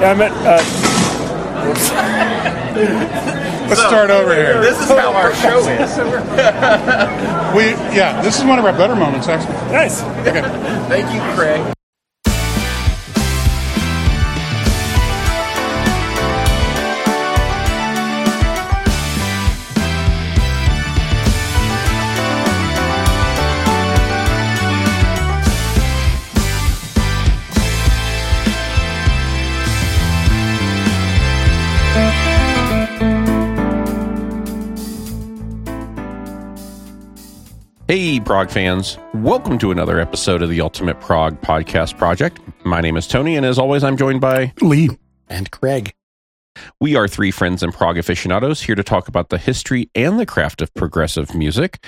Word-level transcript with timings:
Yeah, 0.00 0.10
I 0.10 0.14
meant. 0.14 0.34
Uh, 0.34 1.66
Let's 3.68 3.80
start 3.80 4.10
over 4.10 4.34
here. 4.34 4.60
This 4.60 4.80
is 4.80 4.88
how 4.88 5.12
our 5.12 5.34
show 5.34 5.58
is. 5.68 5.96
We 7.56 7.70
yeah, 7.96 8.20
this 8.20 8.38
is 8.38 8.44
one 8.44 8.58
of 8.58 8.66
our 8.66 8.72
better 8.72 8.94
moments 8.94 9.28
actually. 9.28 9.54
nice. 9.72 10.02
Okay. 10.26 10.42
Thank 10.88 11.10
you, 11.14 11.20
Craig. 11.34 11.75
Hey, 37.88 38.18
Prog 38.18 38.50
fans. 38.50 38.98
Welcome 39.14 39.58
to 39.60 39.70
another 39.70 40.00
episode 40.00 40.42
of 40.42 40.50
the 40.50 40.60
Ultimate 40.60 41.00
Prog 41.00 41.40
Podcast 41.40 41.96
Project. 41.96 42.40
My 42.64 42.80
name 42.80 42.96
is 42.96 43.06
Tony, 43.06 43.36
and 43.36 43.46
as 43.46 43.58
always, 43.60 43.84
I'm 43.84 43.96
joined 43.96 44.20
by 44.20 44.52
Lee. 44.60 44.90
and 45.28 45.48
Craig. 45.52 45.94
we 46.80 46.96
are 46.96 47.06
three 47.06 47.30
friends 47.30 47.62
and 47.62 47.72
prog 47.72 47.96
aficionados 47.96 48.62
here 48.62 48.74
to 48.74 48.82
talk 48.82 49.06
about 49.06 49.28
the 49.28 49.38
history 49.38 49.88
and 49.94 50.18
the 50.18 50.26
craft 50.26 50.60
of 50.62 50.74
progressive 50.74 51.32
music 51.34 51.84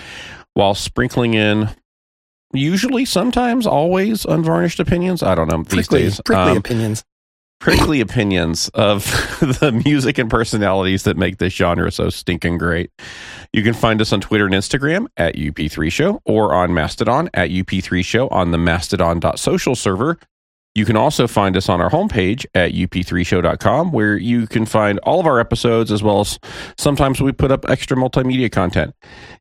while 0.55 0.75
sprinkling 0.75 1.35
in 1.35 1.71
usually, 2.53 3.05
sometimes, 3.05 3.67
always 3.67 4.25
unvarnished 4.25 4.79
opinions. 4.79 5.23
I 5.25 5.35
don't 5.35 5.51
know 5.51 5.63
these 5.65 5.89
Prickly, 5.89 6.03
days. 6.03 6.21
prickly 6.25 6.53
Um, 6.53 6.57
opinions. 6.59 7.05
Prickly 7.61 8.01
opinions 8.01 8.69
of 8.71 9.05
the 9.61 9.81
music 9.85 10.19
and 10.19 10.31
personalities 10.31 11.03
that 11.05 11.17
make 11.17 11.39
this 11.39 11.53
genre 11.53 11.91
so 11.91 12.11
stinking 12.11 12.59
great. 12.59 12.91
You 13.53 13.63
can 13.63 13.75
find 13.75 14.01
us 14.01 14.13
on 14.13 14.21
Twitter 14.21 14.47
and 14.47 14.55
Instagram 14.55 15.07
at 15.17 15.35
UP3 15.35 15.91
Show 15.91 16.21
or 16.25 16.55
on 16.55 16.73
Mastodon 16.75 17.29
at 17.35 17.51
UP3 17.51 18.05
Show 18.05 18.29
on 18.29 18.51
the 18.51 18.59
mastodon.social 18.59 19.75
server. 19.75 20.19
You 20.79 20.85
can 20.85 20.97
also 20.97 21.27
find 21.27 21.57
us 21.57 21.69
on 21.69 21.81
our 21.81 21.91
homepage 21.91 22.47
at 22.55 22.71
up3show.com 22.71 23.91
where 23.91 24.17
you 24.17 24.47
can 24.47 24.65
find 24.65 25.01
all 25.01 25.19
of 25.19 25.27
our 25.27 25.41
episodes 25.41 25.91
as 25.91 26.05
well 26.05 26.21
as 26.21 26.39
sometimes 26.79 27.21
we 27.21 27.33
put 27.33 27.51
up 27.51 27.69
extra 27.69 27.97
multimedia 27.97 28.53
content. 28.53 28.95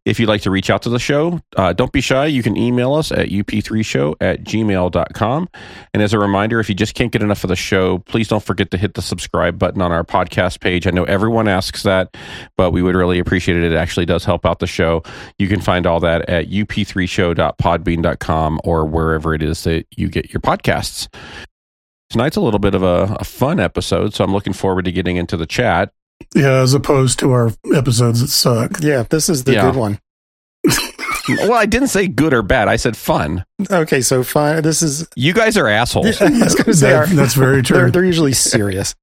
If 0.04 0.20
you'd 0.20 0.30
like 0.30 0.42
to 0.42 0.50
reach 0.50 0.72
out 0.72 0.82
to 0.82 0.90
the 0.90 0.98
show, 0.98 1.40
uh, 1.56 1.74
don't 1.74 1.92
be 1.92 2.02
shy. 2.02 2.26
You 2.26 2.42
can 2.42 2.58
email 2.58 2.96
us 2.96 3.12
at 3.12 3.30
up3show 3.30 4.16
at 4.20 4.46
gmail.com. 4.46 5.50
And 5.94 6.02
as 6.02 6.12
a 6.12 6.18
reminder, 6.18 6.60
if 6.60 6.70
you 6.70 6.76
just 6.76 6.96
can't 6.96 7.12
get 7.12 7.22
enough 7.22 7.44
of 7.44 7.50
the 7.50 7.56
show, 7.56 8.00
please 8.00 8.28
don't 8.28 8.44
forget 8.44 8.72
to 8.72 8.78
hit 8.78 8.96
the 8.96 9.04
subscribe 9.04 9.60
button 9.60 9.84
on 9.84 9.92
our 9.92 10.04
podcast 10.04 10.60
page. 10.60 10.88
I 10.88 10.92
know 10.92 11.04
everyone 11.04 11.48
asks 11.48 11.84
that, 11.84 12.18
but 12.56 12.72
we 12.72 12.82
would 12.82 12.96
really 12.96 13.20
appreciate 13.20 13.58
it. 13.58 13.72
It 13.72 13.76
actually 13.76 14.08
does 14.08 14.26
help 14.26 14.44
out 14.44 14.58
the 14.58 14.66
show. 14.66 15.04
You 15.38 15.48
can 15.48 15.62
find 15.62 15.86
all 15.86 16.00
that 16.00 16.28
at 16.28 16.50
up3show.podbean.com 16.50 18.62
or 18.64 18.86
wherever 18.86 19.36
it 19.36 19.44
is 19.44 19.64
that 19.66 19.86
you 19.96 20.10
get 20.10 20.34
your 20.34 20.42
podcasts. 20.42 21.08
Tonight's 22.10 22.38
a 22.38 22.42
little 22.42 22.60
bit 22.60 22.74
of 22.74 22.84
a, 22.84 23.18
a 23.20 23.24
fun 23.26 23.60
episode, 23.60 24.14
so 24.14 24.24
I'm 24.24 24.32
looking 24.32 24.54
forward 24.54 24.86
to 24.86 24.92
getting 24.92 25.18
into 25.18 25.36
the 25.38 25.46
chat. 25.46 25.92
Yeah, 26.36 26.62
as 26.62 26.74
opposed 26.74 27.20
to 27.20 27.32
our 27.32 27.52
episodes 27.76 28.22
that 28.22 28.30
suck. 28.30 28.80
Yeah, 28.82 29.04
this 29.10 29.30
is 29.30 29.44
the 29.44 29.54
Yeah. 29.54 29.70
good 29.72 29.76
one. 29.76 30.00
well, 31.30 31.54
I 31.54 31.66
didn't 31.66 31.90
say 31.90 32.08
good 32.08 32.34
or 32.34 32.42
bad. 32.42 32.68
I 32.68 32.76
said 32.78 32.96
fun. 32.98 33.44
Okay, 33.70 34.02
so 34.02 34.24
fine. 34.24 34.62
This 34.64 34.82
is. 34.82 35.08
You 35.16 35.34
guys 35.34 35.58
are 35.58 35.68
assholes. 35.68 36.22
I 36.22 36.30
was 36.30 36.56
gonna 36.56 36.74
say, 36.74 36.90
That- 36.92 36.96
our- 36.96 37.08
that's 37.08 37.34
very 37.34 37.56
they're, 37.62 37.64
true. 37.84 37.92
they're 37.92 38.06
usually 38.06 38.34
serious. 38.34 38.96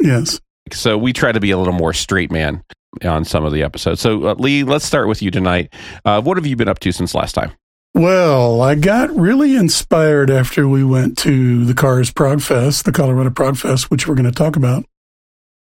Yes. 0.00 0.40
So 0.72 0.96
we 0.98 1.12
try 1.12 1.32
to 1.32 1.40
be 1.40 1.50
a 1.50 1.58
little 1.58 1.72
more 1.72 1.92
straight 1.92 2.30
man 2.30 2.62
on 3.04 3.24
some 3.24 3.44
of 3.44 3.52
the 3.52 3.62
episodes. 3.62 4.00
So 4.00 4.28
uh, 4.28 4.34
Lee, 4.38 4.62
let's 4.64 4.84
start 4.84 5.08
with 5.08 5.22
you 5.22 5.30
tonight. 5.30 5.72
Uh, 6.04 6.20
what 6.22 6.36
have 6.36 6.46
you 6.46 6.56
been 6.56 6.68
up 6.68 6.78
to 6.80 6.92
since 6.92 7.14
last 7.14 7.32
time? 7.32 7.52
Well, 7.94 8.62
I 8.62 8.76
got 8.76 9.14
really 9.14 9.56
inspired 9.56 10.30
after 10.30 10.68
we 10.68 10.84
went 10.84 11.18
to 11.18 11.64
the 11.64 11.74
Cars 11.74 12.10
Prog 12.12 12.40
Fest, 12.40 12.84
the 12.84 12.92
Colorado 12.92 13.30
Prog 13.30 13.56
Fest, 13.56 13.90
which 13.90 14.06
we're 14.06 14.14
going 14.14 14.30
to 14.30 14.32
talk 14.32 14.56
about. 14.56 14.84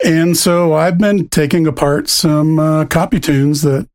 And 0.04 0.36
so 0.36 0.74
I've 0.74 0.98
been 0.98 1.28
taking 1.28 1.66
apart 1.66 2.08
some 2.08 2.58
uh, 2.58 2.84
copy 2.86 3.20
tunes 3.20 3.62
that 3.62 3.88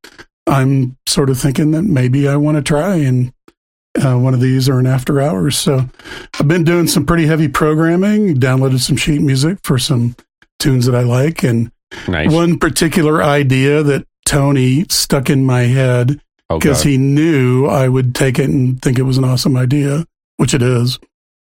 I'm 0.47 0.97
sort 1.07 1.29
of 1.29 1.39
thinking 1.39 1.71
that 1.71 1.83
maybe 1.83 2.27
I 2.27 2.35
want 2.35 2.57
to 2.57 2.63
try 2.63 2.95
in 2.95 3.33
uh, 4.03 4.17
one 4.17 4.33
of 4.33 4.41
these 4.41 4.67
or 4.69 4.79
an 4.79 4.87
after 4.87 5.21
hours. 5.21 5.57
So 5.57 5.87
I've 6.39 6.47
been 6.47 6.63
doing 6.63 6.87
some 6.87 7.05
pretty 7.05 7.25
heavy 7.27 7.47
programming, 7.47 8.35
downloaded 8.35 8.79
some 8.81 8.97
sheet 8.97 9.21
music 9.21 9.59
for 9.63 9.77
some 9.79 10.15
tunes 10.59 10.85
that 10.85 10.95
I 10.95 11.01
like. 11.01 11.43
And 11.43 11.71
Nice. 12.07 12.31
one 12.31 12.59
particular 12.59 13.23
idea 13.23 13.81
that 13.83 14.05
Tony 14.25 14.85
stuck 14.89 15.29
in 15.29 15.45
my 15.45 15.61
head 15.61 16.19
because 16.49 16.83
God. 16.83 16.89
he 16.89 16.97
knew 16.97 17.65
I 17.67 17.87
would 17.87 18.13
take 18.15 18.39
it 18.39 18.49
and 18.49 18.81
think 18.81 18.99
it 18.99 19.03
was 19.03 19.17
an 19.17 19.23
awesome 19.25 19.57
idea, 19.57 20.05
which 20.37 20.53
it 20.53 20.61
is. 20.61 20.99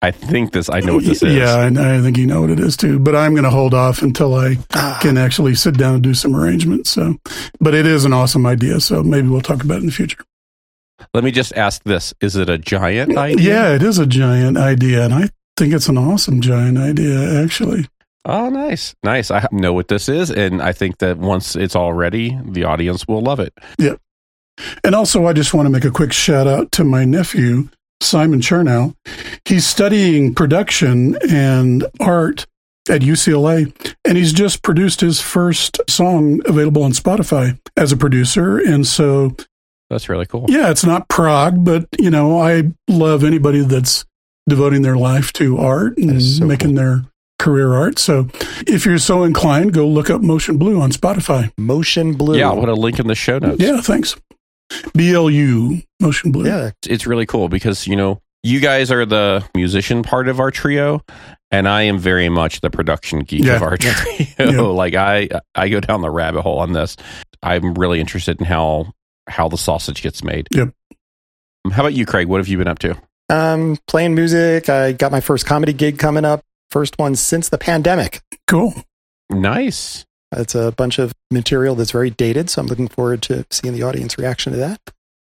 I 0.02 0.12
think 0.12 0.52
this. 0.52 0.70
I 0.70 0.80
know 0.82 0.96
what 0.96 1.06
this 1.06 1.24
is. 1.24 1.34
Yeah, 1.34 1.56
I, 1.56 1.98
I 1.98 2.02
think 2.02 2.18
you 2.18 2.28
know 2.28 2.42
what 2.42 2.52
it 2.52 2.60
is 2.60 2.78
too. 2.78 3.00
But 3.00 3.16
I'm 3.16 3.32
going 3.32 3.46
to 3.46 3.50
hold 3.50 3.74
off 3.74 4.04
until 4.04 4.36
I 4.36 4.58
Ah, 4.76 5.00
can 5.02 5.18
actually 5.18 5.56
sit 5.56 5.76
down 5.76 5.96
and 5.96 6.04
do 6.04 6.14
some 6.14 6.36
arrangements. 6.36 6.92
So, 6.92 7.16
but 7.60 7.74
it 7.74 7.88
is 7.88 8.06
an 8.06 8.14
awesome 8.14 8.46
idea. 8.46 8.80
So 8.80 9.02
maybe 9.02 9.28
we'll 9.28 9.42
talk 9.42 9.64
about 9.64 9.78
it 9.78 9.82
in 9.82 9.86
the 9.88 9.92
future. 9.92 10.24
Let 11.16 11.24
me 11.24 11.32
just 11.32 11.56
ask 11.56 11.82
this: 11.84 12.14
Is 12.22 12.36
it 12.36 12.48
a 12.48 12.60
giant 12.60 13.18
idea? 13.18 13.54
Yeah, 13.54 13.76
it 13.76 13.82
is 13.82 13.98
a 13.98 14.06
giant 14.06 14.58
idea, 14.58 15.04
and 15.04 15.14
I 15.16 15.30
think 15.58 15.74
it's 15.74 15.90
an 15.90 15.98
awesome 15.98 16.42
giant 16.42 16.78
idea. 16.78 17.44
Actually, 17.44 17.88
Oh, 18.26 18.50
nice, 18.50 18.94
nice. 19.04 19.32
I 19.32 19.48
know 19.52 19.74
what 19.74 19.88
this 19.88 20.10
is, 20.10 20.30
and 20.30 20.62
I 20.62 20.74
think 20.74 20.98
that 21.00 21.18
once 21.18 21.56
it's 21.56 21.76
all 21.76 21.94
ready, 21.94 22.38
the 22.46 22.66
audience 22.66 23.08
will 23.08 23.22
love 23.22 23.40
it. 23.40 23.54
And 24.84 24.96
also 24.96 25.26
I 25.26 25.34
just 25.34 25.54
want 25.54 25.66
to 25.66 25.70
make 25.72 25.86
a 25.86 25.92
quick 25.92 26.14
shout 26.14 26.48
out 26.48 26.72
to 26.74 26.84
my 26.84 27.06
nephew 27.06 27.70
Simon 28.02 28.40
Chernow. 28.42 28.96
He's 29.46 29.66
studying 29.66 30.34
production 30.36 31.18
and 31.30 31.86
art 32.00 32.46
at 32.90 33.02
UCLA, 33.02 33.74
and 34.06 34.18
he's 34.18 34.32
just 34.32 34.64
produced 34.64 35.02
his 35.02 35.20
first 35.20 35.80
song 35.90 36.42
available 36.46 36.84
on 36.84 36.92
Spotify 36.92 37.60
as 37.76 37.92
a 37.92 37.98
producer. 37.98 38.58
And 38.60 38.88
so, 38.88 39.36
That's 39.90 40.10
really 40.10 40.26
cool. 40.26 40.46
yeah, 40.48 40.70
it's 40.70 40.86
not 40.86 41.10
prog, 41.10 41.66
but 41.66 41.88
you 42.00 42.10
know, 42.10 42.40
I 42.40 42.72
love 42.88 43.24
anybody 43.24 43.62
that's 43.62 44.06
devoting 44.48 44.82
their 44.84 44.96
life 44.96 45.34
to 45.34 45.58
art 45.58 45.98
and 45.98 46.22
so 46.22 46.46
making 46.46 46.76
their 46.76 47.04
career 47.40 47.74
art. 47.74 48.00
So, 48.00 48.30
if 48.66 48.86
you're 48.86 49.00
so 49.00 49.24
inclined, 49.24 49.74
go 49.74 49.86
look 49.88 50.10
up 50.10 50.22
Motion 50.22 50.58
Blue 50.58 50.80
on 50.80 50.92
Spotify. 50.92 51.52
Motion 51.58 52.14
blue. 52.14 52.38
Yeah, 52.38 52.50
I'll 52.50 52.60
put 52.60 52.70
a 52.70 52.74
link 52.74 53.00
in 53.00 53.08
the 53.08 53.16
show 53.16 53.40
notes. 53.40 53.62
Yeah, 53.62 53.82
thanks. 53.82 54.16
BLU 54.94 55.82
Motion 56.00 56.32
Blue. 56.32 56.46
Yeah. 56.46 56.72
it's 56.88 57.08
really 57.08 57.26
cool 57.26 57.50
because 57.50 57.88
you 57.88 57.96
know 57.96 58.22
you 58.44 58.60
guys 58.60 58.92
are 58.92 59.06
the 59.06 59.44
musician 59.56 60.04
part 60.04 60.28
of 60.28 60.40
our 60.40 60.52
trio 60.52 61.02
and 61.52 61.68
i 61.68 61.82
am 61.84 61.98
very 61.98 62.30
much 62.30 62.62
the 62.62 62.70
production 62.70 63.20
geek 63.22 63.44
Yeah. 63.44 63.56
of 63.56 63.64
our 63.64 63.78
trio 63.78 63.96
Yeah. 64.40 64.62
like 64.62 64.94
i 64.96 65.28
i 65.56 65.70
go 65.70 65.80
down 65.80 66.02
the 66.02 66.10
rabbit 66.10 66.42
hole 66.44 66.60
on 66.60 66.74
this 66.74 66.96
i'm 67.42 67.74
really 67.74 68.00
interested 68.00 68.40
in 68.40 68.46
how 68.46 68.92
how 69.28 69.48
the 69.50 69.58
sausage 69.58 70.02
gets 70.04 70.24
made 70.24 70.48
Yep. 70.54 70.70
how 71.72 71.82
about 71.82 71.94
you 71.94 72.06
craig 72.06 72.28
what 72.28 72.38
have 72.38 72.48
you 72.48 72.58
been 72.58 72.68
up 72.68 72.80
to 72.80 72.96
Um, 73.30 73.78
playing 73.88 74.16
music. 74.16 74.70
I 74.70 74.94
got 74.94 75.12
my 75.12 75.20
first 75.20 75.46
comedy 75.46 75.74
gig 75.74 76.00
coming 76.00 76.24
up. 76.24 76.42
First 76.72 76.98
one 76.98 77.14
since 77.16 77.50
the 77.50 77.58
pandemic. 77.58 78.22
Cool. 78.48 78.74
nice 79.30 80.06
It's 80.36 80.56
a 80.56 80.72
bunch 80.72 81.00
of 81.00 81.14
material 81.32 81.76
that's 81.76 81.92
very 81.92 82.10
dated, 82.10 82.50
so 82.50 82.62
I'm 82.62 82.68
looking 82.68 82.88
forward 82.88 83.22
to 83.24 83.46
seeing 83.50 83.74
the 83.74 83.84
audience 83.84 84.18
reaction 84.18 84.54
to 84.54 84.60
that. 84.60 84.82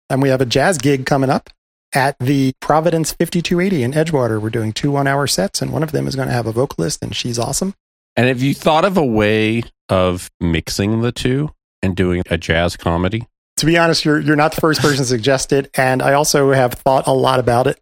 And 0.10 0.22
we 0.22 0.30
have 0.30 0.42
a 0.42 0.46
jazz 0.46 0.78
gig 0.78 1.06
coming 1.06 1.30
up 1.30 1.50
at 1.94 2.18
the 2.20 2.54
Providence 2.60 3.12
5280 3.14 3.84
in 3.84 3.92
Edgewater. 3.94 4.42
We're 4.42 4.50
doing 4.50 4.74
two 4.74 4.92
one 4.92 5.08
hour 5.08 5.28
sets, 5.28 5.62
and 5.62 5.72
one 5.72 5.84
of 5.84 5.92
them 5.92 6.08
is 6.08 6.16
going 6.16 6.28
to 6.28 6.34
have 6.34 6.48
a 6.48 6.52
vocalist, 6.52 7.02
and 7.02 7.16
she's 7.16 7.40
awesome. 7.40 7.74
and 8.16 8.28
have 8.28 8.42
you 8.42 8.54
thought 8.54 8.86
of 8.86 8.98
a 8.98 9.06
way 9.06 9.64
of 9.88 10.30
mixing 10.40 11.02
the 11.02 11.12
two 11.12 11.50
and 11.82 11.96
doing 11.96 12.22
a 12.30 12.38
jazz 12.38 12.76
comedy 12.76 13.26
To 13.58 13.66
be 13.66 13.78
honest, 13.78 14.04
you're, 14.06 14.20
you're 14.20 14.36
not 14.36 14.54
the 14.54 14.62
first 14.62 14.82
person 14.82 14.98
to 14.98 15.06
suggest 15.06 15.54
it, 15.54 15.70
and 15.76 16.02
I 16.02 16.14
also 16.14 16.52
have 16.52 16.74
thought 16.74 17.08
a 17.08 17.14
lot 17.14 17.40
about 17.40 17.68
it. 17.68 17.80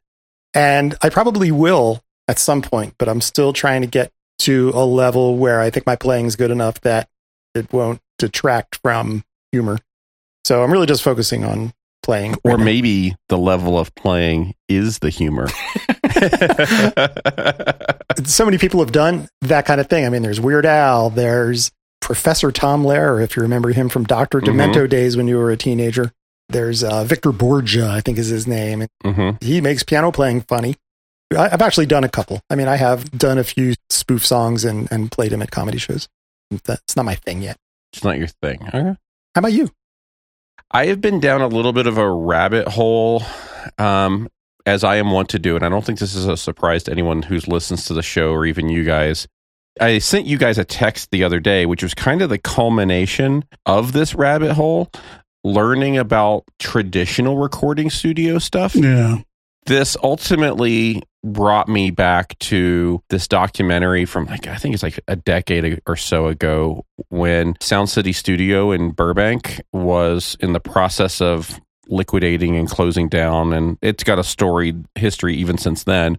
And 0.53 0.95
I 1.01 1.09
probably 1.09 1.51
will 1.51 2.01
at 2.27 2.39
some 2.39 2.61
point, 2.61 2.95
but 2.97 3.09
I'm 3.09 3.21
still 3.21 3.53
trying 3.53 3.81
to 3.81 3.87
get 3.87 4.11
to 4.39 4.71
a 4.73 4.85
level 4.85 5.37
where 5.37 5.59
I 5.61 5.69
think 5.69 5.85
my 5.85 5.95
playing 5.95 6.25
is 6.27 6.35
good 6.35 6.51
enough 6.51 6.79
that 6.81 7.09
it 7.55 7.71
won't 7.73 7.99
detract 8.19 8.79
from 8.81 9.23
humor. 9.51 9.77
So 10.45 10.63
I'm 10.63 10.71
really 10.71 10.87
just 10.87 11.03
focusing 11.03 11.43
on 11.43 11.73
playing. 12.03 12.35
or 12.45 12.55
right 12.55 12.59
maybe 12.63 13.15
the 13.29 13.37
level 13.37 13.77
of 13.77 13.93
playing 13.95 14.53
is 14.69 14.99
the 14.99 15.09
humor 15.09 15.47
so 18.25 18.45
many 18.45 18.57
people 18.57 18.79
have 18.79 18.91
done 18.91 19.27
that 19.41 19.65
kind 19.65 19.79
of 19.81 19.87
thing. 19.87 20.05
I 20.05 20.09
mean, 20.09 20.21
there's 20.21 20.39
Weird 20.39 20.65
Al, 20.65 21.09
there's 21.09 21.71
Professor 22.01 22.51
Tom 22.51 22.83
Lehrer, 22.83 23.23
if 23.23 23.35
you 23.35 23.41
remember 23.43 23.71
him 23.73 23.89
from 23.89 24.05
Doctor 24.05 24.39
Mhm. 24.39 24.47
Demento 24.73 24.89
days 24.89 25.17
when 25.17 25.27
you 25.27 25.37
were 25.37 25.51
a 25.51 25.57
teenager. 25.57 26.11
There's 26.49 26.83
uh, 26.83 27.03
Victor 27.03 27.31
Borge, 27.31 27.77
I 27.83 27.99
think 28.01 28.17
is 28.17 28.27
his 28.27 28.47
name. 28.47 28.87
hmm 29.03 29.31
He 29.41 29.59
makes 29.59 29.83
piano 29.83 30.11
playing 30.11 30.41
funny. 30.41 30.75
I- 31.35 31.49
I've 31.51 31.61
actually 31.61 31.85
done 31.87 32.03
a 32.03 32.09
couple. 32.09 32.41
I 32.49 32.55
mean, 32.55 32.67
I 32.67 32.75
have 32.77 33.11
done 33.11 33.37
a 33.37 33.43
few 33.43 33.73
spoof 33.89 34.25
songs 34.25 34.63
and, 34.63 34.87
and 34.91 35.11
played 35.11 35.31
them 35.31 35.41
at 35.41 35.51
comedy 35.51 35.77
shows. 35.77 36.07
That's 36.65 36.95
not 36.95 37.05
my 37.05 37.15
thing 37.15 37.41
yet. 37.41 37.57
It's 37.93 38.03
not 38.03 38.17
your 38.17 38.27
thing. 38.27 38.59
Okay. 38.67 38.79
How 38.81 38.97
about 39.39 39.53
you? 39.53 39.69
I 40.71 40.87
have 40.87 40.99
been 41.01 41.19
down 41.19 41.41
a 41.41 41.47
little 41.47 41.73
bit 41.73 41.87
of 41.87 41.97
a 41.97 42.09
rabbit 42.09 42.67
hole, 42.67 43.23
um, 43.77 44.27
as 44.65 44.83
I 44.83 44.97
am 44.97 45.11
wont 45.11 45.29
to 45.29 45.39
do, 45.39 45.55
and 45.55 45.63
I 45.65 45.69
don't 45.69 45.85
think 45.85 45.99
this 45.99 46.13
is 46.15 46.25
a 46.27 46.35
surprise 46.35 46.83
to 46.83 46.91
anyone 46.91 47.21
who 47.23 47.37
listens 47.47 47.85
to 47.85 47.93
the 47.93 48.01
show 48.03 48.31
or 48.31 48.45
even 48.45 48.67
you 48.69 48.83
guys. 48.83 49.27
I 49.79 49.99
sent 49.99 50.25
you 50.25 50.37
guys 50.37 50.57
a 50.57 50.65
text 50.65 51.11
the 51.11 51.23
other 51.23 51.39
day, 51.39 51.65
which 51.65 51.83
was 51.83 51.93
kind 51.93 52.21
of 52.21 52.29
the 52.29 52.37
culmination 52.37 53.45
of 53.65 53.93
this 53.93 54.13
rabbit 54.15 54.53
hole, 54.53 54.91
learning 55.43 55.97
about 55.97 56.43
traditional 56.59 57.37
recording 57.37 57.89
studio 57.89 58.39
stuff. 58.39 58.75
Yeah. 58.75 59.19
This 59.67 59.97
ultimately 60.01 61.03
brought 61.23 61.67
me 61.67 61.91
back 61.91 62.39
to 62.39 63.01
this 63.09 63.27
documentary 63.27 64.05
from 64.05 64.25
like 64.25 64.47
I 64.47 64.55
think 64.55 64.73
it's 64.73 64.83
like 64.83 64.99
a 65.07 65.15
decade 65.15 65.81
or 65.85 65.95
so 65.95 66.27
ago 66.27 66.85
when 67.09 67.55
Sound 67.59 67.89
City 67.89 68.13
Studio 68.13 68.71
in 68.71 68.91
Burbank 68.91 69.61
was 69.73 70.37
in 70.39 70.53
the 70.53 70.59
process 70.59 71.19
of 71.19 71.59
liquidating 71.89 72.55
and 72.55 72.69
closing 72.69 73.09
down 73.09 73.53
and 73.53 73.77
it's 73.81 74.03
got 74.03 74.19
a 74.19 74.23
storied 74.23 74.85
history 74.95 75.35
even 75.35 75.57
since 75.57 75.83
then. 75.83 76.17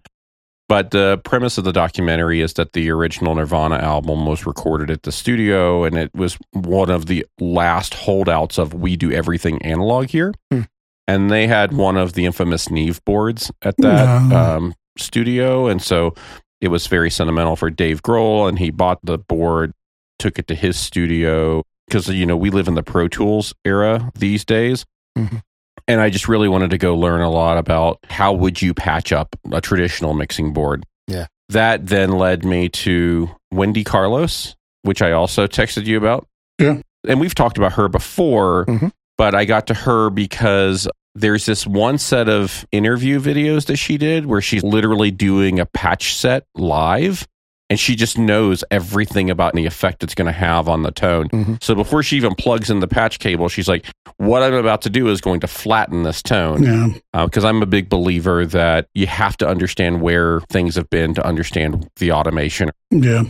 But 0.69 0.91
the 0.91 1.19
premise 1.25 1.57
of 1.57 1.65
the 1.65 1.73
documentary 1.73 2.43
is 2.43 2.53
that 2.55 2.75
the 2.75 2.91
original 2.91 3.35
Nirvana 3.35 3.77
album 3.77 4.27
was 4.27 4.45
recorded 4.45 4.91
at 4.91 5.05
the 5.05 5.13
studio 5.13 5.85
and 5.85 5.97
it 5.97 6.15
was 6.15 6.37
one 6.53 6.91
of 6.91 7.07
the 7.07 7.25
last 7.41 7.95
holdouts 7.95 8.59
of 8.59 8.75
we 8.75 8.97
do 8.97 9.11
everything 9.11 9.63
analog 9.63 10.09
here. 10.09 10.35
Hmm. 10.53 10.63
And 11.09 11.31
they 11.31 11.47
had 11.49 11.73
one 11.73 11.97
of 11.97 12.13
the 12.13 12.25
infamous 12.27 12.71
Neve 12.71 13.03
boards 13.05 13.51
at 13.63 13.75
that 13.79 14.29
No. 14.29 14.37
um, 14.37 14.75
studio. 14.99 15.67
And 15.67 15.83
so 15.83 16.15
it 16.61 16.69
was 16.69 16.87
very 16.87 17.11
sentimental 17.11 17.57
for 17.57 17.71
Dave 17.71 18.03
Grohl. 18.03 18.49
And 18.49 18.59
he 18.59 18.71
bought 18.71 18.99
the 19.03 19.19
board, 19.19 19.73
took 20.21 20.39
it 20.39 20.47
to 20.49 20.55
his 20.55 20.79
studio 20.79 21.63
because, 21.89 22.09
you 22.11 22.27
know, 22.27 22.37
we 22.37 22.51
live 22.51 22.69
in 22.69 22.75
the 22.75 22.83
Pro 22.83 23.09
Tools 23.09 23.55
era 23.65 24.13
these 24.15 24.45
days. 24.45 24.85
Mhm. 25.17 25.43
And 25.87 26.01
I 26.03 26.11
just 26.11 26.29
really 26.29 26.49
wanted 26.49 26.69
to 26.71 26.79
go 26.79 26.95
learn 26.95 27.23
a 27.23 27.31
lot 27.31 27.57
about 27.57 27.99
how 28.11 28.35
would 28.35 28.61
you 28.61 28.75
patch 28.75 29.11
up 29.11 29.35
a 29.51 29.61
traditional 29.63 30.13
mixing 30.13 30.53
board. 30.53 30.85
Yeah. 31.07 31.27
That 31.49 31.87
then 31.87 32.13
led 32.13 32.45
me 32.45 32.69
to 32.69 33.31
Wendy 33.51 33.83
Carlos, 33.85 34.55
which 34.83 35.01
I 35.01 35.13
also 35.13 35.47
texted 35.47 35.87
you 35.87 35.97
about. 35.97 36.27
Yeah. 36.59 36.83
And 37.09 37.19
we've 37.21 37.35
talked 37.35 37.57
about 37.57 37.73
her 37.73 37.89
before, 37.89 38.67
Mhm. 38.67 38.93
But 39.19 39.35
I 39.35 39.45
got 39.45 39.67
to 39.67 39.75
her 39.75 40.09
because 40.11 40.89
there's 41.15 41.45
this 41.47 41.67
one 41.67 41.99
set 41.99 42.29
of 42.29 42.65
interview 42.73 43.21
videos 43.21 43.67
that 43.67 43.77
she 43.77 43.99
did 43.99 44.25
where 44.27 44.41
she's 44.41 44.63
literally 44.63 45.11
doing 45.11 45.59
a 45.61 45.67
patch 45.67 46.15
set 46.15 46.45
live 46.55 47.27
and 47.71 47.79
she 47.79 47.97
just 47.97 48.17
knows 48.17 48.65
everything 48.71 49.29
about 49.29 49.53
the 49.53 49.67
effect 49.67 50.03
it's 50.03 50.15
going 50.15 50.27
to 50.27 50.33
have 50.33 50.69
on 50.71 50.85
the 50.85 50.91
tone. 50.93 51.29
Mhm. 51.29 51.63
So 51.63 51.75
before 51.75 52.03
she 52.03 52.17
even 52.17 52.35
plugs 52.35 52.71
in 52.71 52.81
the 52.81 52.87
patch 52.87 53.19
cable, 53.19 53.49
she's 53.49 53.69
like, 53.69 53.85
What 54.17 54.43
I'm 54.43 54.55
about 54.55 54.83
to 54.83 54.91
do 54.91 55.09
is 55.09 55.21
going 55.21 55.41
to 55.41 55.47
flatten 55.47 56.03
this 56.03 56.23
tone 56.23 56.63
Yeah. 56.63 57.25
because 57.27 57.45
I'm 57.45 57.61
a 57.63 57.67
big 57.67 57.89
believer 57.89 58.47
that 58.47 58.87
you 58.95 59.07
have 59.07 59.37
to 59.39 59.47
understand 59.49 60.01
where 60.01 60.41
things 60.51 60.77
have 60.77 60.89
been 60.89 61.15
to 61.15 61.27
understand 61.27 61.89
the 61.97 62.13
automation. 62.13 62.71
Yeah. 62.91 63.25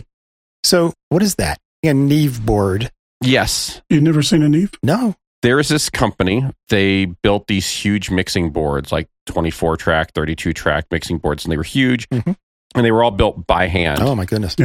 So, 0.63 0.93
what 1.09 1.21
is 1.21 1.35
that? 1.35 1.57
A 1.83 1.93
Neve 1.93 2.45
board? 2.45 2.91
Yes, 3.21 3.81
You've 3.89 4.03
never 4.03 4.21
seen 4.23 4.41
a 4.43 4.49
Neve? 4.49 4.71
No. 4.83 5.15
There 5.41 5.59
is 5.59 5.69
this 5.69 5.89
company. 5.89 6.43
They 6.69 7.05
built 7.05 7.47
these 7.47 7.69
huge 7.69 8.09
mixing 8.11 8.51
boards, 8.51 8.91
like 8.91 9.07
24 9.27 9.77
track, 9.77 10.11
32 10.13 10.53
track 10.53 10.85
mixing 10.91 11.17
boards, 11.17 11.45
and 11.45 11.51
they 11.51 11.57
were 11.57 11.63
huge. 11.63 12.07
Mhm. 12.09 12.35
And 12.75 12.85
they 12.85 12.91
were 12.91 13.03
all 13.03 13.11
built 13.11 13.47
by 13.47 13.67
hand 13.67 13.99
Oh 14.01 14.15
my 14.15 14.25
goodness. 14.25 14.55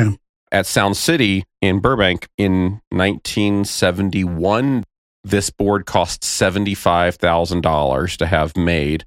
at 0.52 0.66
Sound 0.66 0.96
City 0.96 1.44
in 1.62 1.80
Burbank 1.80 2.28
in 2.36 2.80
1971. 2.92 4.84
This 5.22 5.48
board 5.50 5.86
cost 5.86 6.22
$75,000 6.22 8.16
to 8.18 8.26
have 8.26 8.56
made. 8.56 9.04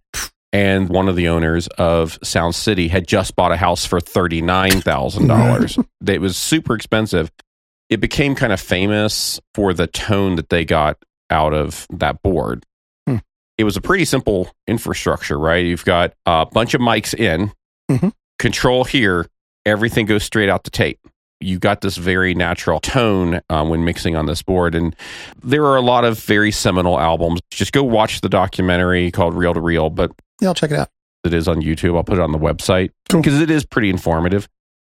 And 0.54 0.90
one 0.90 1.08
of 1.10 1.16
the 1.16 1.28
owners 1.28 1.68
of 1.78 2.18
Sound 2.24 2.56
City 2.56 2.88
had 2.88 3.08
just 3.08 3.36
bought 3.36 3.52
a 3.52 3.58
house 3.58 3.86
for 3.86 4.00
$39,000. 4.00 5.78
It 6.08 6.22
was 6.22 6.38
super 6.38 6.74
expensive. 6.74 7.30
It 7.90 8.00
became 8.02 8.34
kind 8.34 8.52
of 8.52 8.60
famous 8.60 9.40
for 9.54 9.74
the 9.74 9.86
tone 9.88 10.36
that 10.38 10.50
they 10.50 10.66
got 10.66 10.98
out 11.30 11.54
of 11.54 11.88
that 11.92 12.22
board. 12.22 12.66
Hmm. 13.08 13.18
It 13.58 13.64
was 13.64 13.78
a 13.78 13.82
pretty 13.82 14.06
simple 14.06 14.52
infrastructure, 14.68 15.38
right? 15.38 15.66
You've 15.66 15.86
got 15.86 16.14
a 16.26 16.46
bunch 16.46 16.74
of 16.74 16.82
mics 16.82 17.14
in, 17.14 17.52
Mhm. 17.90 18.12
control 18.40 18.84
here, 18.84 19.26
everything 19.66 20.06
goes 20.06 20.24
straight 20.24 20.50
out 20.50 20.64
to 20.66 20.72
tape. 20.72 21.00
You 21.40 21.60
got 21.60 21.82
this 21.82 21.98
very 21.98 22.34
natural 22.34 22.80
tone 22.80 23.42
um, 23.50 23.70
when 23.70 23.86
mixing 23.86 24.16
on 24.16 24.26
this 24.26 24.42
board. 24.42 24.74
And 24.74 24.96
there 25.44 25.66
are 25.66 25.76
a 25.76 25.82
lot 25.82 26.04
of 26.04 26.20
very 26.20 26.52
seminal 26.52 27.00
albums. 27.00 27.42
Just 27.52 27.74
go 27.74 27.84
watch 27.84 28.22
the 28.22 28.30
documentary 28.30 29.12
called 29.12 29.36
Reel 29.36 29.54
to 29.54 29.62
Reel, 29.62 29.90
but 29.92 30.12
Yeah, 30.42 30.48
I'll 30.50 30.56
check 30.56 30.72
it 30.72 30.80
out. 30.80 30.90
it 31.24 31.34
is 31.34 31.48
on 31.48 31.62
YouTube. 31.62 31.96
I'll 31.96 32.04
put 32.04 32.18
it 32.18 32.22
on 32.22 32.32
the 32.32 32.40
website 32.40 32.90
Cool. 33.10 33.22
because 33.22 33.40
it 33.40 33.52
is 33.52 33.66
pretty 33.66 33.90
informative. 33.90 34.48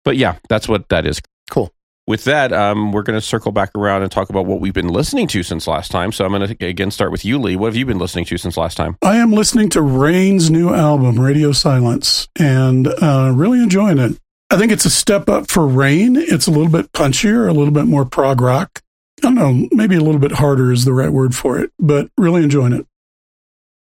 But 0.06 0.16
yeah, 0.16 0.36
that's 0.48 0.68
what 0.70 0.88
that 0.90 1.06
is. 1.06 1.20
Cool. 1.52 1.74
With 2.10 2.24
that, 2.24 2.52
um, 2.52 2.92
we're 2.92 3.04
going 3.04 3.20
to 3.20 3.24
circle 3.24 3.52
back 3.52 3.70
around 3.76 4.02
and 4.02 4.12
talk 4.12 4.32
about 4.32 4.48
what 4.48 4.60
we've 4.60 4.74
been 4.74 4.88
listening 4.88 5.28
to 5.28 5.44
since 5.44 5.68
last 5.68 5.92
time. 5.92 6.12
So 6.12 6.26
I'm 6.26 6.32
going 6.32 6.58
to 6.58 6.66
again 6.66 6.90
start 6.90 7.12
with 7.12 7.24
you, 7.24 7.38
Lee. 7.38 7.56
What 7.56 7.68
have 7.68 7.76
you 7.76 7.86
been 7.86 8.00
listening 8.00 8.26
to 8.26 8.38
since 8.40 8.58
last 8.58 8.78
time? 8.78 8.98
I 9.04 9.18
am 9.18 9.32
listening 9.32 9.70
to 9.70 9.84
Rain's 9.84 10.50
new 10.50 10.74
album, 10.74 11.20
Radio 11.20 11.52
Silence, 11.52 12.28
and 12.36 12.88
uh, 12.88 13.32
really 13.36 13.62
enjoying 13.62 14.00
it. 14.00 14.18
I 14.50 14.58
think 14.58 14.72
it's 14.72 14.86
a 14.86 14.90
step 14.90 15.30
up 15.30 15.52
for 15.52 15.68
Rain. 15.68 16.16
It's 16.16 16.48
a 16.48 16.52
little 16.52 16.72
bit 16.72 16.92
punchier, 16.94 17.48
a 17.48 17.54
little 17.54 17.70
bit 17.70 17.86
more 17.86 18.06
prog 18.06 18.42
rock. 18.42 18.82
I 19.20 19.22
don't 19.22 19.36
know, 19.36 19.68
maybe 19.72 19.96
a 19.96 20.02
little 20.02 20.20
bit 20.20 20.32
harder 20.32 20.72
is 20.72 20.86
the 20.86 20.94
right 20.94 21.12
word 21.12 21.36
for 21.36 21.60
it, 21.60 21.72
but 21.78 22.10
really 22.18 22.42
enjoying 22.42 22.74
it. 22.74 22.88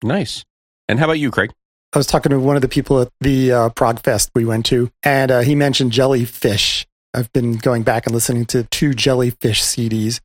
Nice. 0.03 0.45
And 0.87 0.99
how 0.99 1.05
about 1.05 1.13
you, 1.13 1.31
Craig? 1.31 1.51
I 1.93 1.97
was 1.97 2.05
talking 2.05 2.29
to 2.29 2.39
one 2.39 2.55
of 2.55 2.61
the 2.61 2.67
people 2.67 3.01
at 3.01 3.09
the 3.21 3.51
uh, 3.51 3.69
Prog 3.69 4.03
Fest 4.03 4.29
we 4.35 4.45
went 4.45 4.67
to, 4.67 4.91
and 5.01 5.31
uh, 5.31 5.39
he 5.39 5.55
mentioned 5.55 5.91
Jellyfish. 5.91 6.85
I've 7.13 7.31
been 7.33 7.57
going 7.57 7.83
back 7.83 8.05
and 8.05 8.13
listening 8.13 8.45
to 8.47 8.63
two 8.65 8.93
Jellyfish 8.93 9.61
CDs. 9.63 10.19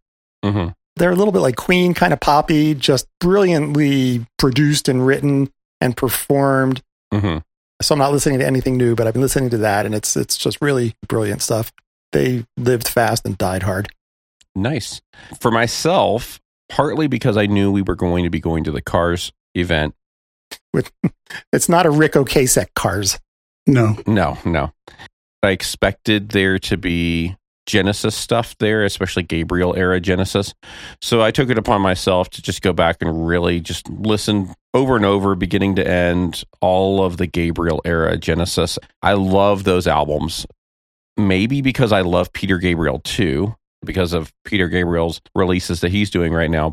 hmm 0.45 0.69
They're 0.97 1.11
a 1.11 1.17
little 1.17 1.33
bit 1.33 1.41
like 1.41 1.57
Queen, 1.57 1.95
kind 1.95 2.13
of 2.13 2.21
poppy, 2.21 2.75
just 2.75 3.07
brilliantly 3.21 4.27
produced 4.39 4.89
and 4.89 5.07
written 5.07 5.51
and 5.81 5.97
performed. 5.97 6.83
hmm 7.13 7.39
So 7.83 7.95
I'm 7.95 7.99
not 7.99 8.13
listening 8.13 8.39
to 8.41 8.47
anything 8.47 8.77
new, 8.77 8.95
but 8.95 9.07
I've 9.07 9.15
been 9.15 9.23
listening 9.23 9.51
to 9.51 9.59
that, 9.59 9.87
and 9.87 9.95
it's 9.95 10.17
it's 10.17 10.37
just 10.37 10.61
really 10.61 10.95
brilliant 11.09 11.43
stuff. 11.43 11.73
They 12.13 12.45
lived 12.57 12.87
fast 12.87 13.25
and 13.27 13.37
died 13.37 13.63
hard. 13.65 13.89
Nice. 14.55 15.01
For 15.41 15.51
myself, 15.51 16.39
partly 16.69 17.09
because 17.09 17.37
I 17.37 17.47
knew 17.47 17.73
we 17.73 17.83
were 17.83 17.97
going 17.97 18.23
to 18.25 18.31
be 18.31 18.39
going 18.41 18.63
to 18.65 18.71
the 18.73 18.83
Cars 18.83 19.33
event. 19.55 19.95
It's 21.53 21.69
not 21.69 21.87
a 21.87 21.91
Ric 21.91 22.13
Ocasek 22.13 22.69
Cars. 22.77 23.19
No, 23.67 23.97
No, 24.07 24.39
no. 24.45 24.73
I 25.45 25.51
expected 25.51 26.31
there 26.31 26.59
to 26.61 26.77
be 26.77 27.37
Genesis 27.67 28.15
stuff 28.15 28.57
there, 28.59 28.85
especially 28.85 29.23
Gabriel 29.23 29.75
era 29.75 30.01
Genesis. 30.01 30.55
So 31.01 31.23
I 31.23 31.31
took 31.31 31.49
it 31.49 31.59
upon 31.59 31.81
myself 31.81 32.29
to 32.31 32.43
just 32.43 32.63
go 32.63 32.73
back 32.73 32.97
and 33.01 33.27
really 33.27 33.61
just 33.61 33.89
listen 33.89 34.55
over 34.75 34.97
and 34.97 35.05
over, 35.05 35.35
beginning 35.35 35.77
to 35.77 35.87
end, 35.87 36.45
all 36.61 37.03
of 37.05 37.17
the 37.17 37.27
Gabriel 37.27 37.81
era 37.85 38.17
Genesis. 38.17 38.79
I 39.03 39.15
love 39.15 39.65
those 39.65 39.87
albums. 39.87 40.47
Maybe 41.17 41.63
because 41.63 41.93
I 41.93 42.01
love 42.01 42.33
Peter 42.33 42.59
Gabriel 42.59 42.99
too, 42.99 43.55
because 43.85 44.13
of 44.13 44.33
Peter 44.45 44.69
Gabriel's 44.69 45.21
releases 45.35 45.81
that 45.81 45.93
he's 45.93 46.11
doing 46.11 46.33
right 46.33 46.51
now. 46.51 46.73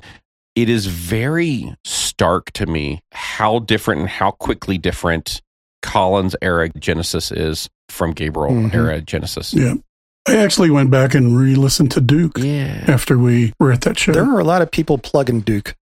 It 0.55 0.67
is 0.67 0.87
very 0.87 1.73
stark 1.85 2.51
to 2.53 2.65
me 2.65 3.01
how 3.11 3.59
different 3.59 4.01
and 4.01 4.09
how 4.09 4.31
quickly 4.31 4.77
different 4.77 5.41
Collins 5.81 6.35
era 6.41 6.69
Genesis 6.69 7.31
is 7.31 7.69
from 7.91 8.11
Gabriel 8.13 8.51
Mhm. 8.51 8.73
era 8.73 9.01
Genesis. 9.01 9.53
yeah. 9.53 9.73
I 10.27 10.35
actually 10.37 10.69
went 10.69 10.91
back 10.91 11.15
and 11.15 11.37
re 11.37 11.55
listened 11.55 11.91
to 11.91 12.01
Duke 12.01 12.37
Yeah. 12.37 12.85
after 12.87 13.17
we 13.17 13.53
were 13.59 13.71
at 13.71 13.81
that 13.81 13.97
show. 13.99 14.11
There 14.11 14.25
were 14.25 14.39
a 14.39 14.43
lot 14.43 14.61
of 14.61 14.71
people 14.71 14.97
plugging 14.97 15.41
Duke. 15.41 15.75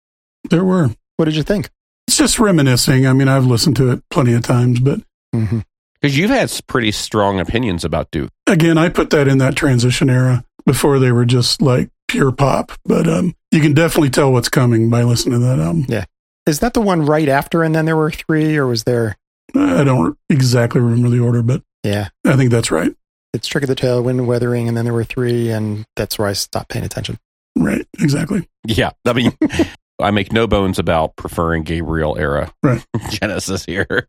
there 0.49 0.63
were. 0.63 0.91
What 1.17 1.25
did 1.25 1.35
you 1.35 1.43
think? 1.43 1.69
It's 2.07 2.17
just 2.17 2.39
reminiscing. 2.39 3.05
I 3.05 3.13
mean, 3.13 3.27
I've 3.27 3.45
listened 3.45 3.75
to 3.77 3.91
it 3.91 4.01
plenty 4.09 4.33
of 4.33 4.43
times, 4.43 4.79
but 4.79 5.01
Because 5.33 6.17
you've 6.17 6.29
had 6.29 6.51
pretty 6.67 6.91
strong 6.91 7.39
opinions 7.39 7.83
about 7.83 8.11
Duke. 8.11 8.29
again, 8.45 8.77
I 8.77 8.89
put 8.89 9.09
that 9.09 9.27
in 9.27 9.39
that 9.39 9.55
transition 9.55 10.09
era 10.09 10.43
before 10.65 10.99
they 10.99 11.11
were 11.11 11.25
just 11.25 11.61
like 11.61 11.89
pure 12.07 12.31
pop. 12.31 12.71
But 12.85 13.07
um, 13.07 13.33
you 13.51 13.59
can 13.59 13.73
definitely 13.73 14.09
tell 14.11 14.31
what's 14.31 14.49
coming 14.49 14.89
by 14.89 15.03
listening 15.03 15.39
to 15.39 15.45
that 15.45 15.59
album. 15.59 15.85
Yeah. 15.89 16.05
Is 16.45 16.59
that 16.59 16.73
the 16.73 16.81
one 16.81 17.05
right 17.05 17.27
after, 17.27 17.61
and 17.63 17.75
then 17.75 17.85
there 17.85 17.97
were 17.97 18.11
three, 18.11 18.55
or 18.55 18.67
was 18.67 18.83
there? 18.83 19.17
I 19.55 19.83
don't 19.83 20.15
exactly 20.29 20.79
remember 20.79 21.09
the 21.09 21.19
order, 21.19 21.41
but 21.41 21.61
Yeah, 21.87 22.09
I 22.25 22.35
think 22.35 22.51
that's 22.51 22.71
right. 22.71 22.93
it's 23.33 23.47
Trick 23.47 23.63
of 23.63 23.67
the 23.69 23.75
Tail, 23.75 24.01
Wind 24.03 24.27
Wuthering, 24.27 24.67
and 24.67 24.75
then 24.75 24.85
there 24.85 24.93
were 24.93 25.03
three, 25.03 25.49
and 25.51 25.85
that's 25.95 26.17
where 26.19 26.27
I 26.27 26.33
stopped 26.33 26.69
paying 26.69 26.85
attention. 26.85 27.17
Right, 27.55 27.87
exactly. 27.99 28.47
Yeah. 28.65 28.91
I 29.05 29.13
mean, 29.13 29.35
I 29.99 30.11
make 30.11 30.31
no 30.31 30.45
bones 30.47 30.77
about 30.79 31.15
preferring 31.15 31.63
Gabriel 31.63 32.17
era 32.17 32.51
Right. 32.61 32.85
Genesis 33.09 33.65
here. 33.65 34.07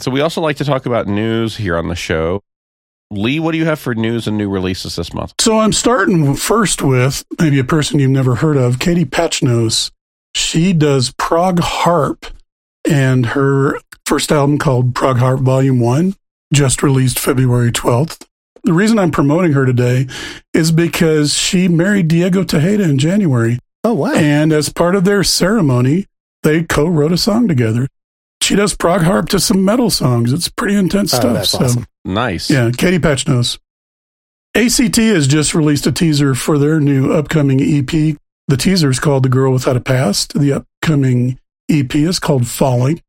So 0.00 0.10
we 0.12 0.20
also 0.20 0.40
like 0.40 0.56
to 0.58 0.64
talk 0.64 0.86
about 0.86 1.08
news 1.08 1.56
here 1.56 1.76
on 1.76 1.88
the 1.88 1.96
show. 1.96 2.42
Lee, 3.10 3.40
what 3.40 3.52
do 3.52 3.58
you 3.58 3.64
have 3.64 3.80
for 3.80 3.94
news 3.94 4.28
and 4.28 4.36
new 4.36 4.48
releases 4.48 4.94
this 4.96 5.12
month? 5.14 5.32
So 5.40 5.58
I'm 5.58 5.72
starting 5.72 6.34
first 6.34 6.82
with 6.82 7.24
maybe 7.40 7.58
a 7.58 7.64
person 7.64 7.98
you've 7.98 8.10
never 8.10 8.36
heard 8.36 8.56
of, 8.58 8.78
Katie 8.78 9.06
Patchnos. 9.06 9.90
She 10.34 10.72
does 10.74 11.12
prog 11.18 11.58
harp, 11.60 12.26
and 12.88 13.26
her 13.26 13.80
first 14.06 14.30
album 14.30 14.58
called 14.58 14.94
Prog 14.94 15.16
Harp 15.18 15.40
Volume 15.40 15.80
1 15.80 16.14
just 16.52 16.82
released 16.82 17.18
February 17.18 17.72
12th. 17.72 18.24
The 18.64 18.72
reason 18.72 18.98
I'm 18.98 19.10
promoting 19.10 19.52
her 19.52 19.64
today 19.64 20.06
is 20.52 20.72
because 20.72 21.34
she 21.34 21.68
married 21.68 22.08
Diego 22.08 22.42
Tejeida 22.42 22.88
in 22.88 22.98
January. 22.98 23.58
Oh, 23.84 23.94
wow. 23.94 24.12
And 24.14 24.52
as 24.52 24.68
part 24.72 24.94
of 24.96 25.04
their 25.04 25.22
ceremony, 25.24 26.06
they 26.42 26.64
co 26.64 26.86
wrote 26.86 27.12
a 27.12 27.16
song 27.18 27.48
together. 27.48 27.86
She 28.42 28.56
does 28.56 28.74
prog 28.76 29.02
harp 29.02 29.28
to 29.30 29.40
some 29.40 29.64
metal 29.64 29.90
songs. 29.90 30.32
It's 30.32 30.48
pretty 30.48 30.74
intense 30.76 31.14
Oh, 31.14 31.18
stuff. 31.20 31.34
that's 31.34 31.50
so, 31.50 31.64
awesome. 31.64 31.84
Nice. 32.04 32.50
yeah, 32.50 32.70
Katie 32.76 32.98
Patchnos. 32.98 33.58
ACT 34.54 34.96
has 34.96 35.26
just 35.26 35.54
released 35.54 35.86
a 35.86 35.92
teaser 35.92 36.34
for 36.34 36.58
their 36.58 36.80
new 36.80 37.12
upcoming 37.12 37.60
EP. 37.60 38.16
The 38.48 38.56
teaser 38.56 38.90
is 38.90 38.98
called 38.98 39.22
The 39.24 39.28
Girl 39.28 39.52
Without 39.52 39.76
a 39.76 39.80
Past. 39.80 40.38
The 40.38 40.52
upcoming 40.82 41.38
EP 41.70 41.94
is 41.94 42.18
called 42.18 42.46
Falling. 42.48 43.02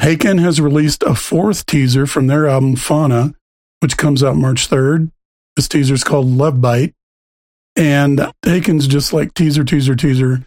Haken 0.00 0.40
has 0.40 0.60
released 0.60 1.02
a 1.02 1.14
fourth 1.14 1.66
teaser 1.66 2.06
from 2.06 2.26
their 2.26 2.46
album 2.46 2.76
Fauna, 2.76 3.34
which 3.80 3.96
comes 3.96 4.22
out 4.22 4.36
March 4.36 4.68
3rd. 4.68 5.10
This 5.56 5.68
teaser 5.68 5.94
is 5.94 6.04
called 6.04 6.26
Love 6.26 6.60
Bite. 6.60 6.94
And 7.76 8.18
Haken's 8.44 8.86
just 8.86 9.12
like 9.12 9.34
teaser, 9.34 9.64
teaser, 9.64 9.94
teaser. 9.94 10.46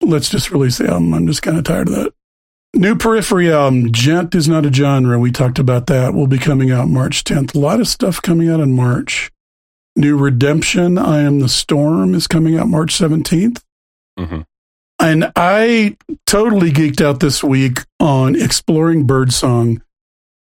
Let's 0.00 0.28
just 0.28 0.50
release 0.50 0.78
the 0.78 0.88
album. 0.88 1.12
I'm 1.14 1.26
just 1.26 1.42
kind 1.42 1.58
of 1.58 1.64
tired 1.64 1.88
of 1.88 1.94
that. 1.94 2.12
New 2.74 2.96
Periphery 2.96 3.50
album, 3.52 3.90
Djent 3.90 4.34
is 4.34 4.48
not 4.48 4.66
a 4.66 4.72
genre. 4.72 5.18
We 5.18 5.32
talked 5.32 5.58
about 5.58 5.86
that. 5.86 6.14
Will 6.14 6.26
be 6.26 6.38
coming 6.38 6.70
out 6.70 6.88
March 6.88 7.24
10th. 7.24 7.54
A 7.54 7.58
lot 7.58 7.80
of 7.80 7.88
stuff 7.88 8.20
coming 8.20 8.48
out 8.50 8.60
in 8.60 8.72
March. 8.72 9.30
New 9.96 10.16
Redemption, 10.16 10.98
I 10.98 11.20
Am 11.22 11.40
the 11.40 11.48
Storm 11.48 12.14
is 12.14 12.26
coming 12.28 12.56
out 12.56 12.68
March 12.68 12.94
17th. 12.96 13.64
Mhm. 14.18 14.44
And 15.00 15.30
I 15.36 15.96
totally 16.26 16.72
geeked 16.72 17.00
out 17.00 17.20
this 17.20 17.42
week 17.42 17.80
on 18.00 18.34
exploring 18.34 19.04
birdsong. 19.06 19.82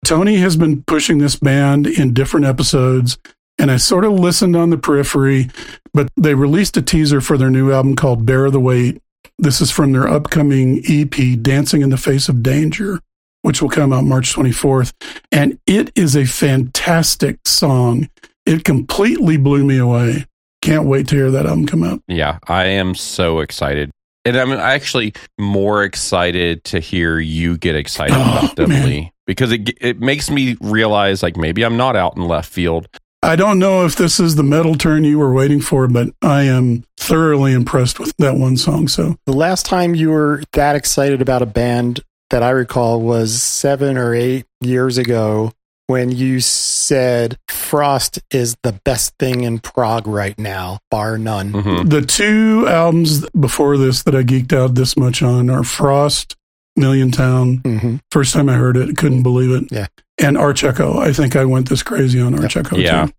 Tony 0.06 0.38
has 0.38 0.56
been 0.56 0.84
pushing 0.84 1.18
this 1.18 1.36
band 1.36 1.88
in 1.88 2.14
different 2.14 2.46
episodes, 2.46 3.18
and 3.58 3.72
I 3.72 3.78
sort 3.78 4.06
of 4.06 4.14
listened 4.14 4.56
on 4.56 4.70
the 4.70 4.78
periphery, 4.78 5.50
but 5.94 6.10
they 6.16 6.36
released 6.36 6.78
a 6.78 6.82
teaser 6.84 7.22
for 7.22 7.38
their 7.38 7.50
new 7.50 7.72
album 7.72 7.96
called 7.96 8.26
Bear 8.26 8.52
the 8.52 8.60
Weight. 8.60 9.02
This 9.40 9.62
is 9.62 9.72
from 9.72 9.94
their 9.94 10.08
upcoming 10.08 10.84
EP, 10.88 11.42
Dancing 11.42 11.82
in 11.82 11.90
the 11.90 11.98
Face 11.98 12.30
of 12.30 12.44
Danger, 12.44 13.00
which 13.42 13.64
will 13.64 13.70
come 13.70 13.92
out 13.92 14.04
March 14.04 14.36
24th. 14.36 14.94
And 15.32 15.58
it 15.66 15.92
is 15.96 16.16
a 16.16 16.26
fantastic 16.26 17.40
song. 17.46 18.10
It 18.46 18.64
completely 18.64 19.38
blew 19.38 19.66
me 19.66 19.80
away. 19.80 20.26
Can't 20.62 20.86
wait 20.86 21.08
to 21.08 21.16
hear 21.16 21.32
that 21.32 21.46
album 21.46 21.66
come 21.66 21.84
out. 21.84 22.02
Yeah, 22.08 22.38
I 22.48 22.66
am 22.66 22.94
so 22.94 23.40
excited. 23.40 23.92
And 24.26 24.36
I'm 24.38 24.52
actually 24.52 25.14
more 25.40 25.84
excited 25.84 26.64
to 26.66 26.80
hear 26.80 27.20
you 27.20 27.58
get 27.58 27.76
excited 27.76 28.16
Oh, 28.18 28.22
about 28.40 28.56
them, 28.56 28.70
man. 28.70 28.90
Lee, 28.90 29.12
because 29.28 29.52
it 29.52 29.70
it 29.80 30.00
makes 30.00 30.30
me 30.32 30.58
realize 30.62 31.22
like 31.22 31.38
maybe 31.38 31.64
I'm 31.64 31.78
not 31.78 31.96
out 31.96 32.18
in 32.18 32.28
left 32.28 32.52
field. 32.52 32.88
I 33.22 33.36
don't 33.36 33.58
know 33.60 33.86
if 33.86 33.96
this 33.96 34.20
is 34.20 34.36
the 34.36 34.44
metal 34.44 34.76
turn 34.76 35.04
you 35.04 35.18
were 35.18 35.34
waiting 35.34 35.60
for, 35.60 35.88
but 35.88 36.10
I 36.22 36.44
am 36.44 36.84
thoroughly 36.98 37.54
impressed 37.54 38.00
with 38.00 38.14
that 38.18 38.36
one 38.36 38.56
song. 38.58 38.88
So 38.88 39.16
The 39.26 39.34
last 39.34 39.66
time 39.66 39.96
you 39.96 40.10
were 40.12 40.44
that 40.54 40.76
excited 40.76 41.22
about 41.22 41.42
a 41.42 41.48
band 41.48 42.02
that 42.30 42.44
I 42.44 42.50
recall 42.52 43.02
was 43.02 43.42
seven 43.42 43.98
or 43.98 44.14
eight 44.14 44.46
years 44.62 44.98
ago 44.98 45.52
when 45.88 46.12
you 46.12 46.40
said 46.40 47.38
Frost 47.48 48.20
is 48.32 48.56
the 48.64 48.74
best 48.86 49.14
thing 49.20 49.44
in 49.44 49.60
prog 49.60 50.08
right 50.08 50.38
now, 50.40 50.80
bar 50.92 51.18
none. 51.18 51.52
Mhm. 51.54 51.90
the 51.90 52.02
two 52.02 52.66
albums 52.68 53.26
before 53.40 53.78
this 53.78 54.04
that 54.04 54.16
I 54.16 54.24
geeked 54.24 54.54
out 54.54 54.76
this 54.76 54.98
much 54.98 55.22
on 55.22 55.50
are 55.50 55.64
Frost, 55.64 56.36
Milliontown. 56.76 57.58
hmm 57.58 57.96
First 58.12 58.34
time 58.34 58.50
I 58.50 58.54
heard 58.54 58.78
it, 58.78 58.98
couldn't 58.98 59.24
believe 59.24 59.52
it. 59.52 59.72
Yeah. 59.72 59.88
And 60.18 60.38
Arch 60.38 60.64
Echo. 60.64 60.98
I 61.00 61.12
think 61.14 61.36
I 61.36 61.46
went 61.46 61.70
this 61.70 61.84
crazy 61.84 62.20
on 62.22 62.38
Arch 62.42 62.56
Echo. 62.58 62.78
Yeah. 62.78 63.08
Too. 63.08 63.14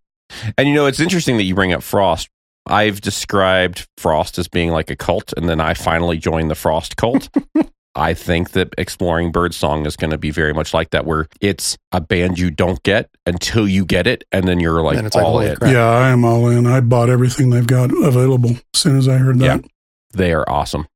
And 0.58 0.68
you 0.68 0.74
know, 0.74 0.86
it's 0.86 1.00
interesting 1.00 1.36
that 1.36 1.44
you 1.44 1.54
bring 1.54 1.72
up 1.72 1.82
Frost. 1.82 2.28
I've 2.68 3.00
described 3.00 3.86
Frost 3.96 4.38
as 4.38 4.48
being 4.48 4.70
like 4.70 4.90
a 4.90 4.96
cult, 4.96 5.32
and 5.36 5.48
then 5.48 5.60
I 5.60 5.74
finally 5.74 6.18
joined 6.18 6.50
the 6.50 6.56
Frost 6.56 6.96
cult. 6.96 7.28
I 7.96 8.14
think 8.14 8.50
that 8.50 8.74
exploring 8.76 9.32
Birdsong 9.32 9.86
is 9.86 9.96
going 9.96 10.10
to 10.10 10.18
be 10.18 10.30
very 10.30 10.52
much 10.52 10.74
like 10.74 10.90
that, 10.90 11.06
where 11.06 11.26
it's 11.40 11.76
a 11.92 12.00
band 12.00 12.38
you 12.38 12.50
don't 12.50 12.82
get 12.82 13.08
until 13.24 13.66
you 13.66 13.84
get 13.84 14.06
it, 14.06 14.24
and 14.30 14.46
then 14.46 14.60
you're 14.60 14.82
like 14.82 14.96
Then 14.96 15.06
it's 15.06 15.16
like, 15.16 15.24
all 15.24 15.32
holy 15.32 15.46
in. 15.48 15.56
crap. 15.56 15.72
Yeah, 15.72 15.88
I 15.88 16.10
am 16.10 16.24
all 16.24 16.48
in. 16.48 16.66
I 16.66 16.80
bought 16.80 17.08
everything 17.08 17.50
they've 17.50 17.66
got 17.66 17.90
available 18.04 18.50
as 18.50 18.80
soon 18.80 18.98
as 18.98 19.08
I 19.08 19.16
heard 19.16 19.38
that. 19.40 19.64
They 20.12 20.32
are 20.32 20.48
awesome. 20.48 20.86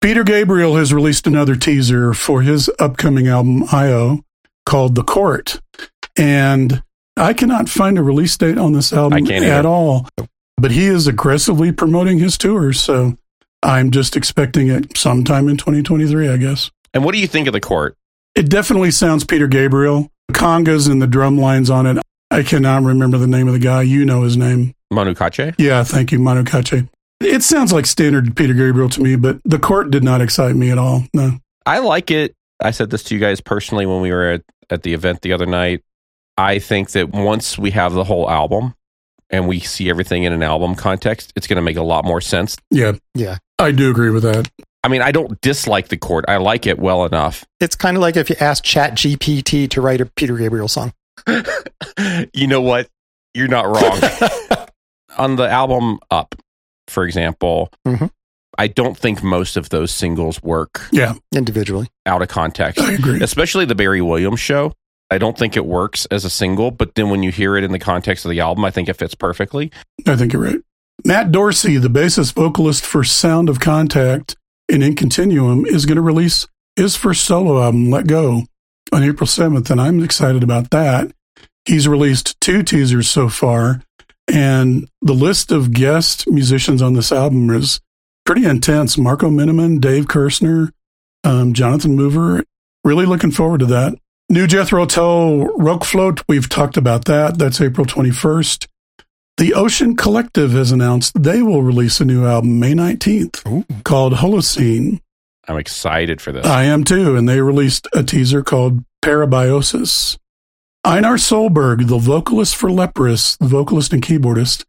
Peter 0.00 0.24
Gabriel 0.24 0.76
has 0.76 0.92
released 0.92 1.26
another 1.26 1.56
teaser 1.56 2.14
for 2.14 2.42
his 2.42 2.70
upcoming 2.78 3.28
album 3.28 3.64
IO 3.72 4.24
called 4.64 4.94
The 4.94 5.02
Court. 5.04 5.60
And 6.16 6.82
I 7.16 7.32
cannot 7.32 7.68
find 7.68 7.98
a 7.98 8.02
release 8.02 8.36
date 8.36 8.58
on 8.58 8.72
this 8.72 8.92
album 8.92 9.14
I 9.14 9.20
can't 9.22 9.44
at 9.44 9.66
all. 9.66 10.08
But 10.58 10.70
he 10.70 10.86
is 10.86 11.06
aggressively 11.06 11.72
promoting 11.72 12.18
his 12.18 12.38
tour. 12.38 12.72
so 12.72 13.16
I'm 13.62 13.90
just 13.90 14.16
expecting 14.16 14.68
it 14.68 14.96
sometime 14.96 15.48
in 15.48 15.56
2023, 15.56 16.28
I 16.28 16.36
guess. 16.36 16.70
And 16.94 17.04
what 17.04 17.14
do 17.14 17.20
you 17.20 17.26
think 17.26 17.46
of 17.46 17.52
the 17.52 17.60
court? 17.60 17.96
It 18.34 18.48
definitely 18.48 18.90
sounds 18.90 19.24
Peter 19.24 19.46
Gabriel. 19.46 20.10
Congas 20.32 20.90
and 20.90 21.00
the 21.00 21.06
drum 21.06 21.38
lines 21.38 21.70
on 21.70 21.86
it. 21.86 21.98
I 22.30 22.42
cannot 22.42 22.82
remember 22.82 23.18
the 23.18 23.26
name 23.26 23.46
of 23.48 23.54
the 23.54 23.60
guy. 23.60 23.82
You 23.82 24.04
know 24.04 24.22
his 24.22 24.36
name. 24.36 24.74
Manu 24.90 25.14
Katché? 25.14 25.54
Yeah, 25.58 25.84
thank 25.84 26.12
you, 26.12 26.18
Manu 26.18 26.42
Katché. 26.42 26.88
It 27.20 27.42
sounds 27.42 27.72
like 27.72 27.86
standard 27.86 28.36
Peter 28.36 28.52
Gabriel 28.52 28.88
to 28.90 29.00
me, 29.00 29.16
but 29.16 29.38
the 29.44 29.58
court 29.58 29.90
did 29.90 30.04
not 30.04 30.20
excite 30.20 30.54
me 30.54 30.70
at 30.70 30.78
all. 30.78 31.04
No. 31.14 31.38
I 31.64 31.78
like 31.78 32.10
it. 32.10 32.34
I 32.60 32.70
said 32.70 32.90
this 32.90 33.02
to 33.04 33.14
you 33.14 33.20
guys 33.20 33.40
personally 33.40 33.86
when 33.86 34.00
we 34.00 34.10
were 34.10 34.32
at, 34.32 34.42
at 34.70 34.82
the 34.82 34.92
event 34.92 35.22
the 35.22 35.32
other 35.32 35.46
night. 35.46 35.82
I 36.36 36.58
think 36.58 36.90
that 36.90 37.10
once 37.10 37.56
we 37.58 37.70
have 37.70 37.94
the 37.94 38.04
whole 38.04 38.28
album 38.28 38.74
and 39.30 39.48
we 39.48 39.60
see 39.60 39.88
everything 39.88 40.24
in 40.24 40.32
an 40.32 40.42
album 40.42 40.74
context, 40.74 41.32
it's 41.36 41.46
going 41.46 41.56
to 41.56 41.62
make 41.62 41.76
a 41.76 41.82
lot 41.82 42.04
more 42.04 42.20
sense. 42.20 42.56
Yeah, 42.70 42.92
Yeah. 43.14 43.38
I 43.58 43.70
do 43.72 43.90
agree 43.90 44.10
with 44.10 44.22
that. 44.24 44.50
I 44.84 44.88
mean, 44.88 45.02
I 45.02 45.10
don't 45.12 45.40
dislike 45.40 45.88
the 45.88 45.96
chord. 45.96 46.24
I 46.28 46.36
like 46.36 46.66
it 46.66 46.78
well 46.78 47.04
enough. 47.04 47.44
It's 47.60 47.74
kind 47.74 47.96
of 47.96 48.00
like 48.00 48.16
if 48.16 48.30
you 48.30 48.36
ask 48.38 48.62
Chat 48.62 48.94
GPT 48.94 49.68
to 49.70 49.80
write 49.80 50.00
a 50.00 50.06
Peter 50.06 50.36
Gabriel 50.36 50.68
song. 50.68 50.92
you 52.34 52.46
know 52.46 52.60
what? 52.60 52.88
You're 53.34 53.48
not 53.48 53.66
wrong. 53.66 54.66
On 55.18 55.36
the 55.36 55.48
album 55.48 55.98
Up, 56.10 56.34
for 56.88 57.04
example, 57.04 57.70
Mhm. 57.86 58.10
I 58.58 58.68
don't 58.68 58.96
think 58.96 59.22
most 59.22 59.56
of 59.58 59.68
those 59.68 59.90
singles 59.90 60.42
work 60.42 60.86
Yeah, 60.90 61.14
Individually. 61.34 61.88
out 62.06 62.22
of 62.22 62.28
context. 62.28 62.80
I 62.80 62.92
agree. 62.92 63.22
especially 63.22 63.64
the 63.66 63.74
Barry 63.74 64.00
Williams 64.00 64.40
show. 64.40 64.72
I 65.10 65.18
don't 65.18 65.36
think 65.38 65.56
it 65.56 65.66
works 65.66 66.06
as 66.06 66.24
a 66.24 66.30
single, 66.30 66.70
but 66.70 66.94
then 66.94 67.10
when 67.10 67.22
you 67.22 67.30
hear 67.30 67.56
it 67.56 67.64
in 67.64 67.72
the 67.72 67.78
context 67.78 68.24
of 68.24 68.30
the 68.30 68.40
album, 68.40 68.64
I 68.64 68.70
think 68.70 68.88
it 68.88 68.94
fits 68.94 69.14
perfectly. 69.14 69.70
I 70.06 70.16
think 70.16 70.32
you're 70.32 70.42
right. 70.42 70.60
Matt 71.06 71.30
Dorsey, 71.30 71.76
the 71.76 71.86
bassist 71.86 72.34
vocalist 72.34 72.84
for 72.84 73.04
Sound 73.04 73.48
of 73.48 73.60
Contact 73.60 74.34
and 74.68 74.82
In 74.82 74.96
Continuum, 74.96 75.64
is 75.64 75.86
going 75.86 75.94
to 75.94 76.02
release 76.02 76.48
his 76.74 76.96
first 76.96 77.22
solo 77.22 77.62
album, 77.62 77.90
Let 77.90 78.08
Go, 78.08 78.42
on 78.92 79.04
April 79.04 79.28
7th, 79.28 79.70
and 79.70 79.80
I'm 79.80 80.02
excited 80.02 80.42
about 80.42 80.70
that. 80.70 81.12
He's 81.64 81.86
released 81.86 82.40
two 82.40 82.64
teasers 82.64 83.08
so 83.08 83.28
far, 83.28 83.82
and 84.26 84.88
the 85.00 85.12
list 85.12 85.52
of 85.52 85.72
guest 85.72 86.28
musicians 86.28 86.82
on 86.82 86.94
this 86.94 87.12
album 87.12 87.50
is 87.50 87.80
pretty 88.24 88.44
intense. 88.44 88.98
Marco 88.98 89.30
Minnemann, 89.30 89.78
Dave 89.78 90.06
Kerzner, 90.06 90.70
um, 91.22 91.54
Jonathan 91.54 91.94
Mover. 91.94 92.42
Really 92.82 93.06
looking 93.06 93.30
forward 93.30 93.60
to 93.60 93.66
that. 93.66 93.94
New 94.28 94.48
Jethro 94.48 94.84
Tull 94.86 95.46
RökFlöte, 95.56 96.24
we've 96.28 96.48
talked 96.48 96.76
about 96.76 97.04
that. 97.04 97.38
That's 97.38 97.60
April 97.60 97.86
21st. 97.86 98.66
The 99.38 99.52
Ocean 99.52 99.96
Collective 99.96 100.52
has 100.52 100.72
announced 100.72 101.22
they 101.22 101.42
will 101.42 101.62
release 101.62 102.00
a 102.00 102.06
new 102.06 102.24
album 102.24 102.58
May 102.58 102.72
19th 102.72 103.46
Ooh. 103.46 103.66
called 103.84 104.14
Holocene. 104.14 105.00
I'm 105.46 105.58
excited 105.58 106.22
for 106.22 106.32
this. 106.32 106.46
I 106.46 106.64
am 106.64 106.84
too, 106.84 107.16
and 107.16 107.28
they 107.28 107.42
released 107.42 107.86
a 107.92 108.02
teaser 108.02 108.42
called 108.42 108.82
Parabiosis. 109.04 110.16
Einar 110.84 111.16
Solberg, 111.16 111.86
the 111.86 111.98
vocalist 111.98 112.56
for 112.56 112.70
Leprous, 112.70 113.36
the 113.36 113.46
vocalist 113.46 113.92
and 113.92 114.02
keyboardist, 114.02 114.64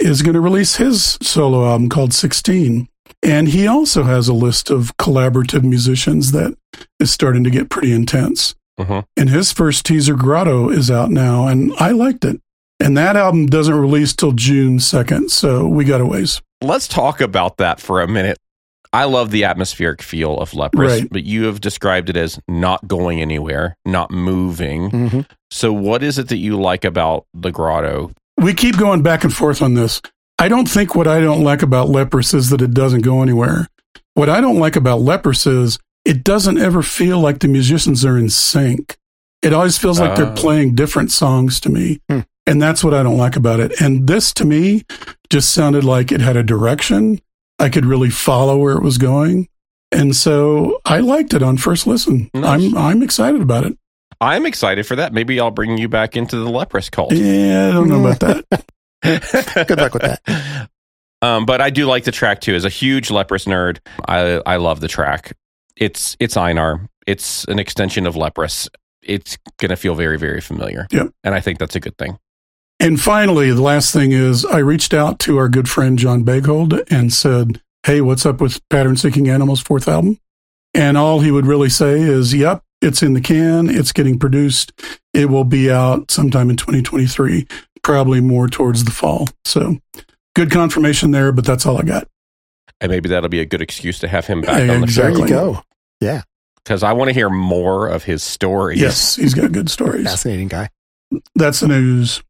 is 0.00 0.22
going 0.22 0.34
to 0.34 0.40
release 0.40 0.76
his 0.76 1.16
solo 1.22 1.64
album 1.64 1.88
called 1.88 2.12
16. 2.12 2.88
And 3.22 3.48
he 3.48 3.66
also 3.68 4.02
has 4.02 4.26
a 4.26 4.34
list 4.34 4.68
of 4.68 4.96
collaborative 4.96 5.62
musicians 5.62 6.32
that 6.32 6.56
is 6.98 7.12
starting 7.12 7.44
to 7.44 7.50
get 7.50 7.70
pretty 7.70 7.92
intense. 7.92 8.54
Mhm. 8.80 9.04
And 9.16 9.30
his 9.30 9.52
first 9.52 9.86
teaser, 9.86 10.14
Grotto, 10.14 10.70
is 10.70 10.90
out 10.90 11.10
now, 11.10 11.46
and 11.46 11.72
I 11.78 11.92
liked 11.92 12.24
it. 12.24 12.40
And 12.80 12.96
that 12.96 13.16
album 13.16 13.46
doesn't 13.46 13.74
release 13.74 14.14
till 14.14 14.32
June 14.32 14.78
2nd, 14.78 15.30
so 15.30 15.66
we 15.66 15.84
got 15.84 16.00
a 16.00 16.06
ways. 16.06 16.40
Let's 16.62 16.86
talk 16.88 17.20
about 17.20 17.56
that 17.58 17.80
for 17.80 18.00
a 18.00 18.08
minute. 18.08 18.38
I 18.92 19.04
love 19.04 19.30
the 19.30 19.44
atmospheric 19.44 20.00
feel 20.00 20.38
of 20.38 20.54
leprous, 20.54 21.00
Right. 21.00 21.08
but 21.10 21.24
you 21.24 21.44
have 21.44 21.60
described 21.60 22.08
it 22.08 22.16
as 22.16 22.38
not 22.48 22.86
going 22.88 23.20
anywhere, 23.20 23.76
not 23.84 24.10
moving. 24.10 24.90
Mhm. 24.90 25.26
So, 25.50 25.72
what 25.72 26.02
is 26.02 26.18
it 26.18 26.28
that 26.28 26.38
you 26.38 26.58
like 26.58 26.84
about 26.84 27.24
the 27.34 27.50
grotto? 27.52 28.12
We 28.38 28.54
keep 28.54 28.78
going 28.78 29.02
back 29.02 29.24
and 29.24 29.34
forth 29.34 29.60
on 29.60 29.74
this. 29.74 30.00
I 30.38 30.48
don't 30.48 30.68
think 30.70 30.94
what 30.94 31.06
I 31.08 31.20
don't 31.20 31.42
like 31.42 31.62
about 31.62 31.90
Leprous 31.90 32.32
is 32.32 32.48
that 32.50 32.62
it 32.62 32.72
doesn't 32.72 33.00
go 33.02 33.20
anywhere. 33.22 33.66
What 34.14 34.28
I 34.30 34.40
don't 34.40 34.58
like 34.58 34.76
about 34.76 35.00
Leprous 35.00 35.46
is 35.46 35.78
it 36.04 36.24
doesn't 36.24 36.58
ever 36.58 36.80
feel 36.82 37.18
like 37.20 37.40
the 37.40 37.48
musicians 37.48 38.04
are 38.04 38.16
in 38.16 38.30
sync. 38.30 38.96
It 39.42 39.52
always 39.52 39.78
feels 39.78 40.00
like 40.00 40.10
Ah. 40.10 40.14
they're 40.16 40.34
playing 40.34 40.74
different 40.74 41.10
songs 41.12 41.60
to 41.60 41.68
me. 41.70 42.00
Hmm. 42.08 42.20
And 42.46 42.62
that's 42.62 42.82
what 42.82 42.94
I 42.94 43.02
don't 43.02 43.18
like 43.18 43.36
about 43.36 43.60
it. 43.60 43.78
And 43.80 44.06
this 44.06 44.32
to 44.34 44.44
me 44.44 44.84
just 45.30 45.50
sounded 45.52 45.84
like 45.84 46.10
it 46.10 46.20
had 46.22 46.36
a 46.36 46.42
direction. 46.42 47.20
I 47.58 47.68
could 47.68 47.84
really 47.84 48.08
follow 48.10 48.56
where 48.56 48.74
it 48.76 48.82
was 48.82 48.96
going. 48.98 49.48
And 49.92 50.16
so 50.16 50.80
I 50.84 50.98
liked 51.00 51.34
it 51.34 51.42
on 51.42 51.56
first 51.58 51.86
listen. 51.86 52.30
Nice. 52.34 52.44
I'm 52.64 52.76
I'm 52.76 53.02
excited 53.02 53.40
about 53.42 53.64
it. 53.64 53.76
I'm 54.20 54.46
excited 54.46 54.86
for 54.86 54.96
that. 54.96 55.12
Maybe 55.12 55.38
I'll 55.38 55.50
bring 55.50 55.78
you 55.78 55.88
back 55.88 56.16
into 56.16 56.36
the 56.36 56.48
leprous 56.50 56.90
cult. 56.90 57.12
Yeah, 57.12 57.68
I 57.68 57.72
don't 57.72 57.88
know 57.88 58.04
about 58.06 58.20
that. 58.20 58.64
Good 59.68 59.78
luck 59.78 59.94
with 59.94 60.02
that. 60.02 60.68
Um, 61.22 61.46
but 61.46 61.60
I 61.60 61.70
do 61.70 61.86
like 61.86 62.04
the 62.04 62.12
track 62.12 62.40
too. 62.40 62.54
As 62.54 62.64
a 62.64 62.68
huge 62.68 63.10
leprous 63.10 63.44
nerd, 63.44 63.78
I 64.06 64.40
I 64.46 64.56
love 64.56 64.80
the 64.80 64.88
track. 64.88 65.36
It's 65.76 66.16
it's 66.20 66.36
Einar. 66.36 66.88
It's 67.06 67.44
an 67.44 67.58
extension 67.58 68.06
of 68.06 68.16
leprous. 68.16 68.68
It's 69.02 69.38
gonna 69.58 69.76
feel 69.76 69.94
very 69.94 70.18
very 70.18 70.40
familiar. 70.40 70.86
Yep. 70.90 71.08
and 71.24 71.34
I 71.34 71.40
think 71.40 71.58
that's 71.58 71.76
a 71.76 71.80
good 71.80 71.96
thing. 71.98 72.18
And 72.80 73.00
finally, 73.00 73.50
the 73.52 73.62
last 73.62 73.92
thing 73.92 74.12
is 74.12 74.44
I 74.44 74.58
reached 74.58 74.94
out 74.94 75.18
to 75.20 75.36
our 75.38 75.48
good 75.48 75.68
friend 75.68 75.98
John 75.98 76.24
Boegehold 76.24 76.84
and 76.90 77.12
said, 77.12 77.60
Hey, 77.84 78.00
what's 78.00 78.24
up 78.24 78.40
with 78.40 78.60
Pattern 78.68 78.96
Seeking 78.96 79.28
Animals' 79.28 79.60
fourth 79.60 79.88
album? 79.88 80.18
And 80.74 80.96
all 80.96 81.18
he 81.20 81.32
would 81.32 81.46
really 81.46 81.70
say 81.70 82.00
is, 82.00 82.32
Yep, 82.34 82.62
it's 82.80 83.02
in 83.02 83.14
the 83.14 83.20
can. 83.20 83.68
It's 83.68 83.90
getting 83.90 84.16
produced. 84.18 84.72
It 85.12 85.28
will 85.28 85.42
be 85.42 85.68
out 85.72 86.12
sometime 86.12 86.50
in 86.50 86.56
2023, 86.56 87.48
probably 87.82 88.20
more 88.20 88.46
towards 88.46 88.84
the 88.84 88.92
fall. 88.92 89.26
So 89.44 89.78
good 90.36 90.52
confirmation 90.52 91.10
there, 91.10 91.32
but 91.32 91.44
that's 91.44 91.66
all 91.66 91.78
I 91.78 91.82
got. 91.82 92.06
And 92.80 92.92
maybe 92.92 93.08
that'll 93.08 93.28
be 93.28 93.40
a 93.40 93.44
good 93.44 93.60
excuse 93.62 93.98
to 94.00 94.08
have 94.08 94.26
him 94.26 94.42
back 94.42 94.64
Yeah, 94.64 94.74
on 94.74 94.82
the 94.82 94.86
show. 94.86 95.02
There 95.02 95.18
you 95.18 95.26
go. 95.26 95.62
Yeah. 96.00 96.22
Because 96.68 96.82
I 96.82 96.92
want 96.92 97.08
to 97.08 97.14
hear 97.14 97.30
more 97.30 97.88
of 97.88 98.04
his 98.04 98.22
stories. 98.22 98.78
Yes, 98.78 99.16
he's 99.16 99.32
got 99.32 99.52
good 99.52 99.70
stories. 99.70 100.04
Fascinating 100.04 100.48
guy. 100.48 100.68
That's 101.34 101.60
the 101.60 101.68
news. 101.68 102.22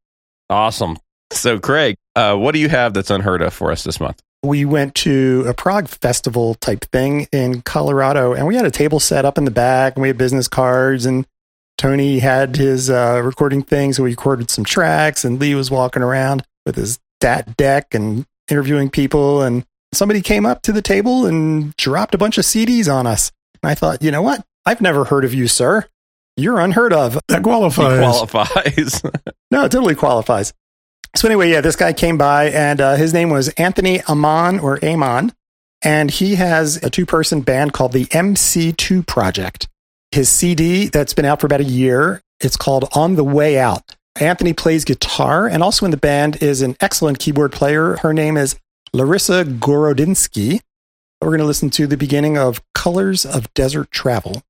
awesome. 0.48 0.96
So, 1.32 1.58
Craig, 1.58 1.96
uh, 2.14 2.36
what 2.36 2.52
do 2.52 2.60
you 2.60 2.68
have 2.68 2.94
that's 2.94 3.10
unheard 3.10 3.42
of 3.42 3.52
for 3.52 3.72
us 3.72 3.82
this 3.82 3.98
month? 3.98 4.22
we 4.42 4.64
went 4.64 4.94
to 4.94 5.44
a 5.48 5.54
prog 5.54 5.88
festival 5.88 6.54
type 6.54 6.84
thing 6.92 7.26
in 7.32 7.62
Colorado, 7.62 8.34
and 8.34 8.46
we 8.46 8.54
had 8.54 8.64
a 8.64 8.70
table 8.70 9.00
set 9.00 9.24
up 9.24 9.36
in 9.36 9.44
the 9.44 9.50
back, 9.50 9.96
and 9.96 10.02
we 10.02 10.08
had 10.08 10.16
business 10.16 10.46
cards, 10.46 11.06
and 11.06 11.26
Tony 11.76 12.20
had 12.20 12.56
his 12.56 12.88
uh, 12.88 13.20
recording 13.24 13.62
thing, 13.62 13.92
so 13.92 14.04
we 14.04 14.10
recorded 14.10 14.50
some 14.50 14.64
tracks, 14.64 15.24
and 15.24 15.40
Lee 15.40 15.54
was 15.54 15.70
walking 15.70 16.02
around 16.02 16.44
with 16.64 16.76
his 16.76 16.98
DAT 17.20 17.56
deck 17.56 17.94
and 17.94 18.26
interviewing 18.48 18.90
people, 18.90 19.42
and 19.42 19.64
somebody 19.92 20.20
came 20.20 20.46
up 20.46 20.62
to 20.62 20.72
the 20.72 20.82
table 20.82 21.26
and 21.26 21.74
dropped 21.76 22.14
a 22.14 22.18
bunch 22.18 22.38
of 22.38 22.44
CDs 22.44 22.92
on 22.92 23.06
us. 23.06 23.32
And 23.62 23.70
I 23.70 23.74
thought, 23.74 24.02
you 24.02 24.10
know 24.10 24.22
what? 24.22 24.44
I've 24.66 24.80
never 24.80 25.04
heard 25.04 25.24
of 25.24 25.34
you, 25.34 25.48
sir. 25.48 25.84
You're 26.36 26.60
unheard 26.60 26.92
of. 26.92 27.18
That 27.28 27.38
He 27.38 27.42
qualifies. 27.42 27.98
qualifies. 27.98 29.02
No, 29.50 29.64
it 29.64 29.72
totally 29.72 29.94
qualifies. 29.94 30.52
So 31.16 31.26
anyway, 31.26 31.50
yeah, 31.50 31.62
this 31.62 31.74
guy 31.74 31.94
came 31.94 32.18
by 32.18 32.50
and 32.50 32.80
uh, 32.82 32.96
his 32.96 33.14
name 33.14 33.30
was 33.30 33.48
Anthony 33.50 34.02
Amon 34.04 34.58
or 34.60 34.78
Amon, 34.84 35.32
and 35.82 36.10
he 36.10 36.34
has 36.34 36.76
a 36.84 36.90
two-person 36.90 37.40
band 37.40 37.72
called 37.72 37.92
the 37.92 38.04
MC2 38.06 39.06
Project. 39.06 39.66
His 40.12 40.28
CD 40.28 40.88
that's 40.88 41.14
been 41.14 41.24
out 41.24 41.40
for 41.40 41.46
about 41.46 41.60
a 41.62 41.64
year, 41.64 42.20
it's 42.40 42.58
called 42.58 42.88
On 42.94 43.16
the 43.16 43.24
Way 43.24 43.58
Out. 43.58 43.96
Anthony 44.20 44.52
plays 44.52 44.84
guitar 44.84 45.46
and 45.46 45.62
also 45.62 45.86
in 45.86 45.90
the 45.92 45.96
band 45.96 46.42
is 46.42 46.60
an 46.60 46.76
excellent 46.80 47.18
keyboard 47.18 47.52
player. 47.52 47.96
Her 47.96 48.12
name 48.12 48.36
is 48.36 48.54
Larissa 48.92 49.44
Gorodinsky. 49.44 50.60
We're 51.20 51.30
going 51.30 51.40
to 51.40 51.46
listen 51.46 51.70
to 51.70 51.88
the 51.88 51.96
beginning 51.96 52.38
of 52.38 52.62
Colors 52.74 53.26
of 53.26 53.52
Desert 53.52 53.90
Travel. 53.90 54.42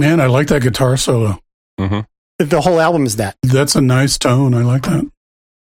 Man, 0.00 0.20
I 0.20 0.26
like 0.26 0.48
that 0.48 0.62
guitar 0.62 0.96
solo. 0.96 1.38
hmm 1.78 2.00
The 2.38 2.60
whole 2.62 2.80
album 2.80 3.04
is 3.06 3.16
that. 3.16 3.36
That's 3.42 3.76
a 3.76 3.80
nice 3.80 4.18
tone. 4.18 4.54
I 4.54 4.62
like 4.62 4.82
that. 4.82 5.04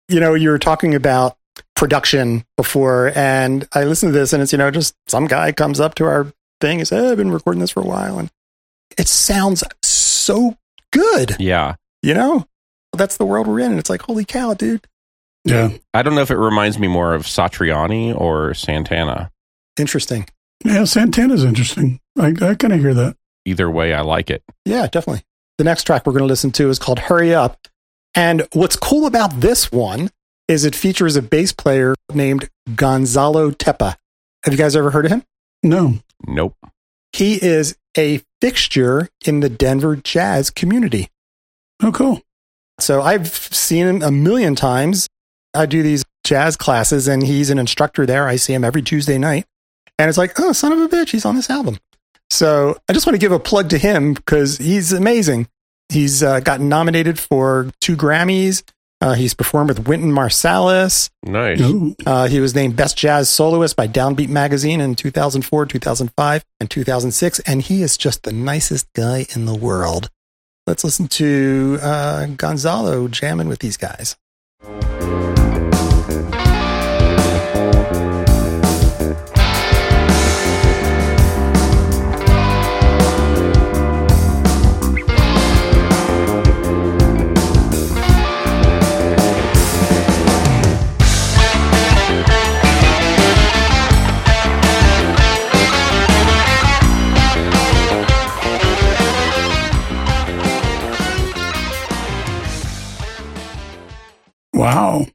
you 0.08 0.20
know, 0.20 0.34
you 0.34 0.50
were 0.50 0.58
talking 0.58 0.94
about 0.94 1.36
production 1.76 2.44
before, 2.56 3.12
and 3.14 3.66
I 3.72 3.84
listened 3.84 4.12
to 4.12 4.18
this, 4.18 4.32
and 4.32 4.42
it's, 4.42 4.52
you 4.52 4.58
know, 4.58 4.70
just 4.70 4.94
some 5.08 5.26
guy 5.26 5.52
comes 5.52 5.80
up 5.80 5.94
to 5.96 6.04
our 6.04 6.32
thing 6.60 6.78
and 6.78 6.86
says, 6.88 7.02
hey, 7.04 7.10
I've 7.10 7.16
been 7.16 7.30
recording 7.32 7.60
this 7.60 7.70
for 7.70 7.80
a 7.80 7.86
while. 7.86 8.18
And 8.18 8.30
it 8.98 9.08
sounds 9.08 9.62
so 9.82 10.56
good, 10.92 11.36
Yeah. 11.38 11.74
you 12.02 12.14
know? 12.14 12.46
That's 12.96 13.16
the 13.16 13.24
world 13.24 13.46
we're 13.46 13.60
in. 13.60 13.70
And 13.70 13.78
it's 13.78 13.88
like, 13.90 14.02
holy 14.02 14.24
cow, 14.24 14.54
dude. 14.54 14.86
Yeah. 15.44 15.70
I 15.94 16.02
don't 16.02 16.14
know 16.16 16.22
if 16.22 16.30
it 16.30 16.36
reminds 16.38 16.78
me 16.78 16.88
more 16.88 17.14
of 17.14 17.22
Satriani 17.22 18.14
or 18.18 18.52
Santana. 18.54 19.30
Interesting. 19.78 20.26
Yeah, 20.64 20.84
Santana's 20.84 21.44
interesting. 21.44 22.00
I, 22.18 22.34
I 22.42 22.54
kind 22.56 22.72
of 22.74 22.80
hear 22.80 22.92
that. 22.94 23.16
Either 23.50 23.68
way, 23.68 23.92
I 23.92 24.02
like 24.02 24.30
it. 24.30 24.44
Yeah, 24.64 24.86
definitely. 24.86 25.24
The 25.58 25.64
next 25.64 25.82
track 25.82 26.06
we're 26.06 26.12
going 26.12 26.20
to 26.22 26.26
listen 26.26 26.52
to 26.52 26.70
is 26.70 26.78
called 26.78 27.00
Hurry 27.00 27.34
Up. 27.34 27.66
And 28.14 28.46
what's 28.52 28.76
cool 28.76 29.06
about 29.06 29.40
this 29.40 29.72
one 29.72 30.10
is 30.46 30.64
it 30.64 30.76
features 30.76 31.16
a 31.16 31.22
bass 31.22 31.52
player 31.52 31.96
named 32.14 32.48
Gonzalo 32.76 33.50
Teppa. 33.50 33.96
Have 34.44 34.54
you 34.54 34.58
guys 34.58 34.76
ever 34.76 34.92
heard 34.92 35.04
of 35.04 35.10
him? 35.10 35.24
No. 35.64 35.94
Nope. 36.28 36.54
He 37.12 37.44
is 37.44 37.76
a 37.96 38.22
fixture 38.40 39.08
in 39.26 39.40
the 39.40 39.48
Denver 39.48 39.96
jazz 39.96 40.48
community. 40.50 41.08
Oh, 41.82 41.90
cool. 41.90 42.22
So 42.78 43.02
I've 43.02 43.28
seen 43.28 43.86
him 43.86 44.02
a 44.02 44.12
million 44.12 44.54
times. 44.54 45.08
I 45.54 45.66
do 45.66 45.82
these 45.82 46.04
jazz 46.22 46.56
classes 46.56 47.08
and 47.08 47.26
he's 47.26 47.50
an 47.50 47.58
instructor 47.58 48.06
there. 48.06 48.28
I 48.28 48.36
see 48.36 48.54
him 48.54 48.62
every 48.62 48.82
Tuesday 48.82 49.18
night. 49.18 49.44
And 49.98 50.08
it's 50.08 50.18
like, 50.18 50.38
oh, 50.38 50.52
son 50.52 50.70
of 50.70 50.78
a 50.78 50.88
bitch, 50.88 51.10
he's 51.10 51.24
on 51.24 51.34
this 51.34 51.50
album. 51.50 51.78
So 52.30 52.78
I 52.88 52.92
just 52.92 53.06
want 53.06 53.14
to 53.14 53.20
give 53.20 53.32
a 53.32 53.38
plug 53.38 53.70
to 53.70 53.78
him 53.78 54.14
because 54.14 54.56
he's 54.58 54.92
amazing. 54.92 55.48
He's 55.88 56.22
uh, 56.22 56.40
gotten 56.40 56.68
nominated 56.68 57.18
for 57.18 57.70
two 57.80 57.96
Grammys. 57.96 58.62
Uh, 59.00 59.14
he's 59.14 59.32
performed 59.34 59.70
with 59.70 59.88
Wynton 59.88 60.12
Marsalis. 60.12 61.10
Nice. 61.24 61.60
Uh, 62.06 62.28
he 62.28 62.38
was 62.38 62.54
named 62.54 62.76
Best 62.76 62.98
Jazz 62.98 63.30
Soloist 63.30 63.74
by 63.74 63.88
Downbeat 63.88 64.28
Magazine 64.28 64.80
in 64.80 64.94
2004, 64.94 65.66
2005, 65.66 66.44
and 66.60 66.70
2006. 66.70 67.38
And 67.40 67.62
he 67.62 67.82
is 67.82 67.96
just 67.96 68.24
the 68.24 68.32
nicest 68.32 68.92
guy 68.92 69.26
in 69.34 69.46
the 69.46 69.54
world. 69.54 70.10
Let's 70.66 70.84
listen 70.84 71.08
to 71.08 71.78
uh, 71.80 72.26
Gonzalo 72.26 73.08
jamming 73.08 73.48
with 73.48 73.60
these 73.60 73.78
guys. 73.78 74.16
Wow. 104.60 105.06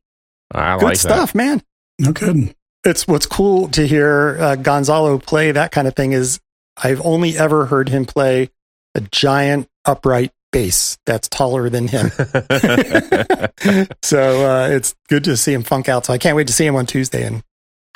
I 0.52 0.78
Good 0.78 0.86
like 0.86 0.98
stuff, 0.98 1.36
man. 1.36 1.62
No 2.00 2.14
kidding. 2.14 2.56
It's 2.84 3.08
what's 3.08 3.28
cool 3.28 3.68
to 3.70 3.86
hear 3.86 4.38
uh, 4.40 4.56
Gonzalo 4.56 5.20
play 5.20 5.52
that 5.52 5.72
kind 5.72 5.88
of 5.88 5.96
thing 5.96 6.14
is 6.14 6.40
I've 6.78 7.00
only 7.06 7.38
ever 7.38 7.68
heard 7.68 7.90
him 7.90 8.06
play 8.06 8.50
a 8.96 9.02
giant 9.02 9.70
upright 9.86 10.32
bass 10.52 10.98
that's 11.06 11.30
taller 11.30 11.70
than 11.70 11.88
him. 11.88 12.10
so 14.02 14.46
uh, 14.50 14.68
it's 14.72 14.96
good 15.10 15.24
to 15.26 15.38
see 15.38 15.54
him 15.54 15.62
funk 15.62 15.90
out. 15.90 16.08
So 16.08 16.14
I 16.14 16.18
can't 16.18 16.36
wait 16.36 16.48
to 16.48 16.54
see 16.54 16.66
him 16.66 16.76
on 16.76 16.88
Tuesday. 16.88 17.24
And 17.24 17.44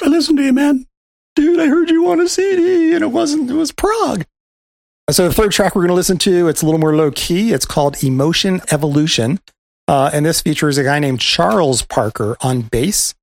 I 0.04 0.08
listen 0.08 0.36
to 0.36 0.44
you, 0.44 0.54
man. 0.54 0.86
dude, 1.36 1.60
I 1.60 1.66
heard 1.66 1.90
you 1.90 2.12
on 2.12 2.20
a 2.20 2.28
CD 2.28 2.94
and 2.94 3.04
it 3.04 3.12
wasn't, 3.12 3.50
it 3.50 3.56
was 3.56 3.72
prog. 3.72 4.24
So 5.10 5.28
the 5.28 5.34
third 5.34 5.52
track 5.52 5.76
we're 5.76 5.82
going 5.82 5.90
to 5.90 5.96
listen 5.96 6.20
to, 6.20 6.48
it's 6.48 6.62
a 6.62 6.66
little 6.66 6.80
more 6.80 6.96
low 6.96 7.10
key. 7.10 7.54
It's 7.54 7.66
called 7.66 8.04
Emotion 8.04 8.62
Evolution. 8.70 9.40
Uh, 9.90 10.12
and 10.14 10.24
this 10.24 10.40
features 10.42 10.78
a 10.78 10.84
guy 10.84 11.00
named 11.00 11.20
Charles 11.20 11.82
Parker 11.82 12.38
on 12.42 12.62
bass. 12.62 13.16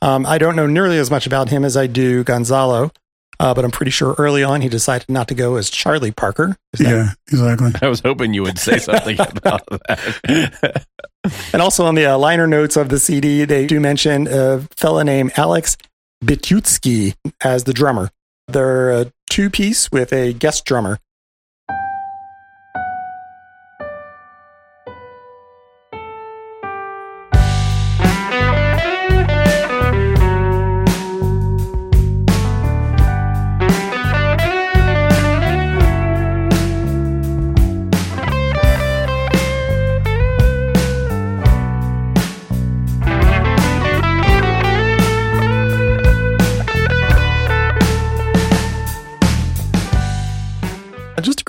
Um, 0.00 0.24
I 0.24 0.38
don't 0.38 0.56
know 0.56 0.66
nearly 0.66 0.96
as 0.98 1.10
much 1.10 1.26
about 1.26 1.50
him 1.50 1.64
as 1.66 1.76
I 1.76 1.86
do 1.86 2.24
Gonzalo, 2.24 2.90
uh, 3.38 3.52
but 3.52 3.62
I'm 3.64 3.70
pretty 3.70 3.90
sure 3.90 4.14
early 4.16 4.42
on 4.42 4.62
he 4.62 4.70
decided 4.70 5.08
not 5.10 5.28
to 5.28 5.34
go 5.34 5.56
as 5.56 5.68
Charlie 5.68 6.12
Parker. 6.12 6.56
That- 6.72 6.80
Yeah, 6.80 7.10
exactly. 7.30 7.72
I 7.82 7.88
was 7.88 8.00
hoping 8.00 8.32
you 8.32 8.42
would 8.42 8.58
say 8.58 8.78
something 8.78 9.18
about 9.36 9.66
that. 9.66 10.86
And 11.52 11.60
also 11.62 11.84
on 11.84 11.94
the 11.94 12.06
uh, 12.06 12.16
liner 12.18 12.46
notes 12.46 12.76
of 12.76 12.88
the 12.88 12.98
CD, 12.98 13.44
they 13.44 13.66
do 13.66 13.78
mention 13.78 14.26
a 14.28 14.60
fella 14.76 15.04
named 15.04 15.32
Alex 15.36 15.76
Bitutsky 16.24 17.14
as 17.42 17.64
the 17.64 17.72
drummer. 17.74 18.10
They're 18.48 18.90
a 18.92 19.12
two 19.30 19.50
piece 19.50 19.90
with 19.92 20.12
a 20.12 20.32
guest 20.32 20.64
drummer. 20.64 20.98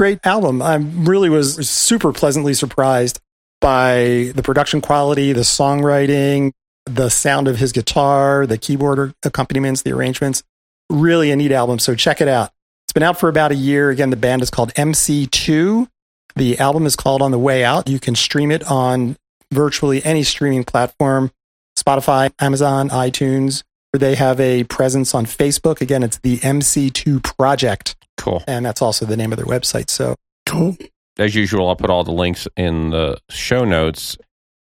Great 0.05 0.19
album. 0.23 0.61
I 0.61 0.75
really 0.75 1.29
was 1.29 1.67
super 1.67 2.13
pleasantly 2.13 2.53
surprised 2.53 3.19
by 3.59 4.31
the 4.35 4.43
production 4.43 4.79
quality, 4.79 5.33
the 5.33 5.41
songwriting, 5.41 6.51
the 6.85 7.09
sound 7.09 7.47
of 7.47 7.57
his 7.57 7.71
guitar, 7.71 8.45
the 8.45 8.59
keyboard 8.59 9.15
accompaniments, 9.23 9.81
the 9.81 9.93
arrangements. 9.93 10.43
Really 10.91 11.31
a 11.31 11.35
neat 11.35 11.51
album. 11.51 11.79
So 11.79 11.95
check 11.95 12.21
it 12.21 12.27
out. 12.27 12.51
It's 12.85 12.93
been 12.93 13.01
out 13.01 13.19
for 13.19 13.29
about 13.29 13.51
a 13.51 13.55
year. 13.55 13.89
Again, 13.89 14.11
the 14.11 14.15
band 14.15 14.43
is 14.43 14.51
called 14.51 14.71
MC2. 14.75 15.87
The 16.35 16.59
album 16.59 16.85
is 16.85 16.95
called 16.95 17.23
On 17.23 17.31
the 17.31 17.39
Way 17.39 17.63
Out. 17.63 17.89
You 17.89 17.99
can 17.99 18.13
stream 18.13 18.51
it 18.51 18.63
on 18.69 19.17
virtually 19.51 20.05
any 20.05 20.21
streaming 20.21 20.65
platform 20.65 21.31
Spotify, 21.75 22.31
Amazon, 22.39 22.89
iTunes. 22.89 23.63
Where 23.91 23.99
they 23.99 24.15
have 24.15 24.39
a 24.39 24.65
presence 24.65 25.15
on 25.15 25.25
Facebook. 25.25 25.81
Again, 25.81 26.03
it's 26.03 26.19
the 26.19 26.37
MC2 26.39 27.23
Project, 27.23 27.95
cool. 28.17 28.43
and 28.47 28.65
that's 28.65 28.81
also 28.81 29.05
the 29.05 29.17
name 29.17 29.31
of 29.31 29.37
their 29.37 29.45
website. 29.45 29.89
So 29.89 30.15
Cool. 30.45 30.77
As 31.17 31.33
usual, 31.33 31.67
I'll 31.69 31.75
put 31.75 31.89
all 31.89 32.03
the 32.03 32.11
links 32.11 32.47
in 32.57 32.89
the 32.91 33.17
show 33.29 33.63
notes. 33.65 34.17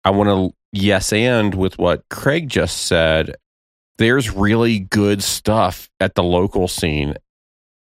I 0.05 0.11
want 0.11 0.29
to 0.29 0.57
yes 0.73 1.13
and 1.13 1.55
with 1.55 1.79
what 1.79 2.09
Craig 2.11 2.49
just 2.49 2.87
said. 2.87 3.35
There's 3.99 4.31
really 4.31 4.79
good 4.79 5.23
stuff 5.23 5.89
at 6.01 6.15
the 6.15 6.23
local 6.23 6.69
scene. 6.69 7.15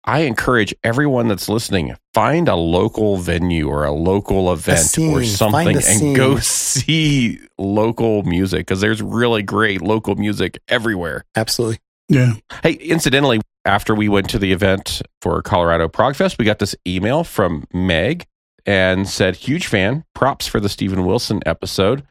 I 0.04 0.20
encourage 0.20 0.74
everyone 0.82 1.28
that's 1.28 1.48
listening 1.48 1.94
find 2.14 2.48
a 2.48 2.56
local 2.56 3.18
venue 3.18 3.68
or 3.68 3.84
a 3.84 3.92
local 3.92 4.52
event 4.52 4.80
scene. 4.80 5.12
or 5.14 5.22
something 5.22 5.76
a 5.76 5.80
and 5.86 6.16
go 6.16 6.38
see 6.38 7.38
local 7.58 8.22
music 8.24 8.60
because 8.60 8.80
there's 8.80 9.00
really 9.02 9.42
great 9.42 9.82
local 9.82 10.16
music 10.16 10.58
everywhere. 10.68 11.24
absolutely. 11.36 11.78
Yeah. 12.08 12.32
Hey, 12.64 12.72
incidentally, 12.72 13.40
after 13.64 13.94
we 13.94 14.08
went 14.08 14.28
to 14.30 14.38
the 14.38 14.52
event 14.52 15.02
for 15.20 15.42
Colorado 15.42 15.88
Prog 15.88 16.16
Fest, 16.16 16.38
we 16.38 16.44
got 16.44 16.58
this 16.58 16.74
email 16.86 17.24
from 17.24 17.66
Meg 17.72 18.26
and 18.66 19.08
said, 19.08 19.36
huge 19.36 19.66
fan, 19.66 20.04
props 20.14 20.46
for 20.46 20.60
the 20.60 20.68
Steven 20.68 21.04
Wilson 21.04 21.40
episode. 21.46 22.02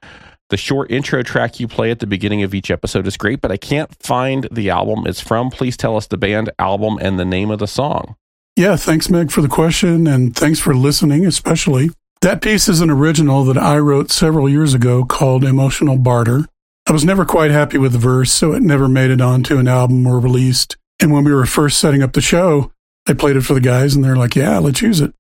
The 0.49 0.57
short 0.57 0.89
intro 0.89 1.21
track 1.21 1.59
you 1.59 1.67
play 1.67 1.91
at 1.91 1.99
the 1.99 2.07
beginning 2.07 2.41
of 2.41 2.55
each 2.55 2.71
episode 2.71 3.05
is 3.05 3.17
great, 3.17 3.39
but 3.39 3.51
I 3.51 3.57
can't 3.57 3.95
find 4.01 4.47
the 4.51 4.71
album 4.71 5.05
it's 5.05 5.21
from. 5.21 5.51
Please 5.51 5.77
tell 5.77 5.95
us 5.95 6.07
the 6.07 6.17
band, 6.17 6.49
album, 6.57 6.97
and 6.99 7.19
the 7.19 7.25
name 7.25 7.51
of 7.51 7.59
the 7.59 7.67
song. 7.67 8.15
Yeah, 8.55 8.75
thanks, 8.75 9.09
Meg, 9.09 9.31
for 9.31 9.41
the 9.41 9.47
question, 9.47 10.07
and 10.07 10.35
thanks 10.35 10.59
for 10.59 10.73
listening, 10.73 11.25
especially. 11.25 11.91
That 12.21 12.41
piece 12.41 12.67
is 12.67 12.81
an 12.81 12.89
original 12.89 13.45
that 13.45 13.57
I 13.57 13.77
wrote 13.77 14.11
several 14.11 14.49
years 14.49 14.73
ago 14.73 15.05
called 15.05 15.45
Emotional 15.45 15.97
Barter. 15.97 16.45
I 16.87 16.91
was 16.91 17.05
never 17.05 17.25
quite 17.25 17.51
happy 17.51 17.77
with 17.77 17.93
the 17.93 17.99
verse, 17.99 18.31
so 18.31 18.51
it 18.53 18.63
never 18.63 18.89
made 18.89 19.11
it 19.11 19.21
onto 19.21 19.59
an 19.59 19.67
album 19.67 20.05
or 20.07 20.19
released. 20.19 20.75
And 20.99 21.11
when 21.11 21.23
we 21.23 21.33
were 21.33 21.45
first 21.45 21.79
setting 21.79 22.03
up 22.03 22.13
the 22.13 22.21
show, 22.21 22.71
I 23.07 23.13
played 23.13 23.37
it 23.37 23.41
for 23.41 23.53
the 23.53 23.61
guys, 23.61 23.95
and 23.95 24.03
they're 24.03 24.15
like, 24.15 24.35
yeah, 24.35 24.59
let's 24.59 24.81
use 24.81 25.01
it. 25.01 25.13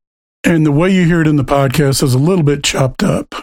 And 0.43 0.65
the 0.65 0.71
way 0.71 0.93
you 0.93 1.05
hear 1.05 1.21
it 1.21 1.27
in 1.27 1.35
the 1.35 1.43
podcast 1.43 2.03
is 2.03 2.13
a 2.13 2.19
little 2.19 2.43
bit 2.43 2.63
chopped 2.63 3.03
up. 3.03 3.33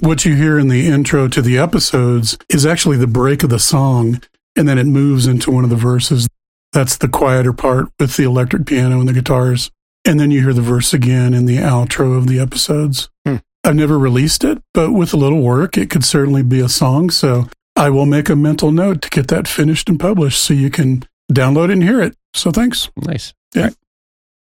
What 0.00 0.24
you 0.24 0.34
hear 0.34 0.58
in 0.58 0.68
the 0.68 0.88
intro 0.88 1.28
to 1.28 1.42
the 1.42 1.58
episodes 1.58 2.36
is 2.48 2.66
actually 2.66 2.96
the 2.96 3.06
break 3.06 3.42
of 3.42 3.50
the 3.50 3.58
song, 3.58 4.22
and 4.56 4.68
then 4.68 4.78
it 4.78 4.86
moves 4.86 5.26
into 5.26 5.50
one 5.50 5.64
of 5.64 5.70
the 5.70 5.76
verses. 5.76 6.28
That's 6.72 6.96
the 6.96 7.08
quieter 7.08 7.52
part 7.52 7.88
with 8.00 8.16
the 8.16 8.24
electric 8.24 8.66
piano 8.66 8.98
and 8.98 9.08
the 9.08 9.12
guitars. 9.12 9.70
And 10.04 10.18
then 10.18 10.30
you 10.30 10.42
hear 10.42 10.52
the 10.52 10.62
verse 10.62 10.92
again 10.92 11.34
in 11.34 11.46
the 11.46 11.58
outro 11.58 12.16
of 12.16 12.26
the 12.26 12.40
episodes. 12.40 13.08
Hmm. 13.26 13.36
I've 13.62 13.76
never 13.76 13.98
released 13.98 14.42
it, 14.42 14.60
but 14.74 14.90
with 14.90 15.12
a 15.12 15.18
little 15.18 15.42
work, 15.42 15.78
it 15.78 15.90
could 15.90 16.04
certainly 16.04 16.42
be 16.42 16.60
a 16.60 16.68
song. 16.68 17.10
So 17.10 17.48
I 17.76 17.90
will 17.90 18.06
make 18.06 18.28
a 18.28 18.34
mental 18.34 18.72
note 18.72 19.02
to 19.02 19.10
get 19.10 19.28
that 19.28 19.46
finished 19.46 19.88
and 19.88 20.00
published 20.00 20.42
so 20.42 20.54
you 20.54 20.70
can 20.70 21.04
download 21.32 21.72
and 21.72 21.82
hear 21.82 22.00
it. 22.00 22.16
So 22.34 22.50
thanks. 22.50 22.90
Nice. 22.96 23.34
Yeah. 23.54 23.64
Right. 23.64 23.76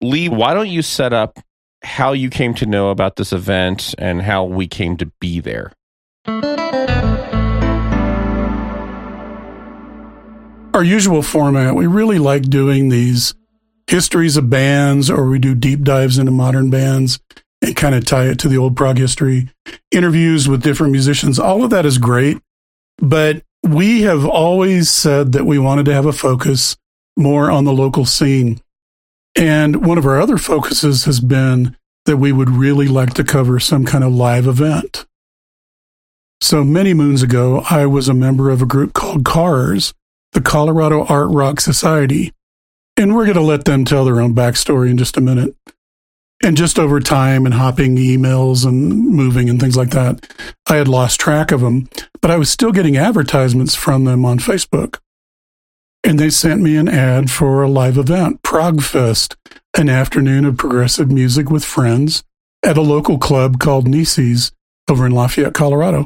Lee, 0.01 0.29
why 0.29 0.53
don't 0.53 0.69
you 0.69 0.81
set 0.81 1.13
up 1.13 1.39
how 1.83 2.13
you 2.13 2.29
came 2.29 2.53
to 2.55 2.65
know 2.65 2.89
about 2.89 3.15
this 3.15 3.31
event 3.31 3.95
and 3.97 4.21
how 4.21 4.43
we 4.43 4.67
came 4.67 4.97
to 4.97 5.11
be 5.19 5.39
there? 5.39 5.71
Our 10.73 10.83
usual 10.83 11.21
format, 11.21 11.75
we 11.75 11.87
really 11.87 12.19
like 12.19 12.43
doing 12.43 12.89
these 12.89 13.33
histories 13.87 14.35
of 14.35 14.49
bands 14.49 15.09
or 15.09 15.29
we 15.29 15.39
do 15.39 15.55
deep 15.55 15.83
dives 15.83 16.17
into 16.17 16.31
modern 16.31 16.69
bands 16.69 17.19
and 17.61 17.75
kind 17.75 17.95
of 17.95 18.05
tie 18.05 18.25
it 18.25 18.39
to 18.39 18.49
the 18.49 18.57
old 18.57 18.75
prog 18.75 18.97
history, 18.97 19.49
interviews 19.91 20.49
with 20.49 20.63
different 20.63 20.91
musicians. 20.91 21.39
All 21.39 21.63
of 21.63 21.69
that 21.69 21.85
is 21.85 21.97
great. 21.97 22.39
But 22.97 23.43
we 23.65 24.03
have 24.03 24.25
always 24.25 24.89
said 24.89 25.31
that 25.31 25.45
we 25.45 25.57
wanted 25.57 25.85
to 25.85 25.93
have 25.93 26.05
a 26.05 26.13
focus 26.13 26.77
more 27.17 27.49
on 27.49 27.63
the 27.65 27.73
local 27.73 28.05
scene. 28.05 28.61
And 29.35 29.85
one 29.85 29.97
of 29.97 30.05
our 30.05 30.19
other 30.21 30.37
focuses 30.37 31.05
has 31.05 31.19
been 31.19 31.75
that 32.05 32.17
we 32.17 32.31
would 32.31 32.49
really 32.49 32.87
like 32.87 33.13
to 33.15 33.23
cover 33.23 33.59
some 33.59 33.83
kind 33.83 34.03
of 34.03 34.13
live 34.13 34.45
event. 34.45 35.05
So 36.41 36.63
many 36.63 36.93
moons 36.93 37.23
ago, 37.23 37.63
I 37.69 37.85
was 37.87 38.07
a 38.07 38.13
member 38.13 38.51
of 38.51 38.61
a 38.61 38.67
group 38.67 38.93
called 38.93 39.25
CARS, 39.25 39.93
the 40.33 40.41
Colorado 40.41 41.05
Art 41.05 41.29
Rock 41.31 41.59
Society. 41.59 42.31
And 42.97 43.15
we're 43.15 43.25
going 43.25 43.35
to 43.35 43.41
let 43.41 43.65
them 43.65 43.83
tell 43.83 44.05
their 44.05 44.21
own 44.21 44.35
backstory 44.35 44.91
in 44.91 44.97
just 44.97 45.17
a 45.17 45.21
minute. 45.21 45.55
And 46.45 46.55
just 46.55 46.77
over 46.77 46.99
time 46.99 47.47
and 47.47 47.55
hopping 47.55 47.95
emails 47.95 48.67
and 48.67 49.09
moving 49.09 49.49
and 49.49 49.59
things 49.59 49.75
like 49.75 49.89
that, 49.89 50.31
I 50.69 50.75
had 50.75 50.87
lost 50.87 51.19
track 51.19 51.51
of 51.51 51.61
them, 51.61 51.89
but 52.21 52.29
I 52.29 52.37
was 52.37 52.51
still 52.51 52.71
getting 52.71 52.95
advertisements 52.95 53.73
from 53.73 54.03
them 54.03 54.23
on 54.23 54.37
Facebook. 54.37 54.99
And 56.03 56.19
they 56.19 56.29
sent 56.29 56.61
me 56.61 56.75
an 56.77 56.87
ad 56.87 57.31
for 57.31 57.63
a 57.63 57.67
live 57.67 57.97
event, 57.97 58.43
Prog 58.43 58.83
Fest, 58.83 59.35
an 59.75 59.89
afternoon 59.89 60.45
of 60.45 60.55
progressive 60.55 61.09
music 61.09 61.49
with 61.49 61.65
friends 61.65 62.23
at 62.63 62.77
a 62.77 62.81
local 62.81 63.17
club 63.17 63.59
called 63.59 63.87
Nieces 63.87 64.51
over 64.87 65.07
in 65.07 65.13
Lafayette, 65.13 65.55
Colorado. 65.55 66.05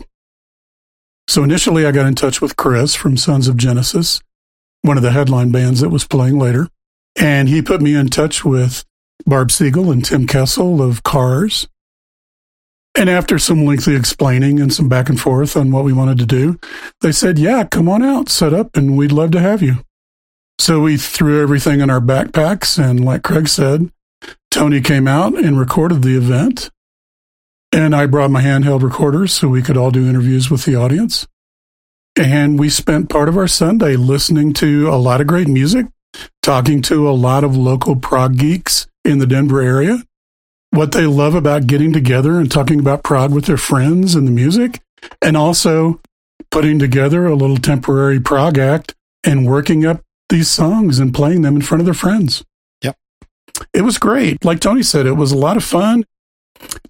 So 1.27 1.43
initially, 1.43 1.85
I 1.85 1.91
got 1.91 2.05
in 2.05 2.15
touch 2.15 2.39
with 2.39 2.55
Chris 2.55 2.95
from 2.95 3.17
Sons 3.17 3.49
of 3.49 3.57
Genesis, 3.57 4.21
one 4.83 4.95
of 4.95 5.03
the 5.03 5.11
headline 5.11 5.51
bands 5.51 5.81
that 5.81 5.89
was 5.89 6.07
playing 6.07 6.39
later. 6.39 6.69
And 7.17 7.49
he 7.49 7.61
put 7.61 7.81
me 7.81 7.93
in 7.93 8.07
touch 8.07 8.45
with 8.45 8.85
Barb 9.25 9.51
Siegel 9.51 9.91
and 9.91 10.03
Tim 10.03 10.27
Kessel 10.27 10.81
of 10.81 11.03
Cars. 11.03 11.67
And 12.95 13.09
after 13.09 13.39
some 13.39 13.65
lengthy 13.65 13.95
explaining 13.95 14.59
and 14.59 14.73
some 14.73 14.89
back 14.89 15.09
and 15.09 15.19
forth 15.19 15.55
on 15.55 15.71
what 15.71 15.85
we 15.85 15.93
wanted 15.93 16.17
to 16.19 16.25
do, 16.25 16.59
they 17.01 17.11
said, 17.11 17.39
Yeah, 17.39 17.63
come 17.63 17.87
on 17.87 18.03
out, 18.03 18.29
set 18.29 18.53
up, 18.53 18.75
and 18.75 18.97
we'd 18.97 19.11
love 19.11 19.31
to 19.31 19.39
have 19.39 19.61
you. 19.61 19.77
So 20.59 20.81
we 20.81 20.97
threw 20.97 21.41
everything 21.41 21.79
in 21.79 21.89
our 21.89 22.01
backpacks. 22.01 22.77
And 22.83 23.05
like 23.05 23.23
Craig 23.23 23.47
said, 23.47 23.89
Tony 24.51 24.81
came 24.81 25.07
out 25.07 25.37
and 25.37 25.57
recorded 25.57 26.01
the 26.01 26.17
event. 26.17 26.69
And 27.71 27.95
I 27.95 28.07
brought 28.07 28.31
my 28.31 28.41
handheld 28.41 28.81
recorders 28.81 29.31
so 29.31 29.47
we 29.47 29.61
could 29.61 29.77
all 29.77 29.91
do 29.91 30.09
interviews 30.09 30.51
with 30.51 30.65
the 30.65 30.75
audience. 30.75 31.25
And 32.17 32.59
we 32.59 32.69
spent 32.69 33.09
part 33.09 33.29
of 33.29 33.37
our 33.37 33.47
Sunday 33.47 33.95
listening 33.95 34.51
to 34.55 34.89
a 34.89 34.97
lot 34.97 35.21
of 35.21 35.27
great 35.27 35.47
music, 35.47 35.85
talking 36.41 36.81
to 36.81 37.07
a 37.07 37.11
lot 37.11 37.45
of 37.45 37.55
local 37.55 37.95
prog 37.95 38.37
geeks 38.37 38.88
in 39.05 39.19
the 39.19 39.27
Denver 39.27 39.61
area, 39.61 40.03
what 40.71 40.91
they 40.91 41.05
love 41.05 41.35
about 41.35 41.67
getting 41.67 41.91
together 41.93 42.39
and 42.39 42.51
talking 42.51 42.79
about 42.79 43.03
prog 43.03 43.33
with 43.33 43.45
their 43.45 43.57
friends 43.57 44.15
and 44.15 44.27
the 44.27 44.31
music, 44.31 44.81
and 45.21 45.35
also 45.35 45.99
putting 46.51 46.79
together 46.79 47.25
a 47.25 47.35
little 47.35 47.57
temporary 47.57 48.19
prog 48.19 48.57
act 48.57 48.95
and 49.23 49.47
working 49.47 49.85
up 49.85 50.01
these 50.29 50.49
songs 50.49 50.99
and 50.99 51.13
playing 51.13 51.41
them 51.41 51.55
in 51.55 51.61
front 51.61 51.81
of 51.81 51.85
their 51.85 51.93
friends. 51.93 52.43
Yep. 52.83 52.97
It 53.73 53.81
was 53.81 53.97
great. 53.97 54.43
Like 54.45 54.59
Tony 54.59 54.83
said, 54.83 55.05
it 55.05 55.13
was 55.13 55.31
a 55.31 55.37
lot 55.37 55.57
of 55.57 55.63
fun 55.63 56.05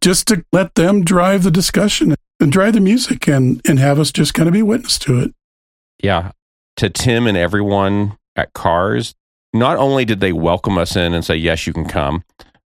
just 0.01 0.27
to 0.27 0.43
let 0.51 0.75
them 0.75 1.03
drive 1.03 1.43
the 1.43 1.51
discussion 1.51 2.15
and 2.39 2.51
drive 2.51 2.73
the 2.73 2.79
music 2.79 3.27
and, 3.27 3.61
and 3.67 3.79
have 3.79 3.99
us 3.99 4.11
just 4.11 4.33
kind 4.33 4.47
of 4.47 4.53
be 4.53 4.61
witness 4.61 4.97
to 4.99 5.19
it. 5.19 5.33
Yeah. 6.01 6.31
To 6.77 6.89
Tim 6.89 7.27
and 7.27 7.37
everyone 7.37 8.17
at 8.35 8.53
Cars, 8.53 9.13
not 9.53 9.77
only 9.77 10.05
did 10.05 10.19
they 10.19 10.33
welcome 10.33 10.77
us 10.77 10.95
in 10.95 11.13
and 11.13 11.23
say, 11.25 11.35
yes, 11.35 11.65
you 11.67 11.73
can 11.73 11.85
come, 11.85 12.23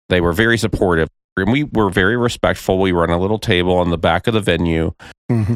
they 0.10 0.22
were 0.22 0.34
very 0.34 0.58
supportive. 0.58 1.08
And 1.38 1.52
we 1.52 1.63
were 1.63 1.89
very 1.89 2.17
respectful. 2.17 2.80
We 2.80 2.91
were 2.91 3.04
on 3.04 3.10
a 3.10 3.20
little 3.20 3.39
table 3.39 3.78
on 3.78 3.89
the 3.89 3.98
back 3.98 4.28
of 4.28 4.34
the 4.34 4.41
venue. 4.41 4.91
Mm-hmm. 5.32 5.56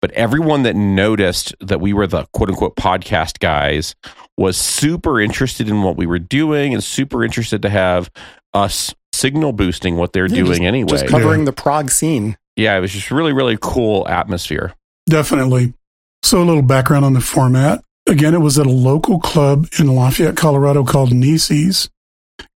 But 0.00 0.12
everyone 0.12 0.62
that 0.62 0.74
noticed 0.76 1.54
that 1.60 1.80
we 1.80 1.92
were 1.92 2.06
the 2.06 2.24
quote 2.32 2.48
unquote 2.48 2.74
podcast 2.76 3.38
guys 3.38 3.94
was 4.38 4.56
super 4.56 5.20
interested 5.20 5.68
in 5.68 5.82
what 5.82 5.96
we 5.98 6.06
were 6.06 6.18
doing 6.18 6.72
and 6.72 6.82
super 6.82 7.22
interested 7.22 7.60
to 7.62 7.68
have 7.68 8.10
us 8.54 8.94
signal 9.12 9.52
boosting 9.52 9.96
what 9.96 10.14
they're 10.14 10.26
Yeah, 10.26 10.36
doing 10.36 10.46
just- 10.52 10.60
anyway. 10.62 10.88
Just 10.88 11.08
covering 11.08 11.44
the 11.44 11.52
prog 11.52 11.90
scene. 11.90 12.36
yeah, 12.56 12.76
it 12.76 12.80
was 12.80 12.92
just 12.92 13.10
really, 13.10 13.34
really 13.34 13.58
cool 13.60 14.08
atmosphere. 14.08 14.72
Definitely. 15.06 15.74
So, 16.22 16.40
a 16.42 16.44
little 16.44 16.62
background 16.62 17.04
on 17.04 17.12
the 17.12 17.20
format. 17.20 17.82
Again, 18.10 18.34
it 18.34 18.40
was 18.40 18.58
at 18.58 18.66
a 18.66 18.70
local 18.70 19.20
club 19.20 19.68
in 19.78 19.86
Lafayette, 19.86 20.36
Colorado 20.36 20.84
called 20.84 21.12
Nieces. 21.12 21.88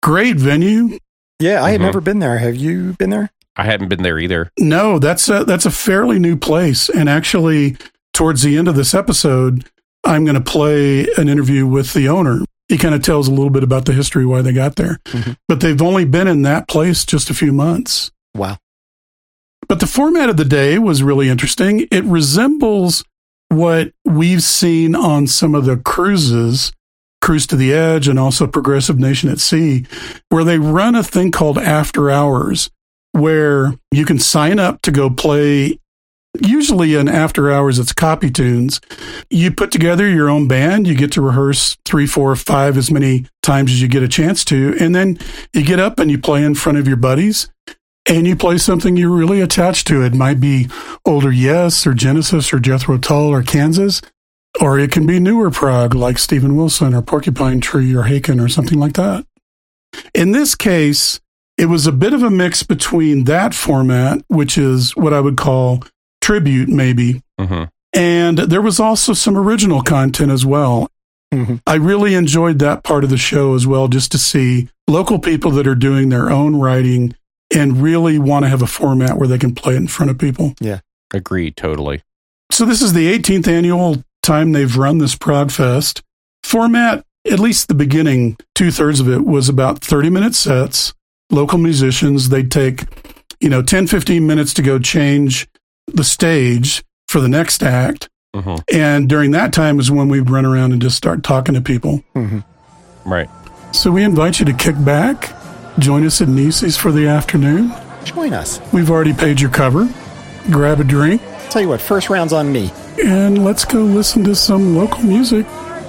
Great 0.03 0.35
venue. 0.35 0.99
Yeah, 1.39 1.63
I 1.63 1.71
had 1.71 1.79
Mhm. 1.79 1.83
never 1.85 2.01
been 2.01 2.19
there. 2.19 2.37
Have 2.39 2.55
you 2.57 2.93
been 2.99 3.09
there? 3.09 3.31
I 3.55 3.63
hadn't 3.63 3.87
been 3.87 4.03
there 4.03 4.19
either. 4.19 4.51
No, 4.59 4.99
that's 4.99 5.29
a, 5.29 5.45
that's 5.45 5.65
a 5.65 5.71
fairly 5.71 6.19
new 6.19 6.35
place. 6.35 6.89
And 6.89 7.07
actually, 7.07 7.77
towards 8.13 8.41
the 8.41 8.57
end 8.57 8.67
of 8.67 8.75
this 8.75 8.93
episode, 8.93 9.63
I'm 10.03 10.25
going 10.25 10.35
to 10.35 10.41
play 10.41 11.07
an 11.17 11.29
interview 11.29 11.65
with 11.65 11.93
the 11.93 12.09
owner. 12.09 12.41
He 12.67 12.77
kind 12.77 12.93
of 12.93 13.01
tells 13.01 13.27
a 13.29 13.31
little 13.31 13.49
bit 13.49 13.63
about 13.63 13.85
the 13.85 13.93
history 13.93 14.25
why 14.25 14.41
they 14.41 14.51
got 14.51 14.75
there. 14.75 14.99
Mhm. 15.05 15.37
But 15.47 15.61
they've 15.61 15.81
only 15.81 16.03
been 16.03 16.27
in 16.27 16.41
that 16.41 16.67
place 16.67 17.05
just 17.05 17.29
a 17.29 17.33
few 17.33 17.53
months. 17.53 18.11
Wow. 18.35 18.57
But 19.69 19.79
the 19.79 19.87
format 19.87 20.29
of 20.29 20.35
the 20.37 20.45
day 20.45 20.77
was 20.77 21.01
really 21.01 21.29
interesting. 21.29 21.87
It 21.91 22.03
resembles 22.03 23.03
what 23.55 23.91
we've 24.03 24.43
seen 24.43 24.95
on 24.95 25.27
some 25.27 25.55
of 25.55 25.65
the 25.65 25.77
cruises, 25.77 26.71
Cruise 27.21 27.47
to 27.47 27.55
the 27.55 27.73
Edge 27.73 28.07
and 28.07 28.19
also 28.19 28.45
Progressive 28.45 28.99
Nation 28.99 29.29
at 29.29 29.39
Sea, 29.39 29.85
where 30.29 30.43
they 30.43 30.59
run 30.59 30.95
a 30.95 31.03
thing 31.03 31.31
called 31.31 31.57
After 31.57 32.11
Hours, 32.11 32.69
where 33.13 33.73
you 33.91 34.05
can 34.05 34.19
sign 34.19 34.59
up 34.59 34.81
to 34.83 34.91
go 34.91 35.09
play. 35.09 35.79
Usually 36.41 36.95
in 36.95 37.07
after 37.07 37.49
hours, 37.49 37.79
it's 37.79 37.93
copy 37.93 38.29
tunes. 38.29 38.81
You 39.29 39.51
put 39.51 39.71
together 39.71 40.05
your 40.05 40.29
own 40.29 40.49
band. 40.49 40.85
You 40.85 40.93
get 40.93 41.13
to 41.13 41.21
rehearse 41.21 41.77
three, 41.85 42.05
four, 42.05 42.35
five, 42.35 42.75
as 42.75 42.91
many 42.91 43.25
times 43.41 43.71
as 43.71 43.81
you 43.81 43.87
get 43.87 44.03
a 44.03 44.07
chance 44.09 44.43
to. 44.45 44.75
And 44.77 44.93
then 44.93 45.17
you 45.53 45.63
get 45.63 45.79
up 45.79 45.97
and 45.97 46.11
you 46.11 46.17
play 46.17 46.43
in 46.43 46.53
front 46.53 46.77
of 46.77 46.89
your 46.89 46.97
buddies 46.97 47.49
and 48.07 48.27
you 48.27 48.35
play 48.35 48.57
something 48.57 48.95
you're 48.97 49.09
really 49.09 49.41
attached 49.41 49.87
to. 49.87 50.03
It 50.03 50.13
might 50.13 50.39
be 50.39 50.67
older 51.05 51.31
Yes 51.31 51.85
or 51.87 51.93
Genesis 51.93 52.53
or 52.53 52.59
Jethro 52.59 52.97
Tull 52.97 53.27
or 53.29 53.43
Kansas, 53.43 54.01
or 54.61 54.77
it 54.79 54.91
can 54.91 55.05
be 55.05 55.19
newer 55.19 55.49
prog 55.51 55.93
like 55.95 56.17
Steven 56.17 56.55
Wilson 56.55 56.93
or 56.93 57.01
Porcupine 57.01 57.61
Tree 57.61 57.93
or 57.95 58.03
Haken 58.03 58.43
or 58.43 58.47
something 58.47 58.79
like 58.79 58.93
that. 58.93 59.25
In 60.13 60.31
this 60.31 60.55
case, 60.55 61.19
it 61.57 61.67
was 61.67 61.87
a 61.87 61.91
bit 61.91 62.13
of 62.13 62.21
a 62.21 62.29
mix 62.29 62.63
between 62.63 63.23
that 63.25 63.53
format, 63.53 64.21
which 64.27 64.57
is 64.57 64.95
what 64.95 65.13
I 65.13 65.21
would 65.21 65.37
call 65.37 65.83
tribute, 66.21 66.69
maybe, 66.69 67.21
hmm 67.39 67.63
and 67.97 68.39
there 68.39 68.61
was 68.61 68.77
also 68.77 69.13
some 69.13 69.37
original 69.37 69.81
content 69.81 70.29
as 70.29 70.45
well. 70.45 70.89
Mhm. 71.33 71.61
I 71.65 71.75
really 71.75 72.13
enjoyed 72.13 72.59
that 72.59 72.83
part 72.83 73.05
of 73.05 73.09
the 73.09 73.15
show 73.15 73.55
as 73.55 73.65
well, 73.65 73.87
just 73.87 74.11
to 74.11 74.17
see 74.17 74.67
local 74.85 75.17
people 75.17 75.49
that 75.51 75.65
are 75.65 75.75
doing 75.75 76.09
their 76.09 76.29
own 76.29 76.57
writing 76.57 77.15
and 77.53 77.81
really 77.81 78.17
want 78.19 78.43
to 78.45 78.49
have 78.49 78.61
a 78.61 78.67
format 78.67 79.17
where 79.17 79.27
they 79.27 79.37
can 79.37 79.53
play 79.53 79.73
it 79.73 79.77
in 79.77 79.87
front 79.87 80.09
of 80.11 80.17
people. 80.17 80.53
Yeah, 80.59 80.79
agreed, 81.13 81.55
totally. 81.57 82.01
So 82.51 82.65
this 82.65 82.81
is 82.81 82.93
the 82.93 83.11
18th 83.11 83.47
annual 83.47 84.03
time 84.23 84.51
they've 84.51 84.75
run 84.77 84.97
this 84.99 85.15
Prog 85.15 85.51
Fest. 85.51 86.01
Format, 86.43 87.03
at 87.29 87.39
least 87.39 87.67
the 87.67 87.73
beginning, 87.73 88.37
two 88.53 88.71
thirds 88.71 88.99
of 88.99 89.09
it 89.09 89.25
was 89.25 89.49
about 89.49 89.79
30 89.79 90.09
minute 90.09 90.35
sets, 90.35 90.93
local 91.31 91.57
musicians. 91.57 92.29
They'd 92.29 92.51
take, 92.51 92.83
you 93.39 93.49
know, 93.49 93.61
10, 93.61 93.87
15 93.87 94.25
minutes 94.25 94.53
to 94.55 94.61
go 94.61 94.77
change 94.79 95.47
the 95.87 96.03
stage 96.03 96.83
for 97.07 97.19
the 97.19 97.27
next 97.27 97.61
act. 97.63 98.09
hmm 98.35 98.55
And 98.71 99.07
during 99.09 99.31
that 99.31 99.53
time 99.53 99.79
is 99.79 99.89
when 99.91 100.07
we'd 100.09 100.29
run 100.29 100.45
around 100.45 100.71
and 100.71 100.81
just 100.81 100.97
start 100.97 101.23
talking 101.23 101.55
to 101.55 101.61
people. 101.61 102.03
Mhm. 102.15 102.43
Right. 103.05 103.29
So 103.71 103.91
we 103.91 104.03
invite 104.03 104.39
you 104.39 104.45
to 104.45 104.53
kick 104.53 104.75
back, 104.85 105.33
join 105.79 106.05
us 106.05 106.21
at 106.21 106.27
Nieces 106.27 106.77
for 106.77 106.91
the 106.91 107.07
afternoon. 107.07 107.71
Join 108.03 108.33
us. 108.33 108.59
We've 108.71 108.89
already 108.91 109.13
paid 109.13 109.41
your 109.41 109.49
cover. 109.49 109.87
Grab 110.51 110.79
a 110.79 110.83
drink 110.83 111.21
Tell 111.49 111.61
you 111.61 111.69
what, 111.69 111.81
first 111.81 112.09
round's 112.09 112.33
on 112.33 112.51
me. 112.51 112.71
and 113.03 113.43
let's 113.43 113.65
go 113.65 113.79
listen 113.83 114.23
to 114.25 114.35
some 114.35 114.75
local 114.75 115.01
music 115.03 115.45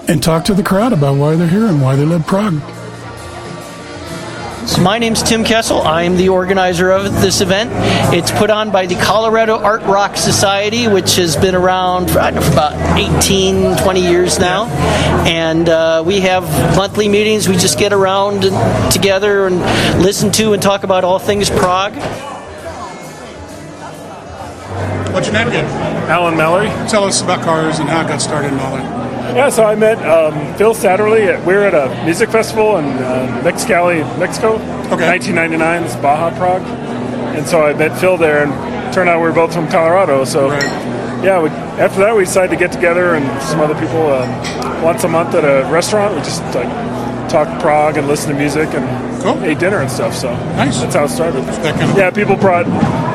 and 0.08 0.22
talk 0.22 0.44
to 0.44 0.54
the 0.54 0.62
crowd 0.62 0.92
about 0.92 1.16
why 1.16 1.34
they're 1.34 1.48
here 1.48 1.66
and 1.66 1.82
why 1.82 1.96
they 1.96 2.04
love 2.04 2.26
prog. 2.26 2.54
So 4.66 4.82
my 4.82 4.98
name's 4.98 5.22
Tim 5.22 5.44
Kessel. 5.44 5.80
I'm 5.80 6.16
the 6.16 6.30
organizer 6.30 6.90
of 6.90 7.04
this 7.22 7.40
event. 7.40 7.70
It's 8.12 8.32
put 8.32 8.50
on 8.50 8.72
by 8.72 8.86
the 8.86 8.96
Colorado 8.96 9.56
Art 9.56 9.82
Rock 9.82 10.16
Society, 10.16 10.88
which 10.88 11.14
has 11.16 11.36
been 11.36 11.54
around 11.54 12.10
for, 12.10 12.18
know, 12.32 12.40
for 12.40 12.52
about 12.52 12.98
18, 12.98 13.76
20 13.76 14.00
years 14.00 14.40
now. 14.40 14.66
And 15.24 15.68
uh, 15.68 16.02
we 16.04 16.18
have 16.22 16.42
monthly 16.76 17.06
meetings. 17.06 17.48
We 17.48 17.54
just 17.54 17.78
get 17.78 17.92
around 17.92 18.44
and, 18.44 18.92
together 18.92 19.46
and 19.46 19.60
listen 20.02 20.32
to 20.32 20.52
and 20.52 20.60
talk 20.60 20.82
about 20.82 21.04
all 21.04 21.20
things 21.20 21.48
prog. 21.48 21.94
What's 25.12 25.28
your 25.28 25.34
name 25.34 25.46
again? 25.46 25.66
Alan 26.10 26.36
Mallory. 26.36 26.70
Tell 26.88 27.04
us 27.04 27.22
about 27.22 27.44
cars 27.44 27.78
and 27.78 27.88
how 27.88 28.04
it 28.04 28.08
got 28.08 28.20
started 28.20 28.50
and 28.50 28.60
all 28.60 28.76
that. 28.76 29.05
Yeah, 29.36 29.50
so 29.50 29.64
I 29.64 29.74
met 29.74 29.98
um, 30.06 30.32
Phil 30.56 30.74
Satterley. 30.74 31.26
At, 31.26 31.44
we 31.46 31.52
were 31.52 31.64
at 31.64 31.74
a 31.74 32.04
music 32.06 32.30
festival 32.30 32.78
in 32.78 32.86
uh, 32.86 33.42
Mexicali, 33.44 34.00
Mexico. 34.18 34.54
Okay. 34.54 35.06
1999, 35.06 35.82
it's 35.84 35.96
Baja 35.96 36.34
Prog. 36.38 36.62
And 37.36 37.46
so 37.46 37.62
I 37.62 37.74
met 37.74 37.98
Phil 38.00 38.16
there, 38.16 38.44
and 38.44 38.94
turned 38.94 39.10
out 39.10 39.18
we 39.20 39.26
were 39.28 39.34
both 39.34 39.52
from 39.52 39.68
Colorado. 39.68 40.24
So, 40.24 40.48
Right. 40.48 40.62
yeah, 41.22 41.42
we, 41.42 41.50
after 41.50 42.00
that 42.00 42.16
we 42.16 42.24
decided 42.24 42.48
to 42.50 42.56
get 42.56 42.72
together 42.72 43.14
and 43.14 43.42
some 43.42 43.60
other 43.60 43.74
people 43.74 44.10
um, 44.10 44.82
once 44.82 45.04
a 45.04 45.08
month 45.08 45.34
at 45.34 45.44
a 45.44 45.70
restaurant. 45.70 46.14
We 46.14 46.20
just 46.22 46.42
like 46.54 46.70
talk 47.28 47.60
prog 47.60 47.98
and 47.98 48.08
listen 48.08 48.30
to 48.32 48.38
music 48.38 48.70
and 48.72 49.15
Cool. 49.34 49.44
ate 49.44 49.58
dinner 49.58 49.78
and 49.80 49.90
stuff. 49.90 50.14
So 50.14 50.32
Nice. 50.56 50.80
that's 50.80 50.94
how 50.94 51.04
it 51.04 51.08
started. 51.10 51.44
Kind 51.46 51.82
of- 51.90 51.96
yeah, 51.98 52.10
people 52.10 52.36
brought 52.36 52.66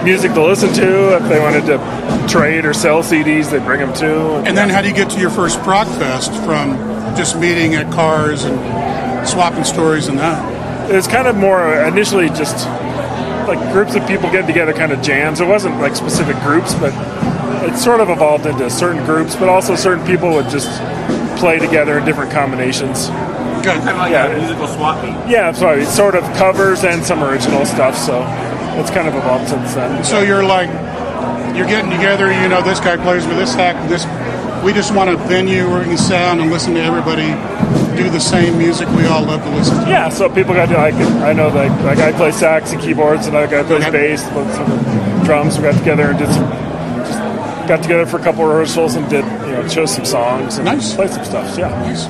music 0.03 0.33
to 0.33 0.43
listen 0.43 0.71
to. 0.73 1.15
If 1.17 1.29
they 1.29 1.39
wanted 1.39 1.65
to 1.67 1.79
trade 2.27 2.65
or 2.65 2.73
sell 2.73 3.01
CDs, 3.03 3.49
they'd 3.49 3.63
bring 3.65 3.79
them 3.79 3.93
too. 3.93 4.41
And 4.45 4.57
then 4.57 4.69
how 4.69 4.81
do 4.81 4.87
you 4.87 4.93
get 4.93 5.09
to 5.11 5.19
your 5.19 5.29
first 5.29 5.61
Prog 5.63 5.87
Fest 5.87 6.33
from 6.43 6.77
just 7.15 7.37
meeting 7.37 7.75
at 7.75 7.91
cars 7.91 8.43
and 8.45 9.27
swapping 9.27 9.63
stories 9.63 10.07
and 10.07 10.17
that? 10.19 10.51
it 10.89 10.95
was 10.95 11.07
kind 11.07 11.27
of 11.27 11.37
more 11.37 11.73
initially 11.85 12.27
just 12.29 12.67
like 13.47 13.59
groups 13.71 13.95
of 13.95 14.05
people 14.07 14.29
getting 14.31 14.47
together 14.47 14.73
kind 14.73 14.91
of 14.91 15.01
jams 15.01 15.39
it 15.39 15.47
wasn't 15.47 15.73
like 15.79 15.95
specific 15.95 16.35
groups 16.41 16.73
but 16.75 16.91
it 17.63 17.77
sort 17.77 18.01
of 18.01 18.09
evolved 18.09 18.45
into 18.45 18.69
certain 18.69 19.01
groups 19.05 19.35
but 19.35 19.47
also 19.47 19.75
certain 19.75 20.03
people 20.05 20.31
would 20.31 20.49
just 20.49 20.67
play 21.39 21.59
together 21.59 21.97
in 21.99 22.03
different 22.03 22.29
combinations 22.31 23.09
Good. 23.61 23.83
yeah 24.11 24.33
musical 24.37 24.67
swap 24.67 25.03
meet. 25.03 25.13
yeah 25.29 25.51
so 25.51 25.69
it's 25.69 25.93
sort 25.95 26.15
of 26.15 26.23
covers 26.35 26.83
and 26.83 27.03
some 27.03 27.23
original 27.23 27.65
stuff 27.65 27.95
so 27.95 28.21
it's 28.79 28.89
kind 28.89 29.07
of 29.07 29.15
evolved 29.15 29.49
since 29.49 29.73
then 29.73 30.03
So 30.03 30.21
you're 30.21 30.43
like, 30.43 30.69
you're 31.55 31.67
getting 31.67 31.91
together, 31.91 32.31
you 32.31 32.47
know, 32.47 32.61
this 32.61 32.79
guy 32.79 32.95
plays 32.95 33.27
with 33.27 33.37
this 33.37 33.53
hack, 33.53 33.75
this. 33.89 34.05
We 34.63 34.71
just 34.73 34.95
want 34.95 35.09
a 35.09 35.17
venue 35.17 35.67
where 35.69 35.79
we 35.79 35.85
can 35.85 35.97
sound 35.97 36.39
and 36.39 36.49
listen 36.49 36.73
to 36.75 36.81
everybody 36.81 37.27
do 37.97 38.09
the 38.09 38.19
same 38.19 38.57
music 38.57 38.87
we 38.95 39.05
all 39.05 39.23
love 39.23 39.43
to 39.43 39.49
listen 39.49 39.75
to. 39.83 39.89
yeah 39.89 40.07
so 40.07 40.29
people 40.29 40.53
got 40.53 40.67
to 40.69 40.75
like 40.77 40.93
i 41.27 41.33
know 41.33 41.49
like 41.49 41.69
that 41.83 41.97
guy 41.97 42.11
plays 42.13 42.35
sax 42.37 42.71
and 42.71 42.81
keyboards 42.81 43.27
and 43.27 43.35
that 43.35 43.49
guy 43.51 43.61
plays 43.63 43.81
Okay. 43.83 43.91
bass 43.91 44.23
plays 44.29 44.55
some 44.55 45.23
drums 45.25 45.57
we 45.57 45.63
got 45.63 45.77
together 45.77 46.09
and 46.11 46.17
did 46.17 46.29
some 46.31 46.49
just 47.05 47.19
got 47.67 47.81
together 47.83 48.05
for 48.05 48.17
a 48.17 48.23
couple 48.23 48.45
rehearsals 48.45 48.95
and 48.95 49.07
did 49.09 49.25
you 49.25 49.51
know 49.51 49.67
chose 49.67 49.93
some 49.93 50.05
songs 50.05 50.55
and 50.57 50.65
Nice. 50.65 50.95
played 50.95 51.09
some 51.09 51.25
stuff 51.25 51.49
so 51.53 51.59
yeah 51.59 51.69
Nice. 51.81 52.05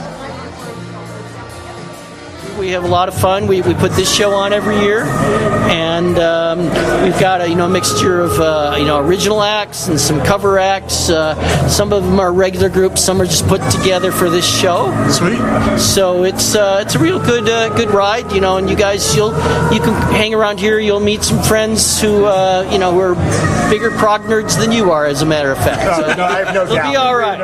We 2.72 2.76
have 2.76 2.86
a 2.86 2.88
lot 2.88 3.10
of 3.10 3.20
fun. 3.20 3.48
We, 3.48 3.62
we 3.62 3.74
put 3.74 3.92
this 3.92 4.16
show 4.16 4.32
on 4.32 4.54
every 4.54 4.80
year, 4.80 5.02
and 5.04 6.18
um, 6.18 6.60
we've 7.04 7.20
got 7.20 7.42
a 7.42 7.50
you 7.50 7.56
know 7.56 7.68
mixture 7.68 8.22
of 8.22 8.40
uh, 8.40 8.78
you 8.80 8.86
know 8.86 9.06
original 9.06 9.42
acts 9.42 9.90
and 9.90 10.00
some 10.00 10.24
cover 10.24 10.58
acts. 10.58 11.10
Uh, 11.10 11.36
some 11.68 11.92
of 11.92 12.02
them 12.06 12.18
are 12.18 12.32
regular 12.32 12.70
groups. 12.70 13.04
Some 13.04 13.22
are 13.22 13.26
just 13.26 13.46
put 13.50 13.60
together 13.72 14.14
for 14.14 14.30
this 14.30 14.48
show. 14.50 14.86
Sweet. 15.10 15.38
So 15.78 16.24
it's 16.24 16.56
uh, 16.56 16.80
it's 16.86 16.96
a 16.96 17.00
real 17.00 17.20
good 17.20 17.50
uh, 17.50 17.76
good 17.76 17.92
ride, 17.92 18.32
you 18.32 18.40
know. 18.40 18.56
And 18.56 18.70
you 18.70 18.78
guys, 18.78 19.14
you'll 19.18 19.34
you 19.74 19.82
can 19.82 19.92
hang 20.14 20.34
around 20.34 20.58
here. 20.62 20.80
You'll 20.80 21.02
meet 21.02 21.24
some 21.24 21.44
friends 21.44 22.00
who 22.02 22.24
uh, 22.24 22.70
you 22.72 22.78
know 22.80 22.94
who 22.94 23.02
are 23.02 23.70
bigger 23.70 23.92
prog 23.98 24.22
nerds 24.22 24.58
than 24.58 24.72
you 24.72 24.92
are, 24.92 25.06
as 25.06 25.22
a 25.22 25.26
matter 25.26 25.52
of 25.52 25.58
fact. 25.58 25.82
So 26.16 26.24
I 26.24 26.46
have 26.46 26.56
no 26.56 26.64
It'll 26.64 26.76
doubt. 26.76 26.90
be 26.90 26.96
all 26.96 27.18
right. 27.18 27.38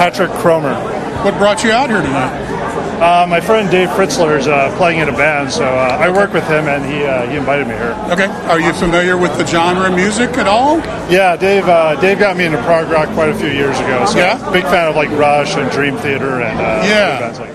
Patrick 0.00 0.30
Cromer. 0.40 0.72
What 1.26 1.36
brought 1.36 1.62
you 1.62 1.72
out 1.72 1.90
here 1.90 2.00
tonight? 2.00 2.32
Uh, 3.02 3.26
my 3.26 3.38
friend 3.38 3.70
Dave 3.70 3.90
Fritzler 3.90 4.38
is 4.38 4.48
uh, 4.48 4.74
playing 4.78 5.00
in 5.00 5.10
a 5.10 5.12
band, 5.12 5.52
so 5.52 5.64
uh, 5.66 5.98
I 6.00 6.08
work 6.08 6.32
with 6.32 6.44
him, 6.48 6.68
and 6.68 6.82
he 6.90 7.04
uh, 7.04 7.28
he 7.28 7.36
invited 7.36 7.68
me 7.68 7.74
here. 7.74 7.92
Okay. 8.08 8.24
Are 8.48 8.58
you 8.58 8.72
familiar 8.72 9.18
with 9.18 9.36
the 9.36 9.44
genre 9.46 9.90
of 9.90 9.94
music 9.94 10.30
at 10.38 10.46
all? 10.46 10.78
Yeah, 11.12 11.36
Dave. 11.36 11.68
Uh, 11.68 12.00
Dave 12.00 12.18
got 12.18 12.38
me 12.38 12.46
into 12.46 12.56
prog 12.62 12.88
rock 12.90 13.10
quite 13.12 13.28
a 13.28 13.34
few 13.34 13.48
years 13.50 13.78
ago. 13.78 14.06
So 14.06 14.16
Yeah? 14.18 14.50
big 14.50 14.64
fan 14.64 14.88
of 14.88 14.96
like 14.96 15.10
Rush 15.10 15.54
and 15.56 15.70
Dream 15.70 15.98
Theater 15.98 16.40
and 16.40 16.58
uh, 16.58 16.82
Yeah. 16.88 17.36
like 17.38 17.49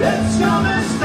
your 0.00 0.60
mistake. 0.62 1.03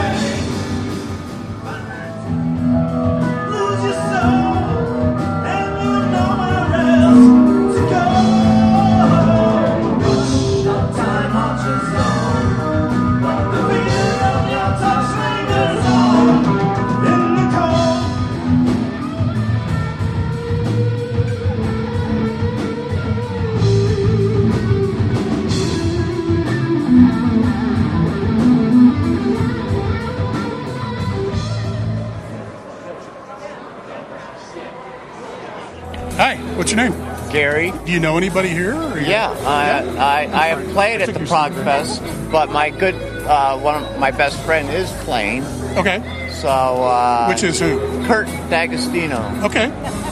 Gary. 37.60 37.86
Do 37.86 37.92
you 37.92 38.00
know 38.00 38.18
anybody 38.18 38.50
here? 38.50 38.74
Yeah, 39.00 39.30
I, 39.46 39.82
I, 39.98 40.44
I 40.44 40.48
have 40.48 40.68
played 40.70 41.02
at 41.02 41.14
the 41.14 41.20
Prog 41.26 41.54
Fest, 41.54 42.02
but 42.32 42.50
my 42.52 42.70
good 42.70 42.96
uh, 42.96 43.58
one 43.60 43.84
of 43.84 44.00
my 44.00 44.12
best 44.12 44.40
friend 44.44 44.70
is 44.70 44.92
playing. 45.04 45.44
Okay. 45.78 46.00
So 46.32 46.48
uh, 46.50 47.28
Which 47.28 47.44
is 47.44 47.60
who? 47.60 47.78
Kurt 48.06 48.28
D'Agostino. 48.50 49.20
Okay. 49.44 49.68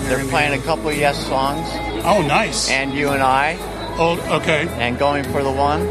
They're 0.07 0.23
playing 0.27 0.59
a 0.59 0.63
couple 0.63 0.89
of 0.89 0.97
Yes 0.97 1.17
songs, 1.27 1.67
Oh, 2.05 2.21
nice. 2.27 2.69
and 2.69 2.93
you 2.93 3.09
and 3.09 3.23
I, 3.23 3.57
Oh, 3.99 4.19
okay. 4.41 4.67
and 4.77 4.97
going 4.99 5.23
for 5.25 5.41
the 5.43 5.51
one. 5.51 5.81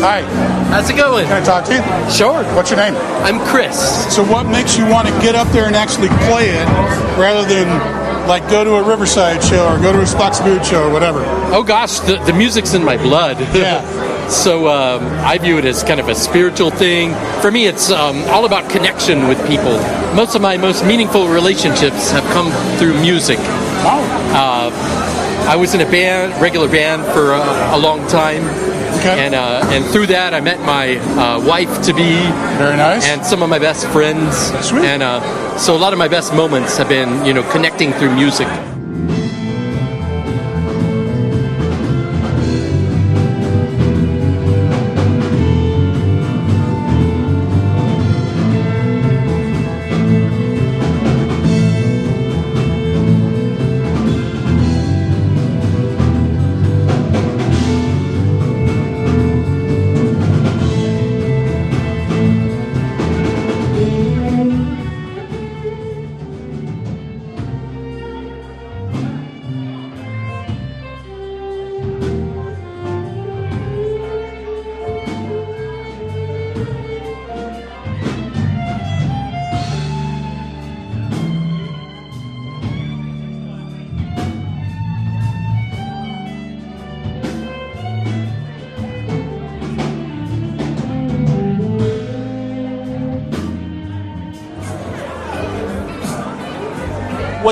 Hi. 0.00 0.20
How's 0.70 0.88
it 0.88 0.96
going? 0.96 1.26
Can 1.26 1.42
I 1.42 1.44
talk 1.44 1.64
to 1.66 1.74
you? 1.74 2.10
Sure. 2.10 2.42
What's 2.54 2.70
your 2.70 2.78
name? 2.78 2.94
I'm 3.24 3.38
Chris. 3.48 3.76
So, 4.14 4.24
what 4.24 4.46
makes 4.46 4.78
you 4.78 4.86
want 4.86 5.08
to 5.08 5.14
get 5.20 5.34
up 5.34 5.48
there 5.48 5.66
and 5.66 5.76
actually 5.76 6.08
play 6.28 6.48
it 6.50 6.66
rather 7.18 7.46
than 7.46 7.68
like 8.26 8.48
go 8.50 8.64
to 8.64 8.76
a 8.76 8.82
Riverside 8.82 9.42
show 9.42 9.66
or 9.68 9.78
go 9.78 9.92
to 9.92 10.00
a 10.00 10.04
Spock's 10.04 10.40
Beard 10.40 10.64
show 10.64 10.88
or 10.88 10.92
whatever? 10.92 11.22
Oh 11.52 11.62
gosh, 11.62 11.98
the, 12.00 12.16
the 12.24 12.32
music's 12.32 12.72
in 12.74 12.84
my 12.84 12.96
blood. 12.96 13.36
Yeah. 13.54 14.28
so 14.28 14.68
um, 14.68 15.04
I 15.24 15.36
view 15.38 15.58
it 15.58 15.64
as 15.66 15.82
kind 15.82 16.00
of 16.00 16.08
a 16.08 16.14
spiritual 16.14 16.70
thing. 16.70 17.12
For 17.42 17.50
me, 17.50 17.66
it's 17.66 17.90
um, 17.90 18.16
all 18.28 18.46
about 18.46 18.70
connection 18.70 19.28
with 19.28 19.38
people. 19.46 19.76
Most 20.14 20.34
of 20.34 20.40
my 20.42 20.56
most 20.56 20.84
meaningful 20.86 21.28
relationships 21.28 22.10
have 22.10 22.24
come 22.32 22.50
through 22.78 23.00
music. 23.00 23.38
Uh, 23.86 24.70
I 25.48 25.56
was 25.56 25.74
in 25.74 25.80
a 25.80 25.90
band, 25.90 26.40
regular 26.40 26.68
band, 26.68 27.04
for 27.12 27.32
a, 27.32 27.76
a 27.76 27.78
long 27.78 28.06
time. 28.08 28.44
Okay. 28.98 29.26
And, 29.26 29.34
uh, 29.34 29.60
and 29.70 29.84
through 29.84 30.06
that, 30.06 30.32
I 30.32 30.40
met 30.40 30.60
my 30.60 30.96
uh, 30.96 31.46
wife 31.46 31.82
to 31.82 31.92
be. 31.92 32.16
Very 32.56 32.76
nice. 32.76 33.06
And 33.06 33.24
some 33.24 33.42
of 33.42 33.50
my 33.50 33.58
best 33.58 33.86
friends. 33.88 34.34
Sweet. 34.66 34.84
And 34.84 35.02
uh, 35.02 35.58
so 35.58 35.76
a 35.76 35.78
lot 35.78 35.92
of 35.92 35.98
my 35.98 36.08
best 36.08 36.32
moments 36.32 36.78
have 36.78 36.88
been, 36.88 37.24
you 37.26 37.34
know, 37.34 37.42
connecting 37.50 37.92
through 37.92 38.14
music. 38.14 38.48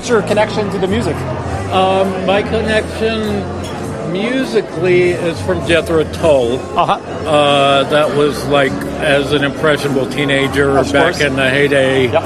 What's 0.02 0.10
your 0.10 0.22
connection 0.22 0.68
to 0.70 0.78
the 0.80 0.88
music? 0.88 1.14
Um, 1.70 2.26
my 2.26 2.42
connection 2.42 3.22
musically 4.12 5.10
is 5.10 5.40
from 5.42 5.64
Jethro 5.64 6.02
Tull. 6.14 6.58
Uh-huh. 6.76 6.94
Uh, 6.94 7.84
that 7.84 8.16
was 8.16 8.44
like 8.48 8.72
as 8.98 9.32
an 9.32 9.44
impressionable 9.44 10.10
teenager 10.10 10.76
Of 10.76 10.92
back 10.92 11.14
course. 11.14 11.20
in 11.20 11.36
the 11.36 11.48
heyday. 11.48 12.10
Yep. 12.10 12.22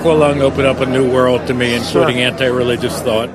Aqualung 0.00 0.42
opened 0.42 0.68
up 0.68 0.78
a 0.78 0.86
new 0.86 1.10
world 1.12 1.44
to 1.48 1.54
me, 1.54 1.74
including 1.74 2.18
Sure. 2.18 2.24
anti-religious 2.24 3.00
thought. 3.00 3.30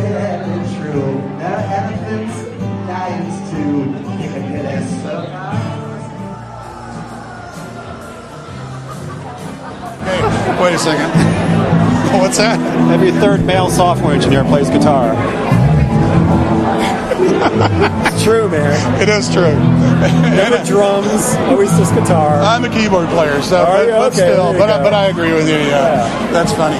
It 0.00 0.46
really 0.46 0.76
true 0.76 1.20
that 1.38 1.58
elephants, 1.70 2.36
lions 2.88 3.36
too, 3.50 3.74
can 4.18 4.52
get 4.52 4.64
us 4.66 4.88
Hey, 10.04 10.20
wait 10.62 10.74
a 10.74 10.78
second. 10.78 11.10
What's 12.20 12.36
that? 12.38 12.58
Every 12.92 13.10
third 13.12 13.44
male 13.44 13.70
software 13.70 14.14
engineer 14.14 14.44
plays 14.44 14.70
guitar. 14.70 15.14
it's 18.06 18.22
true, 18.22 18.48
man. 18.48 19.00
It 19.02 19.08
is 19.08 19.32
true. 19.32 19.54
Never 20.34 20.62
drums, 20.64 21.34
always 21.50 21.70
just 21.76 21.94
guitar. 21.94 22.40
I'm 22.40 22.64
a 22.64 22.68
keyboard 22.68 23.08
player, 23.08 23.40
so 23.42 23.64
but, 23.64 23.86
you? 23.86 23.90
but 23.92 24.12
Okay, 24.12 24.32
still, 24.32 24.52
but, 24.52 24.70
I- 24.70 24.82
but 24.82 24.94
I 24.94 25.06
agree 25.06 25.32
with 25.32 25.48
you. 25.48 25.56
Yeah, 25.56 26.30
that's 26.32 26.52
funny. 26.52 26.78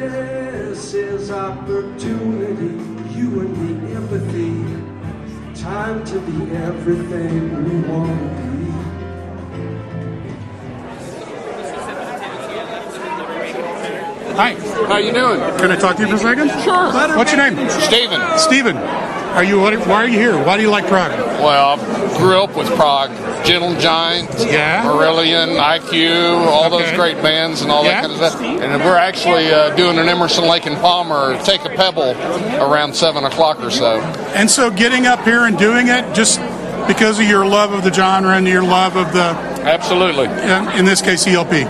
This 0.00 0.94
is 0.94 1.32
opportunity, 1.32 2.66
you 3.18 3.40
and 3.40 3.82
me 3.82 3.94
empathy. 3.96 5.60
Time 5.60 6.04
to 6.04 6.20
be 6.20 6.54
everything 6.54 7.64
we 7.64 7.88
want 7.88 8.20
to 8.36 8.50
be. 8.52 9.78
Hi. 14.36 14.54
How 14.86 14.98
you 14.98 15.12
doing? 15.12 15.40
Can 15.58 15.72
I 15.72 15.76
talk 15.76 15.96
to 15.96 16.02
you 16.02 16.08
for 16.08 16.14
a 16.14 16.18
second? 16.18 16.48
Sure. 16.62 16.92
What's 17.16 17.32
your 17.32 17.50
name? 17.50 17.68
Steven. 17.68 18.38
Steven. 18.38 18.76
Are 18.76 19.42
you? 19.42 19.58
what- 19.60 19.76
Why 19.86 20.04
are 20.04 20.08
you 20.08 20.18
here? 20.18 20.38
Why 20.44 20.56
do 20.56 20.62
you 20.62 20.70
like 20.70 20.86
Prog? 20.86 21.10
Well, 21.42 21.76
grew 22.18 22.40
up 22.40 22.56
with 22.56 22.68
Prog, 22.76 23.10
Gentle 23.48 23.74
Giant, 23.80 24.28
Yeah. 24.40 24.84
Marillion, 24.84 25.56
IQ, 25.58 26.46
all 26.46 26.68
those 26.68 26.90
great 26.92 27.16
bands 27.22 27.62
and 27.62 27.70
all 27.72 27.82
Yeah. 27.82 27.92
that 27.92 28.00
kind 28.02 28.12
of 28.12 28.18
stuff. 28.18 28.42
And 28.42 28.84
we're 28.84 28.98
actually 28.98 29.50
uh, 29.50 29.74
doing 29.74 29.96
an 29.98 30.06
Emerson, 30.06 30.44
Lake 30.44 30.66
and 30.66 30.76
Palmer 30.76 31.38
Take 31.44 31.64
a 31.64 31.70
Pebble 31.70 32.14
around 32.60 32.94
seven 32.94 33.24
o'clock 33.24 33.58
or 33.64 33.70
so. 33.70 34.00
And 34.34 34.50
so, 34.50 34.70
getting 34.70 35.06
up 35.06 35.24
here 35.24 35.46
and 35.46 35.56
doing 35.58 35.88
it 35.88 36.14
just 36.14 36.40
because 36.86 37.18
of 37.18 37.24
your 37.26 37.46
love 37.46 37.72
of 37.72 37.84
the 37.84 37.92
genre 37.92 38.36
and 38.36 38.46
your 38.46 38.62
love 38.62 38.96
of 38.96 39.14
the, 39.14 39.34
Absolutely. 39.64 40.26
in, 40.26 40.78
in 40.80 40.84
this 40.84 41.00
case, 41.00 41.26
ELP. 41.26 41.66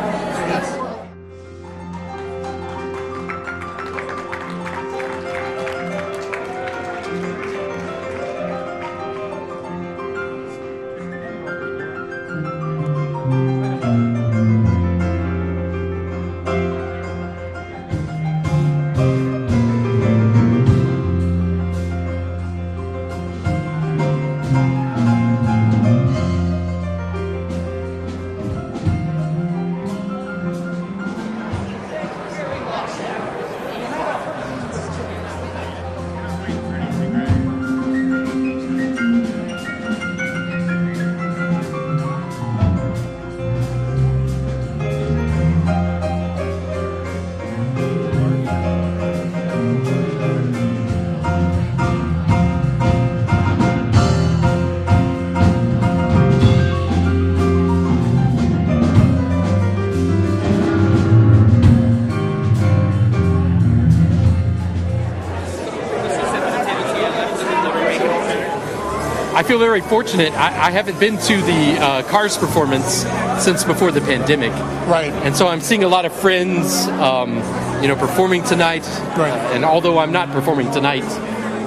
Feel 69.48 69.58
very 69.58 69.80
fortunate. 69.80 70.32
I, 70.34 70.68
I 70.68 70.70
haven't 70.70 71.00
been 71.00 71.16
to 71.16 71.36
the 71.40 71.78
uh, 71.80 72.02
Cars 72.10 72.36
performance 72.36 73.06
since 73.42 73.64
before 73.64 73.90
the 73.90 74.02
pandemic. 74.02 74.52
Right. 74.86 75.10
And 75.24 75.34
so 75.34 75.48
I'm 75.48 75.62
seeing 75.62 75.84
a 75.84 75.88
lot 75.88 76.04
of 76.04 76.12
friends, 76.12 76.86
um, 76.88 77.36
you 77.82 77.88
know, 77.88 77.96
performing 77.96 78.44
tonight. 78.44 78.84
Right. 79.16 79.32
and 79.54 79.64
although 79.64 79.98
I'm 79.98 80.12
not 80.12 80.28
performing 80.32 80.70
tonight, 80.70 81.04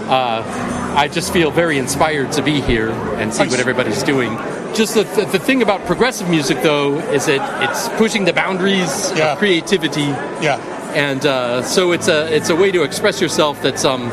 uh, 0.07 0.43
I 0.95 1.07
just 1.07 1.33
feel 1.33 1.49
very 1.49 1.79
inspired 1.79 2.31
to 2.33 2.43
be 2.43 2.61
here 2.61 2.91
and 3.19 3.33
see 3.33 3.47
what 3.47 3.59
everybody's 3.59 4.03
doing. 4.03 4.37
Just 4.75 4.93
the, 4.93 5.03
the, 5.03 5.25
the 5.25 5.39
thing 5.39 5.61
about 5.63 5.83
progressive 5.85 6.29
music, 6.29 6.61
though, 6.61 6.99
is 7.11 7.25
that 7.25 7.41
it's 7.67 7.89
pushing 7.97 8.25
the 8.25 8.33
boundaries 8.33 9.11
Yeah. 9.15 9.31
of 9.33 9.39
creativity. 9.39 10.01
Yeah. 10.45 10.57
And 10.93 11.25
uh, 11.25 11.63
so 11.63 11.93
it's 11.93 12.07
a 12.09 12.31
it's 12.35 12.49
a 12.49 12.55
way 12.55 12.71
to 12.71 12.83
express 12.83 13.21
yourself 13.21 13.61
that's 13.61 13.85
um 13.85 14.09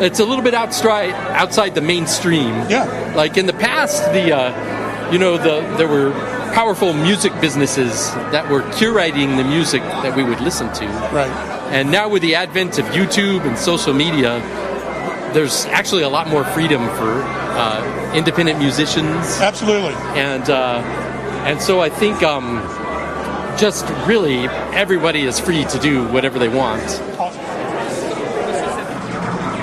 it's 0.00 0.18
a 0.18 0.24
little 0.24 0.42
bit 0.42 0.54
outside 0.54 1.10
outside 1.32 1.74
the 1.74 1.80
mainstream. 1.80 2.54
Yeah. 2.68 3.12
Like 3.16 3.36
in 3.36 3.46
the 3.46 3.52
past, 3.52 4.04
the 4.12 4.34
uh, 4.34 5.12
you 5.12 5.18
know 5.18 5.36
the 5.36 5.60
there 5.76 5.88
were 5.88 6.12
powerful 6.54 6.92
music 6.92 7.32
businesses 7.40 8.10
that 8.32 8.50
were 8.50 8.62
curating 8.72 9.36
the 9.36 9.44
music 9.44 9.82
that 9.82 10.16
we 10.16 10.24
would 10.24 10.40
listen 10.40 10.72
to. 10.74 10.86
Right. 10.86 11.30
And 11.70 11.90
now 11.90 12.08
with 12.08 12.22
the 12.22 12.34
advent 12.34 12.78
of 12.78 12.86
YouTube 12.86 13.46
and 13.46 13.56
social 13.56 13.94
media, 13.94 14.40
there's 15.32 15.66
actually 15.66 16.02
a 16.02 16.08
lot 16.08 16.26
more 16.28 16.44
freedom 16.44 16.84
for 16.96 17.22
uh, 17.22 18.12
independent 18.14 18.58
musicians. 18.58 19.40
Absolutely. 19.40 19.94
And 20.18 20.48
uh, 20.50 20.82
and 21.46 21.60
so 21.60 21.80
I 21.80 21.88
think 21.88 22.22
um, 22.22 22.58
just 23.58 23.88
really 24.06 24.46
everybody 24.74 25.22
is 25.22 25.38
free 25.38 25.64
to 25.64 25.78
do 25.78 26.06
whatever 26.08 26.38
they 26.38 26.48
want. 26.48 27.09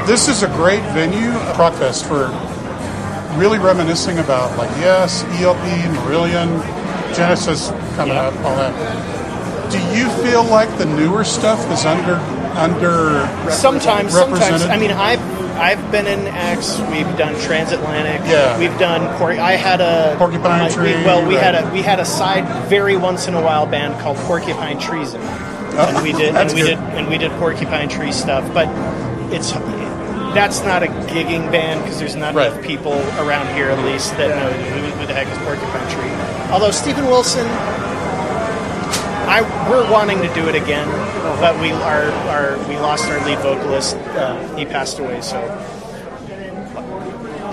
This 0.08 0.30
is 0.30 0.42
a 0.42 0.48
great 0.48 0.82
venue, 0.94 1.32
Progfest, 1.54 2.08
for 2.08 2.28
really 3.38 3.60
reminiscing 3.60 4.20
about, 4.20 4.58
like, 4.58 4.70
yes, 4.78 5.24
ELP, 5.42 5.58
Marillion, 5.98 6.64
Genesis 7.14 7.70
coming 7.98 8.16
up, 8.16 8.34
all 8.46 8.56
that. 8.56 8.74
Do 9.70 9.80
you 9.98 10.10
feel 10.24 10.46
like 10.46 10.76
the 10.78 10.86
newer 10.86 11.26
stuff 11.26 11.60
is 11.72 11.86
under 11.86 12.16
under 12.58 13.28
Sometimes, 13.52 14.14
sometimes. 14.14 14.64
I 14.64 14.78
mean, 14.78 14.92
I've 14.92 15.20
I've 15.58 15.92
been 15.92 16.08
in 16.08 16.26
X. 16.28 16.80
We've 16.90 17.18
done 17.18 17.36
Transatlantic. 17.42 18.22
Yeah. 18.30 18.58
We've 18.58 18.78
done. 18.80 19.16
Por- 19.18 19.34
I 19.34 19.54
had 19.58 19.82
a 19.82 20.16
Porcupine 20.18 20.62
I- 20.62 20.70
Tree, 20.70 20.96
We, 20.96 21.04
well, 21.04 21.28
we 21.28 21.36
had 21.36 21.54
a 21.56 21.70
we 21.74 21.82
had 21.82 22.00
a 22.00 22.06
side 22.06 22.46
very 22.70 22.96
once 22.96 23.28
in 23.28 23.34
a 23.34 23.42
while 23.42 23.66
band 23.66 24.00
called 24.00 24.16
Porcupine 24.20 24.80
Treason, 24.80 25.20
oh, 25.22 25.92
and 25.94 26.02
we 26.02 26.14
did 26.14 26.34
and 26.36 26.50
we 26.54 26.62
good. 26.62 26.68
did 26.70 26.78
and 26.80 27.10
we 27.10 27.18
did 27.18 27.30
Porcupine 27.34 27.90
Tree 27.90 28.14
stuff. 28.14 28.52
But 28.54 28.70
it's 29.34 29.52
that's 30.38 30.62
not 30.62 30.84
a 30.84 30.88
gigging 31.10 31.52
band 31.52 31.82
because 31.82 32.00
there's 32.00 32.16
not 32.16 32.36
enough 32.36 32.62
people 32.64 32.94
around 33.20 33.54
here 33.56 33.70
at 33.70 33.84
least 33.84 34.12
that 34.18 34.30
know 34.30 34.52
who, 34.52 35.00
who 35.00 35.08
the 35.08 35.14
heck 35.14 35.28
is 35.28 35.38
Porcupine 35.40 35.90
Tree. 35.90 36.52
Although 36.54 36.72
Steven 36.72 37.06
Wilson. 37.06 37.48
I, 39.30 39.42
we're 39.70 39.92
wanting 39.92 40.20
to 40.20 40.34
do 40.34 40.48
it 40.48 40.56
again, 40.56 40.88
but 41.42 41.60
we 41.60 41.72
our, 41.72 42.04
our 42.30 42.58
we 42.70 42.78
lost 42.78 43.06
our 43.06 43.24
lead 43.26 43.40
vocalist. 43.40 43.96
Uh, 43.98 44.56
he 44.56 44.64
passed 44.64 45.00
away, 45.00 45.20
so. 45.22 45.40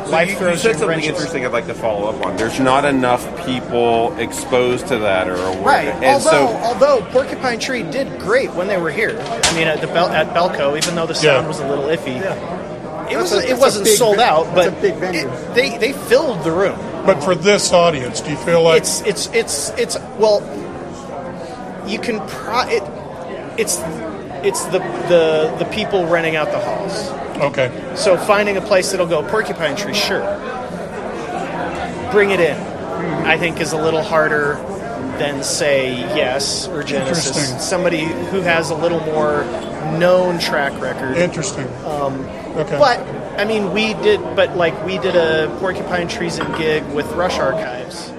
life 0.09 0.28
you, 0.41 0.49
you 0.49 0.57
said 0.57 0.72
something 0.72 0.89
wrenches. 0.89 1.09
interesting 1.09 1.45
I'd 1.45 1.53
like 1.53 1.66
to 1.66 1.74
follow 1.74 2.09
up 2.09 2.24
on. 2.24 2.37
There's 2.37 2.61
not 2.61 2.85
enough 2.85 3.24
people 3.45 4.16
exposed 4.18 4.87
to 4.89 4.99
that 4.99 5.28
or 5.28 5.35
aware. 5.35 5.62
Right. 5.62 5.89
And 5.89 6.05
although, 6.05 6.47
so 6.47 6.57
although 6.59 7.05
Porcupine 7.11 7.59
Tree 7.59 7.82
did 7.82 8.20
great 8.20 8.53
when 8.55 8.68
they 8.68 8.78
were 8.78 8.93
here. 8.93 9.18
I 9.20 9.55
mean, 9.57 9.66
at 9.66 9.80
the 9.80 9.89
Bel- 9.89 10.11
at 10.11 10.28
Bellco, 10.35 10.76
even 10.76 10.95
though 10.95 11.07
the 11.07 11.14
sound 11.14 11.45
Yeah. 11.45 11.49
was 11.49 11.59
a 11.59 11.68
little 11.68 11.87
iffy, 11.87 12.20
it 13.11 13.16
was. 13.16 13.32
A, 13.32 13.48
it 13.48 13.59
wasn't 13.59 13.84
big 13.86 13.96
sold 13.96 14.16
ve- 14.16 14.22
out, 14.22 14.55
but 14.55 14.68
a 14.68 14.70
big 14.72 14.94
venue. 14.96 15.28
it- 15.28 15.55
they 15.55 15.78
they 15.78 15.92
filled 15.92 16.42
the 16.44 16.50
room. 16.52 16.78
But 17.07 17.22
for 17.22 17.34
this 17.34 17.72
audience, 17.72 18.20
do 18.20 18.30
you 18.30 18.36
feel 18.36 18.62
like 18.62 18.82
It's 18.82 19.00
it's 19.02 19.26
it's 19.34 19.68
it's 19.70 19.96
well, 20.18 20.40
you 21.86 21.98
can 21.98 22.20
pro 22.28 22.61
it. 22.68 22.82
It's 23.59 23.78
it's 24.42 24.64
the 24.66 24.78
the 25.09 25.55
the 25.59 25.64
people 25.66 26.07
renting 26.07 26.36
out 26.36 26.50
the 26.50 26.59
halls. 26.59 27.11
okay? 27.52 27.70
So 27.96 28.16
finding 28.16 28.57
a 28.57 28.61
place 28.62 28.90
that'll 28.90 29.07
go 29.07 29.22
Porcupine 29.28 29.76
Tree, 29.76 29.94
sure. 29.94 30.20
Bring 32.11 32.30
it 32.30 32.40
in. 32.40 32.57
Hmm. 32.57 33.26
I 33.26 33.36
think 33.38 33.61
is 33.61 33.72
a 33.72 33.76
little 33.76 34.02
harder 34.02 34.55
than 35.18 35.42
say 35.42 35.92
yes 36.16 36.68
or 36.68 36.82
Genesis. 36.82 37.62
Somebody 37.68 38.05
who 38.05 38.40
has 38.40 38.70
a 38.70 38.74
little 38.74 39.00
more 39.00 39.44
known 39.99 40.39
track 40.39 40.78
record. 40.80 41.16
Interesting. 41.16 41.68
Um, 41.85 42.26
Okay. 42.55 42.78
But 42.78 43.01
I 43.37 43.45
mean, 43.45 43.72
we 43.72 43.95
did. 43.95 44.20
But 44.37 44.57
like 44.57 44.85
we 44.85 44.99
did 44.99 45.16
a 45.16 45.55
Porcupine 45.59 46.07
Treason 46.07 46.47
gig 46.57 46.85
with 46.95 47.11
Rush 47.12 47.39
Archives. 47.41 48.12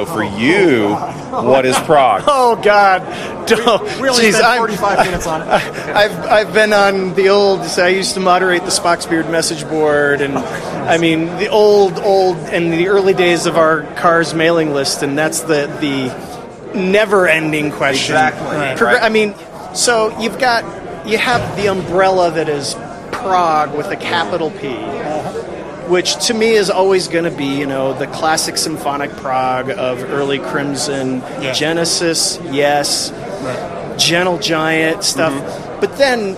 So 0.00 0.06
for 0.06 0.22
you, 0.24 0.94
what 1.30 1.66
is 1.66 1.76
Prog? 1.80 2.22
Oh 2.26 2.56
God! 2.62 3.00
Don't. 3.46 3.82
We 4.00 4.08
only 4.08 4.24
Jeez, 4.24 4.32
spent 4.32 4.44
I'm- 4.46 4.58
45 4.60 4.98
minutes 5.06 5.26
on 5.26 5.42
it. 5.42 5.48
I've 5.48 6.18
I've 6.24 6.54
been 6.54 6.72
on 6.72 7.12
the 7.14 7.28
old. 7.28 7.64
So 7.66 7.84
I 7.84 7.88
used 7.88 8.14
to 8.14 8.20
moderate 8.20 8.62
the 8.62 8.70
Spock's 8.70 9.04
Beard 9.04 9.28
message 9.28 9.68
board, 9.68 10.22
and 10.22 10.38
I 10.38 10.96
mean 10.96 11.26
the 11.36 11.48
old 11.48 11.98
old 11.98 12.38
and 12.38 12.72
the 12.72 12.88
early 12.88 13.12
days 13.12 13.44
of 13.44 13.58
our 13.58 13.82
cars 13.96 14.32
mailing 14.32 14.72
list, 14.72 15.02
and 15.02 15.18
that's 15.18 15.40
the 15.40 15.66
the 15.82 16.78
never-ending 16.78 17.72
question. 17.72 18.14
Exactly, 18.14 18.56
Progr- 18.86 18.94
right. 18.94 19.02
I 19.02 19.10
mean, 19.10 19.34
so 19.74 20.18
you've 20.18 20.38
got 20.38 20.64
you 21.06 21.18
have 21.18 21.56
the 21.58 21.66
umbrella 21.66 22.30
that 22.30 22.48
is 22.48 22.74
Prog 23.12 23.76
with 23.76 23.88
a 23.88 23.96
capital 23.96 24.50
P. 24.50 24.68
Which 25.90 26.26
to 26.28 26.34
me 26.34 26.52
is 26.52 26.70
always 26.70 27.08
going 27.08 27.24
to 27.24 27.36
be, 27.36 27.58
you 27.58 27.66
know, 27.66 27.92
the 27.92 28.06
classic 28.06 28.56
symphonic 28.56 29.10
Prog 29.12 29.70
of 29.70 30.00
early 30.04 30.38
Crimson, 30.38 31.18
Yeah. 31.42 31.52
Genesis, 31.52 32.38
yes, 32.50 33.10
Gentle 33.98 34.38
Giant 34.38 35.02
stuff, 35.02 35.32
Mm-hmm. 35.32 35.80
but 35.80 35.96
then 35.98 36.36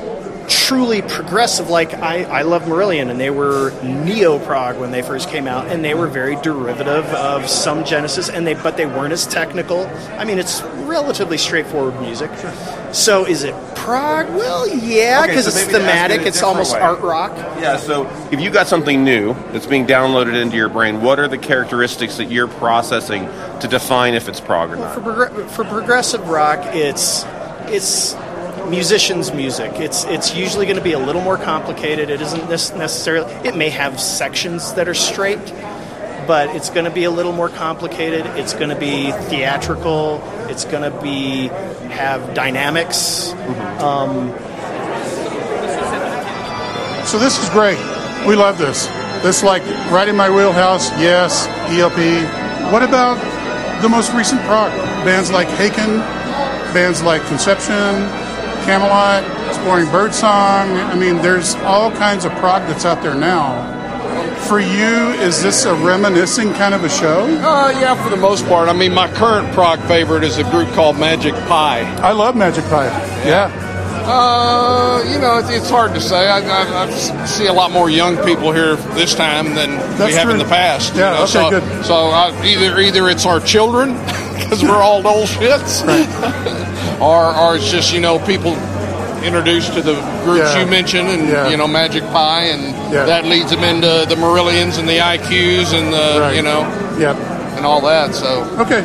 truly 0.48 1.02
progressive. 1.02 1.68
Like 1.70 1.94
I, 1.94 2.24
I 2.24 2.42
love 2.42 2.62
Marillion, 2.62 3.10
and 3.10 3.20
they 3.20 3.30
were 3.30 3.72
neo 3.82 4.38
prog 4.38 4.78
when 4.78 4.90
they 4.90 5.02
first 5.02 5.28
came 5.28 5.46
out, 5.46 5.66
and 5.68 5.84
they 5.84 5.94
were 5.94 6.08
very 6.08 6.36
derivative 6.36 7.04
of 7.06 7.48
some 7.48 7.84
Genesis, 7.84 8.28
and 8.30 8.46
they 8.46 8.54
but 8.54 8.76
they 8.76 8.86
weren't 8.86 9.12
as 9.12 9.26
technical. 9.26 9.86
I 10.18 10.24
mean, 10.24 10.38
it's 10.38 10.60
relatively 10.82 11.38
straightforward 11.38 12.00
music. 12.00 12.30
So 12.92 13.24
is 13.26 13.42
it 13.42 13.54
prog? 13.74 14.28
Well, 14.30 14.68
yeah, 14.68 15.20
Okay, 15.22 15.28
because 15.32 15.44
so 15.52 15.58
it's 15.58 15.68
it 15.68 15.72
thematic. 15.72 16.22
It's 16.22 16.42
almost 16.42 16.74
way. 16.74 16.80
art 16.80 17.00
rock. 17.00 17.32
Yeah, 17.60 17.76
so 17.76 18.06
if 18.30 18.40
you 18.40 18.50
got 18.50 18.66
something 18.66 19.02
new 19.04 19.34
that's 19.52 19.66
being 19.66 19.86
downloaded 19.86 20.40
into 20.40 20.56
your 20.56 20.68
brain, 20.68 21.00
what 21.00 21.18
are 21.18 21.28
the 21.28 21.38
characteristics 21.38 22.16
that 22.18 22.30
you're 22.30 22.48
processing 22.48 23.26
to 23.60 23.68
define 23.68 24.14
if 24.14 24.28
it's 24.28 24.40
prog 24.40 24.70
or 24.72 24.76
not? 24.76 24.94
For, 24.94 25.00
progr- 25.00 25.48
for 25.50 25.64
progressive 25.64 26.28
rock, 26.28 26.60
it's 26.74 27.24
it's 27.68 28.14
musicians' 28.68 29.32
music. 29.32 29.72
It's 29.76 30.04
it's 30.04 30.34
usually 30.34 30.66
going 30.66 30.76
to 30.78 30.82
be 30.82 30.92
a 30.92 30.98
little 30.98 31.22
more 31.22 31.36
complicated. 31.38 32.10
It 32.10 32.20
isn't 32.20 32.48
necessarily. 32.48 33.32
It 33.46 33.56
may 33.56 33.70
have 33.70 33.98
sections 34.00 34.74
that 34.74 34.86
are 34.88 34.94
straight, 34.94 35.38
but 36.26 36.54
it's 36.54 36.70
going 36.70 36.84
to 36.84 36.90
be 36.90 37.04
a 37.04 37.10
little 37.10 37.32
more 37.32 37.48
complicated. 37.48 38.26
It's 38.38 38.54
going 38.54 38.70
to 38.70 38.76
be 38.78 39.12
theatrical. 39.12 40.20
It's 40.48 40.64
going 40.64 40.90
to 40.90 41.02
be 41.02 41.48
have 41.92 42.34
dynamics. 42.34 43.32
Um, 43.82 44.32
So 47.04 47.18
this 47.18 47.42
is 47.42 47.50
great. 47.50 47.78
We 48.26 48.36
love 48.36 48.58
this. 48.58 48.86
This 49.22 49.42
like 49.42 49.62
right 49.90 50.08
in 50.08 50.16
my 50.16 50.30
wheelhouse. 50.30 50.88
Yes, 50.92 51.46
ELP. 51.68 51.98
What 52.72 52.82
about 52.82 53.18
the 53.82 53.88
most 53.88 54.12
recent 54.12 54.40
prog 54.42 54.70
bands 55.04 55.30
like 55.30 55.48
Haken, 55.48 55.98
bands 56.72 57.02
like 57.02 57.20
Conception, 57.26 57.74
Kamelot, 58.64 59.26
Exploring 59.48 59.86
Birdsong? 59.90 60.30
I 60.30 60.94
mean, 60.94 61.16
there's 61.16 61.54
all 61.56 61.90
kinds 61.90 62.24
of 62.24 62.32
prog 62.36 62.62
that's 62.68 62.84
out 62.84 63.02
there 63.02 63.16
now. 63.16 63.81
For 64.48 64.60
you, 64.60 65.12
is 65.20 65.42
this 65.42 65.64
a 65.64 65.74
reminiscing 65.74 66.52
kind 66.54 66.74
of 66.74 66.84
a 66.84 66.88
show? 66.88 67.24
Uh, 67.24 67.70
yeah, 67.70 67.94
for 68.02 68.10
the 68.10 68.16
most 68.16 68.44
part. 68.46 68.68
I 68.68 68.72
mean, 68.72 68.92
my 68.92 69.10
current 69.12 69.52
prog 69.54 69.80
favorite 69.82 70.24
is 70.24 70.38
a 70.38 70.44
group 70.44 70.68
called 70.70 70.98
Magic 70.98 71.32
Pie. 71.46 71.82
I 72.02 72.12
love 72.12 72.36
Magic 72.36 72.64
Pie. 72.64 72.86
Yeah. 73.26 73.50
Uh, 74.04 75.02
you 75.08 75.18
know, 75.20 75.38
it's, 75.38 75.70
hard 75.70 75.94
to 75.94 76.00
say. 76.00 76.28
I, 76.28 76.40
I, 76.40 76.84
I 76.84 77.24
see 77.24 77.46
a 77.46 77.52
lot 77.52 77.70
more 77.70 77.88
young 77.88 78.16
people 78.24 78.52
here 78.52 78.74
this 78.94 79.14
time 79.14 79.54
than 79.54 79.70
we 79.70 79.96
That's 79.96 80.16
have 80.16 80.28
in 80.28 80.38
the 80.38 80.44
past. 80.44 80.96
Yeah, 80.96 81.12
you 81.12 81.18
know, 81.18 81.22
okay, 81.22 81.32
so, 81.32 81.50
good. 81.50 81.84
So 81.84 81.94
I, 81.94 82.44
either 82.44 82.80
either 82.80 83.08
it's 83.08 83.24
our 83.24 83.38
children 83.38 83.92
because 84.34 84.62
we're 84.62 84.82
all 84.82 85.06
old 85.06 85.28
shits, 85.28 85.82
or 87.00 87.34
or 87.34 87.56
it's 87.56 87.70
just 87.70 87.94
you 87.94 88.00
know 88.00 88.18
people 88.18 88.56
introduced 89.24 89.72
to 89.74 89.82
the 89.82 89.94
groups 90.24 90.52
Yeah. 90.54 90.60
you 90.60 90.66
mentioned 90.66 91.08
and 91.08 91.28
Yeah. 91.28 91.48
you 91.48 91.56
know 91.56 91.66
Magic 91.68 92.02
Pie 92.12 92.44
and 92.54 92.74
Yeah. 92.92 93.04
that 93.06 93.24
leads 93.24 93.50
them 93.50 93.64
into 93.64 94.06
the 94.08 94.16
Marillions 94.16 94.78
and 94.78 94.88
the 94.88 94.98
IQs 95.00 95.72
and 95.72 95.92
the 95.92 96.20
Right. 96.20 96.36
you 96.36 96.42
know 96.42 96.66
Yep. 96.98 97.16
and 97.56 97.64
all 97.66 97.80
that. 97.82 98.14
So 98.14 98.46
Okay. 98.60 98.82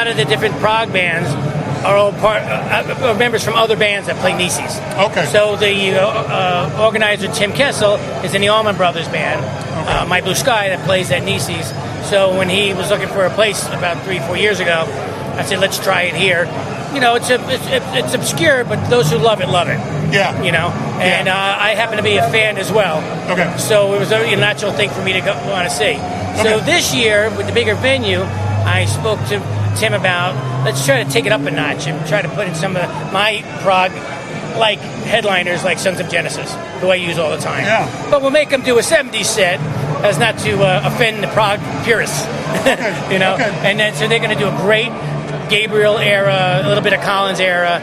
Lot 0.00 0.08
of 0.08 0.16
the 0.16 0.24
different 0.24 0.54
prog 0.60 0.94
bands 0.94 1.28
are 1.84 1.94
all 1.94 2.10
part 2.10 2.40
uh, 2.40 3.12
uh, 3.12 3.14
members 3.18 3.44
from 3.44 3.52
other 3.52 3.76
bands 3.76 4.06
that 4.06 4.16
play 4.16 4.32
Nissi's. 4.32 4.78
Okay. 4.96 5.26
So 5.26 5.56
the 5.56 6.00
uh, 6.00 6.08
uh, 6.08 6.82
organizer 6.82 7.30
Tim 7.30 7.52
Kessel 7.52 7.96
is 8.24 8.34
in 8.34 8.40
the 8.40 8.48
Allman 8.48 8.78
Brothers 8.78 9.08
band, 9.08 9.44
uh, 9.86 10.06
My 10.08 10.22
Blue 10.22 10.34
Sky, 10.34 10.70
that 10.70 10.86
plays 10.86 11.10
at 11.10 11.22
Nissi's. 11.22 11.68
So 12.08 12.34
when 12.34 12.48
he 12.48 12.72
was 12.72 12.88
looking 12.88 13.08
for 13.08 13.26
a 13.26 13.30
place 13.30 13.66
about 13.66 14.02
three, 14.04 14.20
four 14.20 14.38
years 14.38 14.58
ago, 14.58 14.86
I 15.36 15.44
said, 15.44 15.58
let's 15.58 15.78
try 15.78 16.04
it 16.04 16.14
here. 16.14 16.46
You 16.94 17.00
know, 17.02 17.16
it's 17.16 17.28
a, 17.28 17.34
it's, 17.50 17.66
it's 17.68 18.14
obscure, 18.14 18.64
but 18.64 18.88
those 18.88 19.10
who 19.10 19.18
love 19.18 19.42
it 19.42 19.50
love 19.50 19.68
it. 19.68 19.76
Yeah. 20.14 20.42
You 20.42 20.52
know, 20.52 20.68
and 20.96 21.28
uh, 21.28 21.34
I 21.34 21.74
happen 21.74 21.98
to 21.98 22.02
be 22.02 22.16
a 22.16 22.26
fan 22.30 22.56
as 22.56 22.72
well. 22.72 23.04
Okay. 23.30 23.54
So 23.58 23.92
it 23.92 23.98
was 23.98 24.10
a 24.12 24.34
natural 24.36 24.72
thing 24.72 24.88
for 24.88 25.04
me 25.04 25.12
to 25.12 25.20
go, 25.20 25.34
want 25.50 25.68
to 25.68 25.76
see. 25.76 25.96
So 26.42 26.58
this 26.58 26.94
year, 26.94 27.28
with 27.36 27.48
the 27.48 27.52
bigger 27.52 27.74
venue, 27.74 28.22
I 28.22 28.86
spoke 28.86 29.18
to 29.28 29.59
Tim 29.76 29.94
about 29.94 30.64
let's 30.64 30.84
try 30.84 31.02
to 31.02 31.10
take 31.10 31.26
it 31.26 31.32
up 31.32 31.40
a 31.42 31.50
notch 31.50 31.86
and 31.86 32.06
try 32.08 32.22
to 32.22 32.28
put 32.28 32.48
in 32.48 32.54
some 32.54 32.76
of 32.76 32.82
my 33.12 33.42
prog 33.62 33.92
like 34.56 34.78
headliners 34.78 35.64
like 35.64 35.78
Sons 35.78 36.00
of 36.00 36.08
Genesis, 36.08 36.52
who 36.80 36.88
I 36.88 36.96
use 36.96 37.18
all 37.18 37.30
the 37.30 37.38
time. 37.38 37.64
Yeah. 37.64 38.10
But 38.10 38.22
we'll 38.22 38.30
make 38.30 38.50
them 38.50 38.62
do 38.62 38.78
a 38.78 38.82
70s 38.82 39.24
set 39.24 39.60
as 40.04 40.18
not 40.18 40.38
to 40.38 40.62
uh, 40.62 40.82
offend 40.84 41.22
the 41.22 41.28
prog 41.28 41.60
purists. 41.84 42.20
you 43.10 43.18
know? 43.18 43.36
And 43.62 43.78
then 43.78 43.94
so 43.94 44.08
they're 44.08 44.18
going 44.18 44.36
to 44.36 44.38
do 44.38 44.48
a 44.48 44.56
great 44.58 44.90
Gabriel 45.48 45.98
era, 45.98 46.60
a 46.62 46.68
little 46.68 46.82
bit 46.82 46.92
of 46.92 47.00
Collins 47.00 47.40
era. 47.40 47.82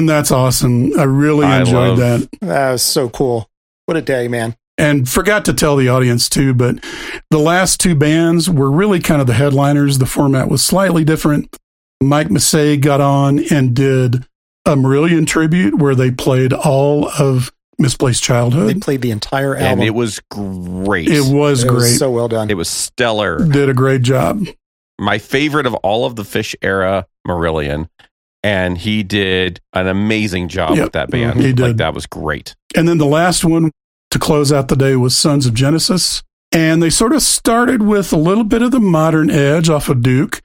Man, 0.00 0.06
that's 0.06 0.30
awesome. 0.30 0.98
I 0.98 1.04
really 1.04 1.46
I 1.46 1.60
enjoyed 1.60 1.98
love- 1.98 1.98
that. 1.98 2.28
That 2.40 2.72
was 2.72 2.82
so 2.82 3.08
cool. 3.08 3.48
What 3.86 3.96
a 3.96 4.02
day, 4.02 4.28
man. 4.28 4.56
And 4.78 5.06
forgot 5.08 5.44
to 5.44 5.52
tell 5.52 5.76
the 5.76 5.88
audience 5.88 6.28
too, 6.28 6.54
but 6.54 6.76
the 7.30 7.38
last 7.38 7.80
two 7.80 7.94
bands 7.94 8.48
were 8.48 8.70
really 8.70 8.98
kind 9.00 9.20
of 9.20 9.26
the 9.26 9.34
headliners. 9.34 9.98
The 9.98 10.06
format 10.06 10.48
was 10.48 10.62
slightly 10.64 11.04
different. 11.04 11.54
Mike 12.02 12.30
Massey 12.30 12.78
got 12.78 13.00
on 13.02 13.40
and 13.52 13.74
did 13.74 14.24
a 14.64 14.74
Marillion 14.76 15.26
tribute 15.26 15.76
where 15.78 15.94
they 15.94 16.10
played 16.10 16.52
all 16.54 17.10
of 17.18 17.52
Misplaced 17.78 18.22
Childhood. 18.22 18.68
They 18.74 18.80
played 18.80 19.02
the 19.02 19.10
entire 19.10 19.54
album. 19.54 19.80
and 19.80 19.82
it 19.82 19.94
was 19.94 20.18
great. 20.30 21.08
It 21.08 21.20
was 21.30 21.64
It 21.64 21.70
was 21.70 21.82
great. 21.82 21.96
so 21.98 22.10
well 22.10 22.28
done. 22.28 22.48
It 22.50 22.56
was 22.56 22.68
stellar. 22.70 23.44
Did 23.46 23.68
a 23.68 23.74
great 23.74 24.00
job. 24.02 24.46
My 24.98 25.18
favorite 25.18 25.66
of 25.66 25.74
all 25.76 26.06
of 26.06 26.16
the 26.16 26.24
Fish 26.24 26.54
era 26.62 27.06
Marillion, 27.28 27.88
and 28.42 28.78
he 28.78 29.02
did 29.02 29.60
an 29.72 29.86
amazing 29.86 30.48
job 30.48 30.76
Yep. 30.76 30.84
with 30.84 30.92
that 30.92 31.10
band. 31.10 31.40
He 31.40 31.48
Like 31.48 31.56
did. 31.56 31.78
that 31.78 31.94
was 31.94 32.06
great. 32.06 32.54
And 32.76 32.88
then 32.88 32.98
the 32.98 33.06
last 33.06 33.44
one 33.44 33.70
to 34.10 34.18
close 34.18 34.52
out 34.52 34.68
the 34.68 34.76
day 34.76 34.96
was 34.96 35.16
Sons 35.16 35.46
of 35.46 35.54
Genesis. 35.54 36.22
And 36.52 36.82
they 36.82 36.90
sort 36.90 37.12
of 37.12 37.22
started 37.22 37.80
with 37.82 38.12
a 38.12 38.16
little 38.16 38.42
bit 38.42 38.60
of 38.62 38.72
the 38.72 38.80
modern 38.80 39.30
edge 39.30 39.68
off 39.68 39.88
of 39.88 40.02
Duke, 40.02 40.40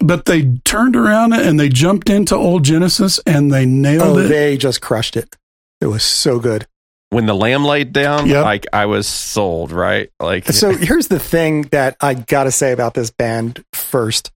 but 0.00 0.24
they 0.24 0.56
turned 0.64 0.96
around 0.96 1.32
and 1.32 1.60
they 1.60 1.68
jumped 1.68 2.10
into 2.10 2.34
old 2.34 2.64
Genesis 2.64 3.20
and 3.24 3.52
they 3.52 3.64
nailed 3.64 4.02
Oh, 4.02 4.18
it. 4.18 4.28
they 4.28 4.56
just 4.56 4.80
crushed 4.80 5.16
it. 5.16 5.36
It 5.80 5.86
was 5.86 6.02
so 6.02 6.40
good. 6.40 6.66
When 7.10 7.26
the 7.26 7.34
lamb 7.36 7.64
laid 7.64 7.92
down, 7.92 8.26
Yep. 8.26 8.44
like 8.44 8.66
I 8.72 8.86
was 8.86 9.06
sold, 9.06 9.70
right? 9.70 10.10
Like 10.18 10.46
So 10.50 10.72
here's 10.76 11.06
the 11.06 11.20
thing 11.20 11.62
that 11.70 11.96
I 12.00 12.14
got 12.14 12.44
to 12.44 12.50
say 12.50 12.72
about 12.72 12.94
this 12.94 13.12
band 13.12 13.62
first. 13.72 14.32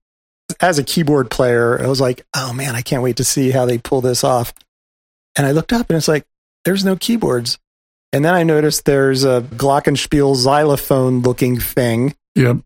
As 0.61 0.79
a 0.79 0.83
keyboard 0.83 1.29
player, 1.29 1.81
I 1.81 1.87
was 1.87 2.01
like, 2.01 2.25
oh 2.35 2.53
man, 2.53 2.75
I 2.75 2.81
can't 2.81 3.03
wait 3.03 3.17
to 3.17 3.23
see 3.23 3.51
how 3.51 3.65
they 3.65 3.77
pull 3.77 4.01
this 4.01 4.23
off. 4.23 4.53
And 5.37 5.45
I 5.45 5.51
looked 5.51 5.71
up 5.73 5.89
and 5.89 5.97
it's 5.97 6.07
like, 6.07 6.25
there's 6.65 6.83
no 6.83 6.95
keyboards. 6.95 7.57
And 8.11 8.25
then 8.25 8.33
I 8.33 8.43
noticed 8.43 8.85
there's 8.85 9.23
a 9.23 9.41
Glockenspiel 9.55 10.35
xylophone 10.35 11.21
looking 11.21 11.59
thing. 11.59 12.15
Yep. 12.35 12.57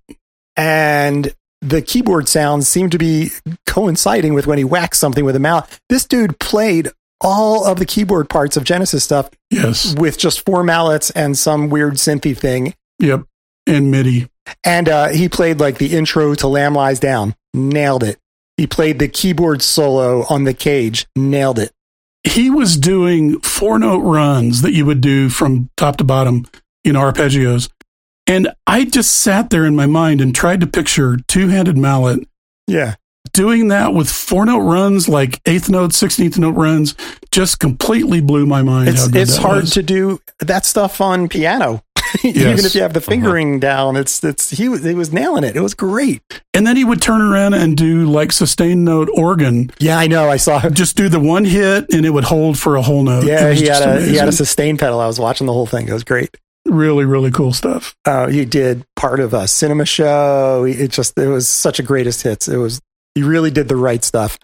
And 0.55 1.33
the 1.61 1.81
keyboard 1.81 2.27
sounds 2.27 2.67
seem 2.67 2.89
to 2.91 2.97
be 2.97 3.29
coinciding 3.67 4.33
with 4.33 4.47
when 4.47 4.57
he 4.57 4.63
whacks 4.63 4.97
something 4.99 5.25
with 5.25 5.35
a 5.35 5.39
mouth. 5.39 5.79
This 5.89 6.05
dude 6.05 6.39
played 6.39 6.89
all 7.21 7.65
of 7.65 7.79
the 7.79 7.85
keyboard 7.85 8.29
parts 8.29 8.57
of 8.57 8.63
Genesis 8.63 9.03
stuff 9.03 9.29
Yes. 9.49 9.95
with 9.97 10.17
just 10.17 10.45
four 10.45 10.63
mallets 10.63 11.09
and 11.11 11.37
some 11.37 11.69
weird 11.69 11.93
synthy 11.95 12.37
thing. 12.37 12.75
Yep. 12.99 13.23
And 13.67 13.91
MIDI. 13.91 14.27
And 14.65 14.89
uh, 14.89 15.07
he 15.09 15.29
played 15.29 15.59
like 15.59 15.77
the 15.77 15.95
intro 15.95 16.35
to 16.35 16.47
Lamb 16.47 16.75
Lies 16.75 16.99
Down, 16.99 17.33
nailed 17.53 18.03
it. 18.03 18.17
He 18.57 18.67
played 18.67 18.99
the 18.99 19.07
keyboard 19.07 19.61
solo 19.61 20.25
on 20.29 20.43
the 20.43 20.53
cage, 20.53 21.07
nailed 21.15 21.59
it. 21.59 21.71
He 22.23 22.49
was 22.49 22.77
doing 22.77 23.39
four 23.41 23.79
note 23.79 24.01
runs 24.03 24.61
that 24.61 24.73
you 24.73 24.85
would 24.85 25.01
do 25.01 25.29
from 25.29 25.69
top 25.75 25.97
to 25.97 26.03
bottom 26.03 26.45
in 26.83 26.95
arpeggios. 26.95 27.69
And 28.27 28.49
I 28.67 28.85
just 28.85 29.15
sat 29.15 29.49
there 29.49 29.65
in 29.65 29.75
my 29.75 29.85
mind 29.85 30.21
and 30.21 30.33
tried 30.33 30.61
to 30.61 30.67
picture 30.67 31.17
two 31.27 31.49
handed 31.49 31.77
mallet 31.77 32.25
Yeah. 32.67 32.95
doing 33.33 33.67
that 33.69 33.93
with 33.93 34.09
four 34.09 34.45
note 34.45 34.61
runs, 34.61 35.09
like 35.09 35.41
eighth 35.45 35.69
note, 35.69 35.91
16th 35.91 36.37
note 36.37 36.55
runs, 36.55 36.95
just 37.31 37.59
completely 37.59 38.21
blew 38.21 38.45
my 38.45 38.61
mind. 38.61 38.87
It's 38.89 39.07
it's 39.13 39.35
hard 39.37 39.61
was. 39.63 39.71
to 39.71 39.83
do 39.83 40.21
that 40.39 40.65
stuff 40.65 41.01
on 41.01 41.27
piano. 41.27 41.83
Even 42.23 42.65
if 42.65 42.75
you 42.75 42.81
have 42.81 42.93
the 42.93 43.01
fingering 43.01 43.59
down, 43.59 43.95
it's 43.95 44.23
it's 44.23 44.49
he 44.49 44.69
was 44.69 44.83
he 44.83 44.93
was 44.93 45.11
nailing 45.11 45.43
it. 45.43 45.55
It 45.55 45.61
was 45.61 45.73
great. 45.73 46.21
And 46.53 46.67
then 46.67 46.75
he 46.75 46.83
would 46.85 47.01
turn 47.01 47.21
around 47.21 47.53
and 47.53 47.75
do 47.75 48.05
like 48.05 48.31
sustained 48.31 48.85
note 48.85 49.09
organ. 49.13 49.71
Yeah, 49.79 49.97
I 49.97 50.07
know. 50.07 50.29
I 50.29 50.37
saw 50.37 50.59
him. 50.59 50.73
Just 50.73 50.95
do 50.95 51.09
the 51.09 51.19
one 51.19 51.45
hit 51.45 51.91
and 51.93 52.05
it 52.05 52.11
would 52.11 52.23
hold 52.25 52.59
for 52.59 52.75
a 52.75 52.81
whole 52.81 53.03
note. 53.03 53.25
Yeah, 53.25 53.51
he 53.51 53.65
had 53.65 53.81
a 53.81 54.01
he 54.01 54.15
had 54.15 54.27
a 54.27 54.31
sustain 54.33 54.77
pedal. 54.77 54.99
I 54.99 55.07
was 55.07 55.19
watching 55.19 55.47
the 55.47 55.53
whole 55.53 55.65
thing. 55.67 55.87
It 55.87 55.93
was 55.93 56.03
great. 56.03 56.29
really, 56.65 57.05
really 57.05 57.31
cool 57.31 57.51
stuff. 57.53 57.95
Uh, 58.05 58.27
he 58.27 58.45
did 58.45 58.85
part 58.95 59.19
of 59.19 59.33
a 59.33 59.47
cinema 59.47 59.85
show. 59.85 60.63
It 60.65 60.91
just 60.91 61.17
it 61.17 61.27
was 61.27 61.47
such 61.47 61.79
a 61.79 61.83
greatest 61.83 62.21
hits. 62.21 62.47
It 62.47 62.57
was 62.57 62.79
he 63.15 63.23
really 63.23 63.51
did 63.51 63.67
the 63.67 63.75
right 63.75 64.03
stuff. 64.03 64.37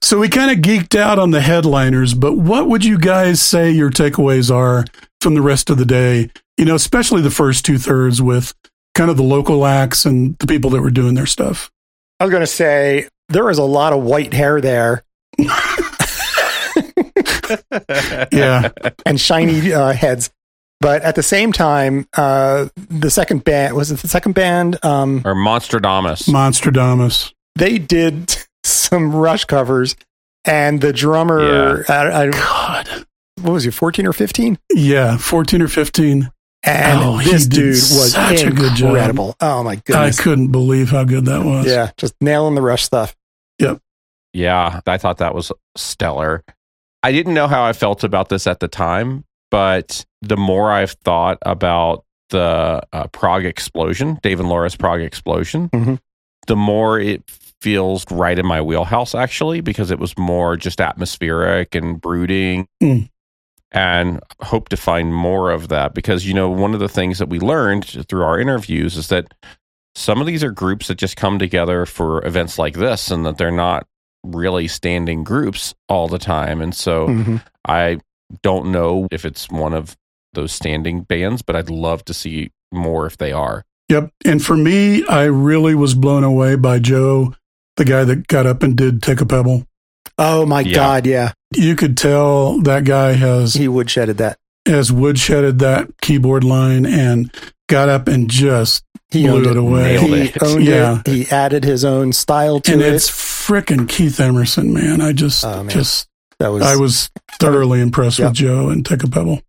So 0.00 0.18
we 0.18 0.28
kind 0.30 0.50
of 0.50 0.58
geeked 0.64 0.98
out 0.98 1.18
on 1.18 1.30
the 1.30 1.42
headliners, 1.42 2.14
but 2.14 2.38
what 2.38 2.68
would 2.68 2.84
you 2.86 2.98
guys 2.98 3.42
say 3.42 3.70
your 3.70 3.90
takeaways 3.90 4.50
are 4.54 4.86
from 5.20 5.34
the 5.34 5.42
rest 5.42 5.68
of 5.68 5.76
the 5.76 5.84
day? 5.84 6.30
You 6.58 6.64
know, 6.64 6.74
especially 6.74 7.22
the 7.22 7.30
first 7.30 7.64
two 7.64 7.78
thirds 7.78 8.20
with 8.20 8.52
kind 8.94 9.10
of 9.10 9.16
the 9.16 9.22
local 9.22 9.64
acts 9.64 10.04
and 10.04 10.36
the 10.38 10.46
people 10.46 10.70
that 10.70 10.82
were 10.82 10.90
doing 10.90 11.14
their 11.14 11.24
stuff. 11.26 11.70
I 12.20 12.24
was 12.24 12.32
going 12.32 12.42
to 12.42 12.46
say 12.48 13.08
there 13.28 13.44
was 13.44 13.58
a 13.58 13.62
lot 13.64 13.92
of 13.92 14.02
white 14.02 14.32
hair 14.34 14.60
there. 14.60 15.04
Yeah. 18.32 18.70
and 19.06 19.18
shiny 19.20 19.72
uh, 19.72 19.92
heads. 19.92 20.30
But 20.80 21.02
at 21.02 21.14
the 21.16 21.22
same 21.22 21.52
time, 21.52 22.06
uh, 22.16 22.68
the 22.76 23.10
second 23.10 23.42
band 23.44 23.74
was 23.74 23.90
it 23.90 23.98
the 24.00 24.08
second 24.08 24.34
band? 24.34 24.82
Um, 24.84 25.22
or 25.24 25.34
Monstradamus. 25.34 26.28
Monstradamus. 26.28 27.32
they 27.56 27.78
did 27.78 28.36
some 28.64 29.14
Rush 29.14 29.44
covers, 29.44 29.96
and 30.44 30.80
the 30.80 30.92
drummer, 30.92 31.84
I, 31.88 32.22
I, 32.26 32.30
God, 32.30 33.06
what 33.40 33.52
was 33.54 33.64
he, 33.64 33.70
fourteen 33.70 34.06
or 34.06 34.12
fifteen? 34.12 34.58
Yeah, 34.72 35.16
14 35.16 35.62
or 35.62 35.68
15. 35.68 36.30
And 36.64 37.00
Oh, 37.00 37.16
he 37.18 37.30
this 37.30 37.46
dude 37.46 37.68
was 37.68 38.12
such 38.12 38.42
a 38.42 38.50
good 38.50 38.74
job. 38.74 38.88
incredible. 38.90 39.36
Oh 39.40 39.62
my 39.62 39.76
goodness. 39.76 40.18
I 40.18 40.22
couldn't 40.22 40.50
believe 40.50 40.90
how 40.90 41.04
good 41.04 41.24
that 41.26 41.44
was. 41.44 41.66
yeah, 41.66 41.90
just 41.96 42.14
nailing 42.20 42.54
the 42.56 42.62
Rush 42.62 42.82
stuff. 42.82 43.14
Yep. 43.60 43.78
Yeah, 44.32 44.80
I 44.86 44.98
thought 44.98 45.18
that 45.18 45.34
was 45.34 45.52
stellar. 45.76 46.42
I 47.02 47.12
didn't 47.12 47.34
know 47.34 47.46
how 47.46 47.62
I 47.64 47.72
felt 47.72 48.02
about 48.04 48.28
this 48.28 48.46
at 48.46 48.60
the 48.60 48.68
time, 48.68 49.24
but 49.50 50.04
the 50.20 50.36
more 50.36 50.70
I've 50.70 50.92
thought 51.04 51.38
about 51.42 52.04
the 52.30 52.82
uh, 52.92 53.06
Prog 53.08 53.44
Explosion, 53.46 54.18
Dave 54.22 54.40
and 54.40 54.48
Laura's 54.48 54.76
Prog 54.76 55.00
Explosion, 55.00 55.70
Mhm. 55.70 55.98
the 56.46 56.56
more 56.56 56.98
it 57.00 57.22
feels 57.62 58.04
right 58.10 58.38
in 58.38 58.46
my 58.46 58.60
wheelhouse, 58.60 59.14
actually, 59.14 59.60
because 59.60 59.90
it 59.90 59.98
was 59.98 60.16
more 60.18 60.56
just 60.56 60.80
atmospheric 60.80 61.74
and 61.74 62.00
brooding. 62.00 62.66
Mm. 62.82 63.08
And 63.70 64.20
hope 64.40 64.70
to 64.70 64.76
find 64.78 65.14
more 65.14 65.50
of 65.50 65.68
that 65.68 65.92
because, 65.92 66.26
you 66.26 66.32
know, 66.32 66.48
one 66.48 66.72
of 66.72 66.80
the 66.80 66.88
things 66.88 67.18
that 67.18 67.28
we 67.28 67.38
learned 67.38 67.84
through 68.08 68.22
our 68.22 68.40
interviews 68.40 68.96
is 68.96 69.08
that 69.08 69.34
some 69.94 70.20
of 70.20 70.26
these 70.26 70.42
are 70.42 70.50
groups 70.50 70.88
that 70.88 70.94
just 70.96 71.16
come 71.16 71.38
together 71.38 71.84
for 71.84 72.24
events 72.24 72.58
like 72.58 72.74
this 72.74 73.10
and 73.10 73.26
that 73.26 73.36
they're 73.36 73.50
not 73.50 73.86
really 74.24 74.68
standing 74.68 75.22
groups 75.22 75.74
all 75.88 76.08
the 76.08 76.18
time. 76.18 76.60
And 76.62 76.74
so 76.74 77.08
Mhm. 77.08 77.42
I 77.66 77.98
don't 78.42 78.72
know 78.72 79.06
if 79.10 79.24
it's 79.24 79.48
one 79.50 79.74
of 79.74 79.96
those 80.32 80.52
standing 80.52 81.02
bands, 81.02 81.42
but 81.42 81.54
I'd 81.56 81.70
love 81.70 82.04
to 82.06 82.14
see 82.14 82.50
more 82.72 83.06
if 83.06 83.18
they 83.18 83.32
are. 83.32 83.64
Yep. 83.88 84.10
And 84.24 84.42
for 84.42 84.56
me, 84.56 85.06
I 85.06 85.24
really 85.24 85.74
was 85.74 85.94
blown 85.94 86.24
away 86.24 86.56
by 86.56 86.78
Joe, 86.78 87.34
the 87.76 87.84
guy 87.84 88.04
that 88.04 88.28
got 88.28 88.46
up 88.46 88.62
and 88.62 88.76
did 88.76 89.02
Take 89.02 89.20
a 89.20 89.26
Pebble. 89.26 89.64
Oh 90.18 90.44
my 90.46 90.60
Yeah. 90.60 90.74
God, 90.74 91.06
yeah. 91.06 91.32
You 91.56 91.76
could 91.76 91.96
tell 91.96 92.58
that 92.62 92.84
guy 92.84 93.12
has 93.14 93.54
He 93.54 93.66
woodshedded 93.66 94.16
that. 94.18 94.38
has 94.66 94.90
woodshedded 94.90 95.58
that 95.60 95.88
keyboard 96.02 96.44
line 96.44 96.84
and 96.86 97.32
got 97.68 97.88
up 97.88 98.06
and 98.08 98.28
just 98.30 98.84
He 99.10 99.22
blew 99.22 99.36
owned 99.36 99.46
it 99.46 99.50
it. 99.52 99.56
away. 99.56 99.82
Nailed 99.94 100.04
He 100.10 100.22
it. 100.28 100.42
owned 100.42 100.64
Yeah. 100.64 101.02
it. 101.04 101.10
He 101.10 101.26
added 101.30 101.64
his 101.64 101.84
own 101.84 102.12
style 102.12 102.60
to 102.60 102.72
and 102.72 102.82
it. 102.82 102.86
And 102.86 102.94
it's 102.96 103.10
frickin' 103.10 103.88
Keith 103.88 104.20
Emerson, 104.20 104.74
man. 104.74 105.00
I 105.00 105.12
just, 105.12 105.42
Oh, 105.44 105.62
man. 105.62 105.68
just, 105.70 106.06
that 106.38 106.48
was 106.48 106.62
I 106.62 106.76
was 106.76 107.08
thoroughly 107.40 107.80
impressed 107.80 108.18
Yep. 108.18 108.28
with 108.30 108.36
Joe 108.36 108.68
and 108.68 108.84
Take 108.84 109.02
a 109.04 109.08
Pebble. 109.08 109.40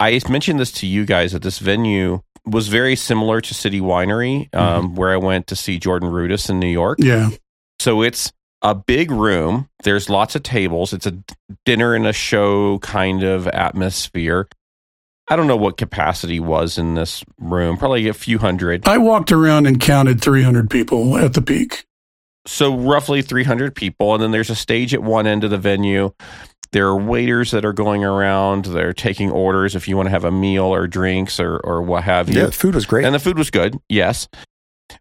I 0.00 0.18
mentioned 0.28 0.58
this 0.58 0.72
to 0.72 0.86
you 0.86 1.04
guys 1.04 1.32
that 1.32 1.42
this 1.42 1.58
venue 1.58 2.20
was 2.46 2.68
very 2.68 2.96
similar 2.96 3.40
to 3.40 3.54
City 3.54 3.80
Winery, 3.80 4.54
um, 4.54 4.94
where 4.94 5.10
I 5.12 5.16
went 5.16 5.46
to 5.48 5.56
see 5.56 5.78
Jordan 5.78 6.08
Rudess 6.10 6.48
in 6.48 6.58
New 6.60 6.68
York. 6.68 6.98
Yeah. 7.00 7.30
So 7.78 8.02
it's 8.02 8.32
a 8.66 8.74
big 8.74 9.12
room. 9.12 9.68
There's 9.84 10.10
lots 10.10 10.34
of 10.34 10.42
tables. 10.42 10.92
It's 10.92 11.06
a 11.06 11.16
dinner 11.64 11.94
and 11.94 12.04
a 12.04 12.12
show 12.12 12.80
kind 12.80 13.22
of 13.22 13.46
atmosphere. 13.46 14.48
I 15.28 15.36
don't 15.36 15.46
know 15.46 15.56
what 15.56 15.76
capacity 15.76 16.40
was 16.40 16.76
in 16.76 16.94
this 16.94 17.24
room, 17.38 17.76
probably 17.78 18.08
a 18.08 18.14
few 18.14 18.38
hundred. 18.38 18.86
I 18.86 18.98
walked 18.98 19.30
around 19.30 19.66
and 19.66 19.80
counted 19.80 20.20
300 20.20 20.68
people 20.68 21.16
at 21.16 21.34
the 21.34 21.42
peak. 21.42 21.86
So 22.46 22.76
roughly 22.76 23.22
300 23.22 23.74
people. 23.74 24.14
And 24.14 24.22
then 24.22 24.30
there's 24.32 24.50
a 24.50 24.56
stage 24.56 24.92
at 24.94 25.02
one 25.02 25.28
end 25.28 25.44
of 25.44 25.50
the 25.50 25.58
venue. 25.58 26.12
There 26.72 26.88
are 26.88 26.96
waiters 26.96 27.52
that 27.52 27.64
are 27.64 27.72
going 27.72 28.04
around. 28.04 28.66
They're 28.66 28.92
taking 28.92 29.30
orders 29.30 29.76
if 29.76 29.86
you 29.86 29.96
want 29.96 30.06
to 30.06 30.10
have 30.10 30.24
a 30.24 30.32
meal 30.32 30.64
or 30.64 30.88
drinks 30.88 31.38
or, 31.38 31.58
or 31.58 31.82
what 31.82 32.02
have 32.02 32.28
you. 32.28 32.40
yeah, 32.40 32.46
the 32.46 32.52
food 32.52 32.74
was 32.74 32.86
great. 32.86 33.04
And 33.04 33.14
the 33.14 33.20
food 33.20 33.38
was 33.38 33.50
good, 33.50 33.78
yes. 33.88 34.28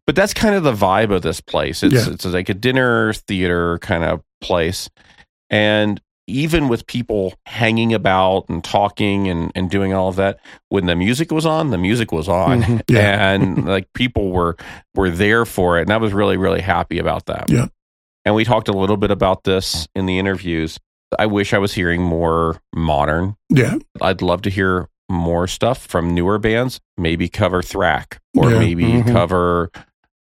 But 0.07 0.15
that's 0.15 0.33
kind 0.33 0.55
of 0.55 0.63
the 0.63 0.73
vibe 0.73 1.13
of 1.13 1.21
this 1.21 1.41
place. 1.41 1.83
It's 1.83 1.93
Yeah. 1.93 2.13
it's 2.13 2.25
like 2.25 2.49
a 2.49 2.53
dinner 2.53 3.13
theater 3.13 3.77
kind 3.79 4.03
of 4.03 4.21
place. 4.41 4.89
And 5.49 6.01
even 6.27 6.69
with 6.69 6.87
people 6.87 7.35
hanging 7.45 7.93
about 7.93 8.45
and 8.49 8.63
talking 8.63 9.27
and, 9.27 9.51
and 9.53 9.69
doing 9.69 9.93
all 9.93 10.07
of 10.09 10.15
that, 10.15 10.39
when 10.69 10.87
the 10.87 10.95
music 10.95 11.31
was 11.31 11.45
on, 11.45 11.69
the 11.69 11.77
music 11.77 12.11
was 12.11 12.27
on. 12.27 12.63
Mhm. 12.63 12.81
Yeah. 12.89 13.31
And 13.31 13.65
like 13.75 13.87
people 13.93 14.31
were 14.31 14.55
were 14.95 15.09
there 15.11 15.45
for 15.45 15.77
it. 15.77 15.83
And 15.83 15.93
I 15.93 15.97
was 15.97 16.13
really, 16.13 16.37
really 16.37 16.61
happy 16.61 16.97
about 16.97 17.27
that. 17.27 17.49
Yeah. 17.49 17.67
And 18.25 18.33
we 18.33 18.43
talked 18.43 18.67
a 18.69 18.73
little 18.73 18.97
bit 18.97 19.11
about 19.11 19.43
this 19.43 19.87
in 19.95 20.07
the 20.07 20.17
interviews. 20.17 20.79
I 21.19 21.27
wish 21.27 21.53
I 21.53 21.59
was 21.59 21.73
hearing 21.73 22.01
more 22.01 22.59
modern 22.75 23.35
Yeah. 23.49 23.75
I'd 24.01 24.23
love 24.23 24.41
to 24.43 24.49
hear 24.49 24.89
more 25.09 25.47
stuff 25.47 25.85
from 25.85 26.13
newer 26.13 26.37
bands. 26.39 26.79
Maybe 26.97 27.27
cover 27.29 27.61
Thrak, 27.61 28.17
or 28.35 28.51
Yeah. 28.51 28.59
maybe 28.59 28.83
Mhm. 28.85 29.11
cover 29.11 29.71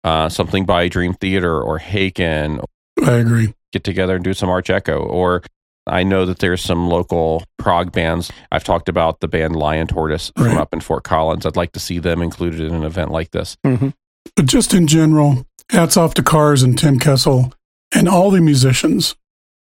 uh, 0.04 0.28
something 0.28 0.66
by 0.66 0.90
Dream 0.90 1.14
Theater 1.14 1.62
or 1.62 1.80
Haken. 1.80 2.62
I 3.06 3.14
agree. 3.14 3.54
Get 3.72 3.84
together 3.86 4.16
and 4.16 4.24
do 4.24 4.34
some 4.34 4.50
Arch 4.50 4.70
Echo. 4.70 4.98
Or 5.00 5.42
I 5.88 6.04
know 6.04 6.26
that 6.26 6.40
there's 6.40 6.62
some 6.62 6.90
local 6.90 7.44
prog 7.58 7.92
bands. 7.94 8.32
I've 8.52 8.64
talked 8.66 8.90
about 8.90 9.22
the 9.22 9.28
band 9.30 9.56
Lion 9.56 9.88
Tortoise 9.88 10.32
Right. 10.38 10.50
from 10.50 10.58
up 10.58 10.74
in 10.74 10.82
Fort 10.82 11.04
Collins. 11.06 11.46
I'd 11.46 11.56
like 11.56 11.72
to 11.74 11.80
see 11.80 12.00
them 12.00 12.22
included 12.22 12.60
in 12.62 12.74
an 12.74 12.84
event 12.84 13.12
like 13.12 13.32
this. 13.32 13.56
Mhm. 13.66 13.94
But 14.36 14.46
just 14.46 14.74
in 14.74 14.88
general, 14.88 15.46
hats 15.70 15.96
off 15.98 16.14
to 16.16 16.24
Cars 16.24 16.64
and 16.64 16.78
Tim 16.78 17.00
Kessel 17.00 17.54
and 17.94 18.08
all 18.10 18.30
the 18.32 18.42
musicians. 18.42 19.16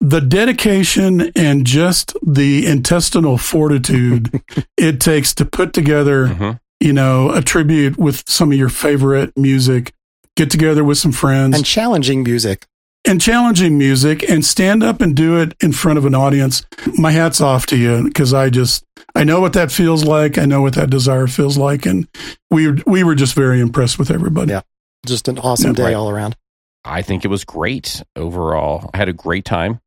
The 0.04 0.20
dedication 0.20 1.30
and 1.36 1.64
just 1.64 2.16
the 2.26 2.66
intestinal 2.66 3.38
fortitude 3.38 4.42
it 4.76 5.00
takes 5.00 5.32
to 5.34 5.44
put 5.44 5.72
together, 5.72 6.26
Mhm. 6.26 6.58
you 6.80 6.92
know, 6.92 7.30
a 7.30 7.40
tribute 7.40 7.96
with 7.98 8.24
some 8.28 8.50
of 8.50 8.58
your 8.58 8.68
favorite 8.68 9.32
music, 9.36 9.92
get 10.36 10.50
together 10.50 10.82
with 10.82 10.98
some 10.98 11.12
friends 11.12 11.54
and 11.56 11.64
challenging 11.64 12.24
music. 12.24 12.66
and 13.04 13.20
challenging 13.20 13.78
music 13.78 14.28
and 14.28 14.44
stand 14.44 14.82
up 14.82 15.00
and 15.00 15.14
do 15.16 15.36
it 15.40 15.54
in 15.60 15.72
front 15.72 15.98
of 15.98 16.04
an 16.04 16.14
audience. 16.14 16.64
My 16.98 17.10
hat's 17.12 17.40
off 17.40 17.66
to 17.66 17.76
you 17.76 18.04
because 18.04 18.32
I 18.34 18.50
just 18.50 18.84
I 19.14 19.24
know 19.24 19.40
what 19.40 19.52
that 19.54 19.70
feels 19.72 20.04
like. 20.04 20.36
I 20.38 20.44
know 20.46 20.62
what 20.62 20.74
that 20.74 20.88
desire 20.90 21.26
feels 21.28 21.56
like, 21.58 21.84
and 21.86 22.06
we 22.50 22.70
we 22.86 23.02
were 23.04 23.14
just 23.14 23.34
very 23.34 23.60
impressed 23.60 23.98
with 24.00 24.10
everybody. 24.10 24.50
Yeah. 24.52 24.62
Just 25.06 25.28
an 25.28 25.38
awesome 25.38 25.70
Yeah, 25.70 25.76
day 25.76 25.84
right. 25.84 25.94
all 25.94 26.10
around. 26.10 26.36
I 26.84 27.02
think 27.02 27.24
it 27.24 27.28
was 27.28 27.44
great 27.44 28.02
overall. 28.16 28.90
I 28.94 28.96
had 28.98 29.08
a 29.08 29.12
great 29.12 29.44
time. 29.44 29.78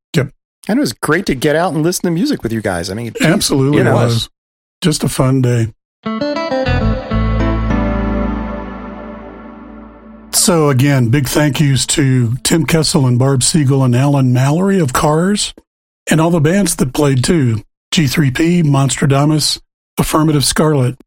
And 0.67 0.77
it 0.77 0.81
was 0.81 0.93
great 0.93 1.25
to 1.27 1.35
get 1.35 1.55
out 1.55 1.73
and 1.73 1.83
listen 1.83 2.03
to 2.03 2.11
music 2.11 2.41
with 2.43 2.51
you 2.51 2.61
guys. 2.61 2.89
I 2.89 2.95
mean, 2.95 3.13
geez, 3.13 3.27
Absolutely, 3.27 3.81
it 3.81 3.87
it 3.87 3.93
was. 3.93 4.13
was 4.13 4.29
just 4.81 5.03
a 5.03 5.09
fun 5.09 5.41
day. 5.41 5.67
So 10.33 10.69
again, 10.69 11.09
big 11.09 11.27
thank 11.27 11.59
yous 11.59 11.85
to 11.87 12.35
Tim 12.43 12.65
Kessel 12.65 13.07
and 13.07 13.17
Barb 13.17 13.41
Siegel 13.41 13.83
and 13.83 13.95
Alan 13.95 14.31
Mallory 14.33 14.79
of 14.79 14.93
Cars, 14.93 15.53
and 16.09 16.21
all 16.21 16.29
the 16.29 16.39
bands 16.39 16.75
that 16.75 16.93
played 16.93 17.23
too: 17.23 17.63
G3P, 17.93 18.63
Monstradamus, 18.63 19.59
Affirmative 19.97 20.45
Scarlet, 20.45 20.97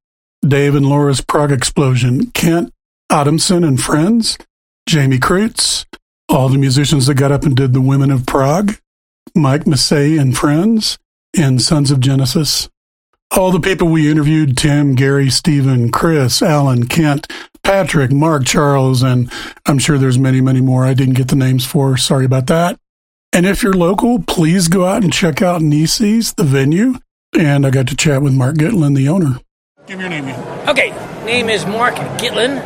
Dave 0.47 0.75
and 0.75 0.87
Laura's 0.87 1.21
Prog 1.21 1.53
Explosion, 1.53 2.31
Kent 2.33 2.73
Adamson 3.11 3.63
and 3.65 3.81
Friends, 3.81 4.39
Jamie 4.89 5.19
Kreutz, 5.19 5.85
all 6.29 6.49
the 6.49 6.59
musicians 6.59 7.07
that 7.07 7.15
got 7.15 7.31
up 7.33 7.45
and 7.45 7.57
did 7.57 7.73
the 7.75 7.81
Women 7.81 8.11
of 8.11 8.27
Prog, 8.27 8.77
Mike 9.35 9.67
Massey 9.67 10.17
and 10.17 10.37
Friends, 10.37 10.99
and 11.37 11.61
Sons 11.61 11.91
of 11.91 12.01
Genesis. 12.01 12.69
All 13.37 13.53
the 13.53 13.61
people 13.61 13.89
we 13.89 14.11
interviewed 14.11 14.57
Tim, 14.57 14.95
Gary, 14.95 15.31
Stephen, 15.31 15.91
Chris, 15.91 16.41
Alan, 16.41 16.87
Kent, 16.87 17.31
Patrick, 17.63 18.11
Mark, 18.11 18.47
Charles, 18.47 19.03
and 19.03 19.31
I'm 19.67 19.79
sure 19.79 19.99
there's 19.99 20.19
many, 20.19 20.41
many 20.41 20.61
more 20.61 20.85
I 20.85 20.95
didn't 20.95 21.15
get 21.15 21.29
the 21.29 21.37
names 21.37 21.67
for. 21.67 21.97
Sorry 21.97 22.25
about 22.25 22.47
that. 22.47 22.79
And 23.33 23.45
if 23.45 23.63
you're 23.63 23.75
local, 23.75 24.23
please 24.23 24.69
go 24.69 24.87
out 24.87 25.03
and 25.03 25.13
check 25.13 25.43
out 25.43 25.61
Nissi's, 25.61 26.33
the 26.35 26.45
venue. 26.45 26.95
And 27.39 27.67
I 27.67 27.71
got 27.71 27.87
to 27.89 27.97
chat 27.97 28.23
with 28.23 28.33
Marc 28.33 28.57
Gitlin, 28.57 28.97
the 28.97 29.09
owner. 29.09 29.41
Give 29.89 29.97
me 29.97 30.05
your 30.05 30.11
name. 30.11 30.29
Ian. 30.29 30.69
Okay, 30.69 30.91
name 31.25 31.49
is 31.49 31.65
Marc 31.65 31.95
Gitlin, 32.21 32.59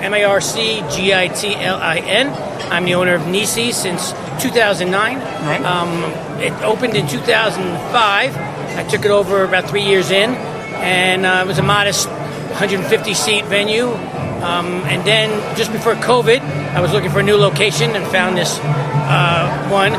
M 0.00 0.14
A 0.14 0.22
R 0.22 0.40
C 0.40 0.80
G 0.92 1.12
I 1.12 1.26
T 1.26 1.52
L 1.56 1.74
I 1.74 1.96
N. 1.96 2.28
I'm 2.70 2.84
the 2.84 2.94
owner 2.94 3.16
of 3.16 3.22
Nissi 3.22 3.72
since 3.72 4.12
2009. 4.40 5.16
Right. 5.18 5.60
Um, 5.60 6.04
it 6.40 6.52
opened 6.62 6.94
in 6.94 7.08
2005. 7.08 8.36
I 8.36 8.84
took 8.84 9.04
it 9.04 9.10
over 9.10 9.42
about 9.42 9.68
three 9.68 9.82
years 9.82 10.12
in, 10.12 10.30
and 10.30 11.26
uh, 11.26 11.42
it 11.44 11.48
was 11.48 11.58
a 11.58 11.64
modest 11.64 12.06
150 12.06 13.12
seat 13.12 13.44
venue. 13.46 13.88
Um, 13.88 14.66
and 14.86 15.04
then 15.04 15.56
just 15.56 15.72
before 15.72 15.94
COVID, 15.94 16.38
I 16.38 16.80
was 16.80 16.92
looking 16.92 17.10
for 17.10 17.18
a 17.18 17.24
new 17.24 17.38
location 17.38 17.90
and 17.96 18.06
found 18.06 18.38
this 18.38 18.56
uh, 18.62 19.68
one. 19.68 19.94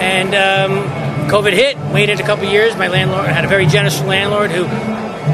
And 0.00 0.28
um, 0.34 1.28
COVID 1.28 1.52
hit. 1.52 1.76
Waited 1.92 2.20
a 2.20 2.22
couple 2.22 2.46
years. 2.46 2.74
My 2.74 2.88
landlord 2.88 3.26
I 3.26 3.32
had 3.32 3.44
a 3.44 3.48
very 3.48 3.66
generous 3.66 4.00
landlord 4.00 4.50
who 4.50 4.64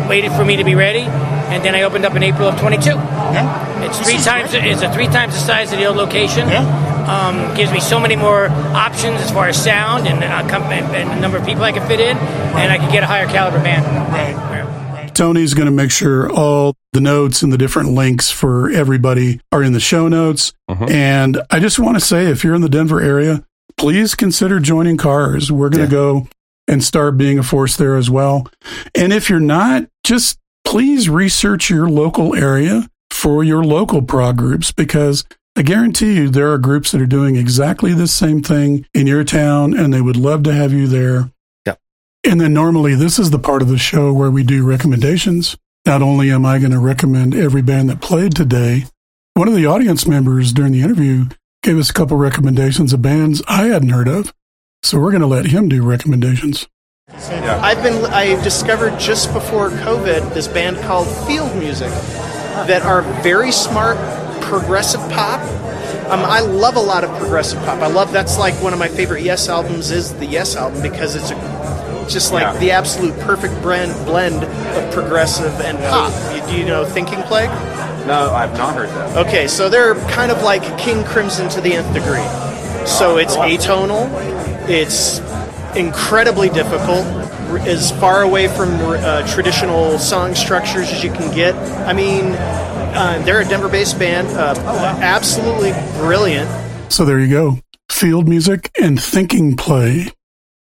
waited 0.08 0.32
for 0.32 0.44
me 0.44 0.56
to 0.56 0.64
be 0.64 0.74
ready, 0.74 1.00
and 1.02 1.64
then 1.64 1.74
I 1.74 1.82
opened 1.82 2.04
up 2.04 2.14
in 2.16 2.22
April 2.22 2.48
of 2.48 2.58
22. 2.60 2.90
Yeah. 2.90 3.84
It's 3.84 3.98
three 4.00 4.18
times. 4.18 4.50
great. 4.50 4.64
It's 4.66 4.82
a 4.82 4.92
three 4.92 5.06
times 5.06 5.34
the 5.34 5.40
size 5.40 5.72
of 5.72 5.78
the 5.78 5.86
old 5.86 5.96
location. 5.96 6.48
Yeah. 6.48 6.84
Um, 7.08 7.56
gives 7.56 7.72
me 7.72 7.80
so 7.80 7.98
many 7.98 8.16
more 8.16 8.48
options 8.48 9.20
as 9.22 9.30
far 9.30 9.48
as 9.48 9.62
sound 9.62 10.06
and, 10.06 10.22
uh, 10.22 10.46
com- 10.48 10.64
and, 10.64 10.84
and 10.94 11.10
the 11.10 11.16
number 11.16 11.38
of 11.38 11.46
people 11.46 11.62
I 11.62 11.72
can 11.72 11.86
fit 11.88 12.00
in, 12.00 12.16
and 12.18 12.72
I 12.72 12.76
can 12.76 12.90
get 12.92 13.02
a 13.02 13.06
higher 13.06 13.26
caliber 13.26 13.62
band. 13.62 13.86
Right. 14.12 15.14
Tony's 15.14 15.54
going 15.54 15.66
to 15.66 15.72
make 15.72 15.90
sure 15.90 16.30
all 16.30 16.74
the 16.92 17.00
notes 17.00 17.42
and 17.42 17.52
the 17.52 17.58
different 17.58 17.90
links 17.90 18.30
for 18.30 18.70
everybody 18.70 19.40
are 19.50 19.62
in 19.64 19.72
the 19.72 19.80
show 19.80 20.06
notes. 20.06 20.52
Mhm. 20.70 20.90
And 20.90 21.42
I 21.50 21.58
just 21.58 21.78
want 21.80 21.96
to 21.98 22.00
say, 22.04 22.26
if 22.26 22.44
you're 22.44 22.54
in 22.54 22.60
the 22.60 22.68
Denver 22.68 23.00
area, 23.00 23.42
please 23.76 24.14
consider 24.14 24.60
joining 24.60 24.96
Cars. 24.96 25.50
We're 25.50 25.70
going 25.70 25.84
to 25.86 25.90
go 25.90 26.28
and 26.68 26.84
start 26.84 27.16
being 27.16 27.38
a 27.38 27.42
force 27.42 27.76
there 27.76 27.96
as 27.96 28.10
well. 28.10 28.46
And 28.94 29.12
if 29.12 29.28
you're 29.28 29.40
not, 29.40 29.88
just 30.04 30.38
please 30.64 31.08
research 31.08 31.70
your 31.70 31.88
local 31.88 32.36
area 32.36 32.88
for 33.10 33.42
your 33.42 33.64
local 33.64 34.02
prog 34.02 34.36
groups 34.36 34.70
because 34.70 35.24
I 35.56 35.62
guarantee 35.62 36.14
you 36.14 36.28
there 36.28 36.52
are 36.52 36.58
groups 36.58 36.92
that 36.92 37.00
are 37.00 37.06
doing 37.06 37.36
exactly 37.36 37.92
the 37.94 38.06
same 38.06 38.42
thing 38.42 38.86
in 38.94 39.06
your 39.06 39.24
town 39.24 39.76
and 39.76 39.92
they 39.92 40.00
would 40.00 40.16
love 40.16 40.44
to 40.44 40.52
have 40.52 40.72
you 40.72 40.86
there. 40.86 41.32
Yeah. 41.66 41.74
And 42.22 42.40
then 42.40 42.52
normally 42.52 42.94
this 42.94 43.18
is 43.18 43.30
the 43.30 43.38
part 43.38 43.62
of 43.62 43.68
the 43.68 43.78
show 43.78 44.12
where 44.12 44.30
we 44.30 44.44
do 44.44 44.64
recommendations. 44.64 45.56
not 45.86 46.02
only 46.02 46.30
am 46.30 46.44
I 46.44 46.58
going 46.58 46.72
to 46.72 46.78
recommend 46.78 47.34
every 47.34 47.62
band 47.62 47.88
that 47.88 48.02
played 48.02 48.36
today, 48.36 48.84
one 49.34 49.48
of 49.48 49.54
the 49.54 49.66
audience 49.66 50.06
members 50.06 50.52
during 50.52 50.72
the 50.72 50.82
interview 50.82 51.26
gave 51.62 51.78
us 51.78 51.90
a 51.90 51.94
couple 51.94 52.16
recommendations 52.18 52.92
of 52.92 53.00
bands 53.00 53.42
I 53.48 53.66
hadn't 53.66 53.88
heard 53.88 54.08
of. 54.08 54.32
So 54.82 54.98
we're 54.98 55.10
going 55.10 55.20
to 55.22 55.26
let 55.26 55.46
him 55.46 55.68
do 55.68 55.82
recommendations. 55.82 56.66
I've 57.10 57.82
been 57.82 58.04
I 58.06 58.40
discovered 58.42 58.98
just 58.98 59.32
before 59.32 59.70
COVID 59.70 60.34
this 60.34 60.46
band 60.46 60.76
called 60.78 61.08
Field 61.26 61.54
Music 61.56 61.88
that 62.68 62.82
are 62.82 63.02
very 63.22 63.50
smart 63.50 63.96
progressive 64.42 65.00
pop. 65.12 65.40
Um, 66.10 66.20
I 66.20 66.40
love 66.40 66.76
a 66.76 66.80
lot 66.80 67.04
of 67.04 67.10
progressive 67.18 67.58
pop. 67.60 67.80
I 67.82 67.86
love 67.88 68.12
that's 68.12 68.38
like 68.38 68.54
one 68.62 68.72
of 68.72 68.78
my 68.78 68.88
favorite 68.88 69.22
Yes 69.22 69.48
albums 69.48 69.90
is 69.90 70.14
the 70.14 70.26
Yes 70.26 70.54
album 70.56 70.82
because 70.82 71.14
it's 71.14 71.30
a, 71.30 72.06
just 72.10 72.32
like 72.32 72.42
Yeah. 72.42 72.58
the 72.58 72.70
absolute 72.72 73.18
perfect 73.20 73.54
blend 73.62 73.92
blend 74.06 74.44
of 74.44 74.92
progressive 74.94 75.52
and 75.60 75.78
pop. 75.78 76.12
You, 76.34 76.46
do 76.52 76.58
you 76.58 76.64
know 76.66 76.84
Thinking 76.84 77.22
Plague? 77.22 77.50
No, 78.06 78.32
I've 78.32 78.52
not 78.56 78.74
heard 78.74 78.88
that. 78.90 79.26
Okay, 79.26 79.48
so 79.48 79.68
they're 79.68 79.94
kind 80.10 80.30
of 80.30 80.42
like 80.42 80.62
King 80.78 81.04
Crimson 81.04 81.48
to 81.50 81.60
the 81.62 81.74
nth 81.74 81.92
degree. 81.94 82.24
So 82.86 83.18
it's 83.18 83.36
atonal, 83.36 84.08
it's 84.68 85.20
incredibly 85.76 86.48
difficult, 86.48 87.06
as 87.66 87.90
far 87.92 88.22
away 88.22 88.48
from 88.48 88.70
uh, 88.74 89.26
traditional 89.26 89.98
song 89.98 90.34
structures 90.34 90.90
as 90.90 91.02
you 91.02 91.10
can 91.10 91.34
get. 91.34 91.54
I 91.86 91.92
mean, 91.92 92.32
uh, 92.32 93.22
they're 93.24 93.40
a 93.40 93.44
Denver 93.44 93.68
based 93.68 93.98
band, 93.98 94.28
uh, 94.28 94.54
absolutely 95.00 95.72
brilliant. 95.98 96.50
So 96.92 97.04
there 97.04 97.18
you 97.20 97.30
go. 97.30 97.58
Field 97.90 98.28
music 98.28 98.70
and 98.80 99.00
Thinking 99.00 99.56
Plague. 99.56 100.12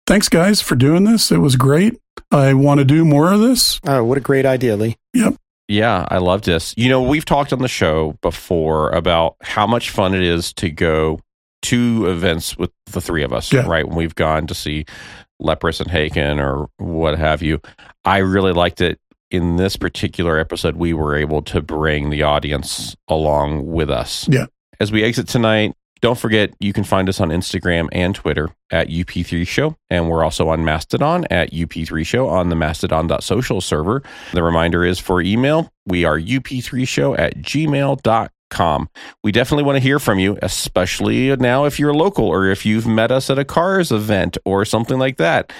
Thanks, 0.07 0.28
guys, 0.28 0.61
for 0.61 0.74
doing 0.74 1.05
this. 1.05 1.32
It 1.32 1.38
was 1.38 1.57
great. 1.57 1.99
I 2.30 2.55
want 2.55 2.78
to 2.78 2.84
do 2.84 3.05
more 3.05 3.32
of 3.32 3.40
this. 3.40 3.80
Oh, 3.86 4.05
what 4.05 4.18
a 4.18 4.20
great 4.20 4.45
idea, 4.45 4.76
Lee. 4.76 4.97
Yep. 5.14 5.36
Yeah, 5.66 6.07
I 6.11 6.18
love 6.18 6.42
this. 6.42 6.74
You 6.76 6.90
know, 6.90 7.03
we've 7.03 7.24
talked 7.24 7.53
on 7.53 7.61
the 7.61 7.68
show 7.68 8.18
before 8.20 8.90
about 8.90 9.36
how 9.40 9.66
much 9.66 9.90
fun 9.90 10.14
it 10.14 10.22
is 10.22 10.53
to 10.55 10.70
go 10.70 11.20
to 11.65 12.07
events 12.09 12.57
with 12.57 12.71
the 12.93 13.01
three 13.01 13.23
of 13.23 13.33
us, 13.33 13.53
Yeah. 13.53 13.67
right? 13.67 13.87
When 13.87 13.97
we've 13.97 14.15
gone 14.15 14.47
to 14.47 14.55
see 14.55 14.85
Leprous 15.41 15.81
and 15.81 15.91
Haken 15.91 16.39
or 16.41 16.69
what 16.79 17.19
have 17.19 17.43
you. 17.43 17.61
I 18.05 18.19
really 18.19 18.53
liked 18.53 18.81
it. 18.81 18.99
In 19.31 19.57
this 19.57 19.77
particular 19.77 20.39
episode, 20.39 20.77
we 20.77 20.93
were 20.93 21.17
able 21.17 21.43
to 21.43 21.61
bring 21.61 22.11
the 22.11 22.23
audience 22.23 22.95
along 23.09 23.67
with 23.67 23.91
us. 23.91 24.29
Yeah. 24.31 24.47
As 24.79 24.93
we 24.93 25.03
exit 25.03 25.27
tonight, 25.27 25.73
don't 26.01 26.19
forget 26.19 26.53
you 26.61 26.73
can 26.73 26.85
find 26.85 27.09
us 27.09 27.19
on 27.21 27.31
Instagram 27.31 27.89
and 27.91 28.15
Twitter 28.15 28.51
at 28.71 28.89
UP3 28.91 29.45
Show. 29.47 29.77
And 29.91 30.09
we're 30.09 30.23
also 30.23 30.51
on 30.51 30.65
Mastodon 30.65 31.25
at 31.31 31.51
UP3 31.53 32.05
Show 32.07 32.29
on 32.29 32.49
the 32.51 32.55
mastodon.social 32.55 33.61
server. 33.61 34.03
The 34.35 34.43
reminder 34.43 34.85
is 34.85 35.01
for 35.01 35.21
email, 35.21 35.73
we 35.87 36.05
are 36.05 36.19
UP3Show 36.21 37.19
at 37.19 37.39
gmail.com. 37.39 38.29
We 39.22 39.32
definitely 39.32 39.64
want 39.64 39.76
to 39.76 39.82
hear 39.82 39.99
from 39.99 40.18
you, 40.18 40.38
especially 40.42 41.34
now 41.36 41.64
if 41.64 41.78
you're 41.78 41.95
local 41.95 42.26
or 42.26 42.47
if 42.47 42.64
you've 42.64 42.86
met 42.86 43.11
us 43.11 43.30
at 43.30 43.38
a 43.38 43.45
cars 43.45 43.90
event 43.90 44.38
or 44.45 44.64
something 44.64 44.99
like 44.99 45.16
that. 45.16 45.53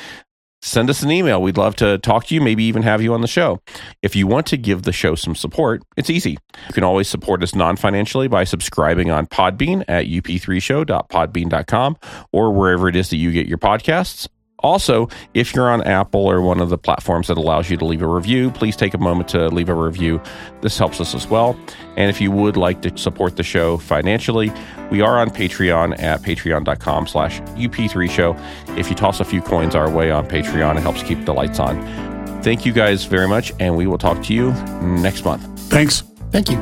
Send 0.63 0.89
us 0.89 1.03
an 1.03 1.11
email. 1.11 1.43
We'd 1.43 1.59
love 1.59 1.77
to 1.77 1.99
talk 1.99 2.27
to 2.29 2.35
you, 2.35 2.41
maybe 2.41 2.65
even 2.65 2.83
have 2.85 3.03
you 3.03 3.13
on 3.13 3.21
the 3.21 3.27
show. 3.27 3.61
If 4.01 4.17
you 4.17 4.27
want 4.27 4.47
to 4.47 4.57
give 4.57 4.85
the 4.85 4.93
show 4.93 5.15
some 5.15 5.35
support, 5.35 5.83
it's 5.99 6.09
easy. 6.09 6.39
You 6.69 6.73
can 6.73 6.85
always 6.85 7.07
support 7.07 7.43
us 7.43 7.55
non 7.55 7.77
financially 7.77 8.29
by 8.29 8.45
subscribing 8.45 9.11
on 9.11 9.27
Podbean 9.27 9.85
at 9.89 10.07
up3show.podbean.com 10.07 11.99
or 12.33 12.51
wherever 12.53 12.89
it 12.89 12.97
is 12.97 13.11
that 13.11 13.19
you 13.19 13.31
get 13.31 13.47
your 13.47 13.59
podcasts. 13.59 14.27
Also, 14.65 15.11
if 15.35 15.55
you're 15.55 15.71
on 15.71 15.83
Apple 15.83 16.27
or 16.27 16.41
one 16.41 16.59
of 16.59 16.71
the 16.71 16.79
platforms 16.79 17.29
that 17.29 17.37
allows 17.37 17.69
you 17.69 17.77
to 17.77 17.85
leave 17.85 18.01
a 18.01 18.09
review, 18.09 18.51
please 18.51 18.75
take 18.77 18.95
a 18.95 18.99
moment 18.99 19.29
to 19.29 19.49
leave 19.49 19.69
a 19.69 19.75
review. 19.75 20.23
This 20.63 20.79
helps 20.79 21.03
us 21.03 21.15
as 21.15 21.29
well. 21.29 21.55
And 21.99 22.09
if 22.09 22.19
you 22.19 22.31
would 22.31 22.57
like 22.57 22.81
to 22.83 22.97
support 22.97 23.37
the 23.37 23.43
show 23.43 23.77
financially, 23.77 24.51
we 24.91 25.03
are 25.03 25.19
on 25.19 25.29
Patreon 25.29 26.01
at 26.01 26.23
patreon.com 26.23 27.07
slash 27.07 27.41
up3show. 27.43 28.79
If 28.79 28.89
you 28.89 28.97
toss 28.97 29.21
a 29.21 29.25
few 29.25 29.43
coins 29.43 29.75
our 29.75 29.91
way 29.91 30.11
on 30.11 30.27
Patreon, 30.27 30.79
it 30.79 30.81
helps 30.81 31.03
keep 31.03 31.27
the 31.27 31.35
lights 31.35 31.61
on. 31.61 32.43
Thank 32.43 32.65
you 32.65 32.73
guys 32.73 33.05
very 33.05 33.29
much, 33.29 33.53
and 33.61 33.77
we 33.77 33.87
will 33.87 33.99
talk 33.99 34.23
to 34.25 34.35
you 34.35 34.53
next 34.83 35.27
month. 35.27 35.43
Thanks. 35.69 36.05
Thank 36.31 36.51
you. 36.51 36.57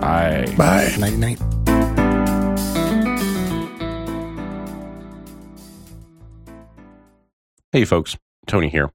Bye. 0.00 0.52
Bye. 0.56 0.94
Night 0.98 1.18
night. 1.18 1.53
Hey, 7.74 7.84
folks, 7.84 8.16
Tony 8.46 8.68
here. 8.68 8.92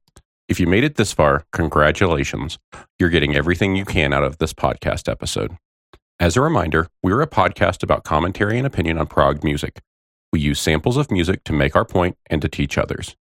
If 0.48 0.58
you 0.58 0.66
made 0.66 0.86
it 0.86 0.96
this 0.96 1.12
far, 1.12 1.44
congratulations. 1.52 2.58
You're 2.98 3.10
getting 3.10 3.36
everything 3.36 3.76
you 3.76 3.84
can 3.84 4.14
out 4.14 4.24
of 4.24 4.38
this 4.38 4.54
podcast 4.54 5.12
episode. 5.12 5.58
As 6.18 6.38
a 6.38 6.42
reminder, 6.42 6.88
we're 7.04 7.22
a 7.22 7.28
podcast 7.28 7.84
about 7.84 8.06
commentary 8.06 8.58
and 8.58 8.66
opinion 8.66 8.98
on 8.98 9.08
prog 9.08 9.44
music. 9.44 9.82
We 10.32 10.40
use 10.40 10.62
samples 10.62 10.96
of 10.96 11.12
music 11.12 11.44
to 11.44 11.52
make 11.52 11.76
our 11.76 11.84
point 11.84 12.16
and 12.28 12.42
to 12.42 12.48
teach 12.48 12.78
others. 12.78 13.18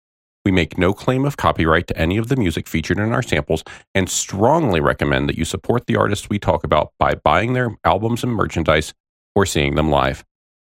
We 0.44 0.50
make 0.50 0.76
no 0.76 0.92
claim 0.92 1.24
of 1.24 1.36
copyright 1.36 1.86
to 1.86 1.96
any 1.96 2.16
of 2.16 2.26
the 2.26 2.36
music 2.36 2.66
featured 2.66 2.98
in 2.98 3.12
our 3.12 3.22
samples 3.22 3.62
and 3.94 4.10
strongly 4.10 4.80
recommend 4.80 5.28
that 5.28 5.38
you 5.38 5.44
support 5.44 5.86
the 5.86 5.94
artists 5.94 6.28
we 6.28 6.40
talk 6.40 6.64
about 6.64 6.90
by 6.98 7.14
buying 7.14 7.52
their 7.52 7.76
albums 7.84 8.24
and 8.24 8.32
merchandise 8.32 8.92
or 9.36 9.46
seeing 9.46 9.76
them 9.76 9.88
live. 9.88 10.24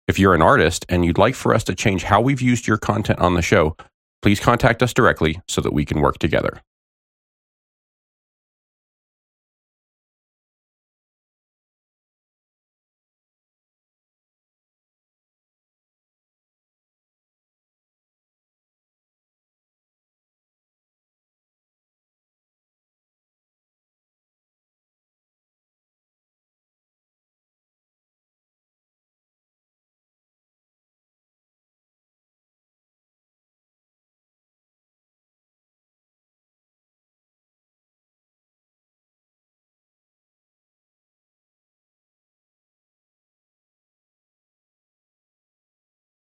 If 0.07 0.18
you're 0.18 0.35
an 0.35 0.43
artist 0.43 0.85
and 0.91 1.03
you'd 1.03 1.16
like 1.16 1.35
for 1.35 1.55
us 1.55 1.64
to 1.64 1.74
change 1.74 2.03
how 2.03 2.20
we've 2.20 2.43
used 2.43 2.66
your 2.66 2.77
content 2.77 3.20
on 3.20 3.33
the 3.33 3.41
show, 3.41 3.74
please 4.22 4.40
contact 4.40 4.82
us 4.82 4.92
directly 4.92 5.40
so 5.48 5.60
that 5.60 5.72
we 5.72 5.84
can 5.84 6.00
work 6.00 6.18
together. 6.18 6.62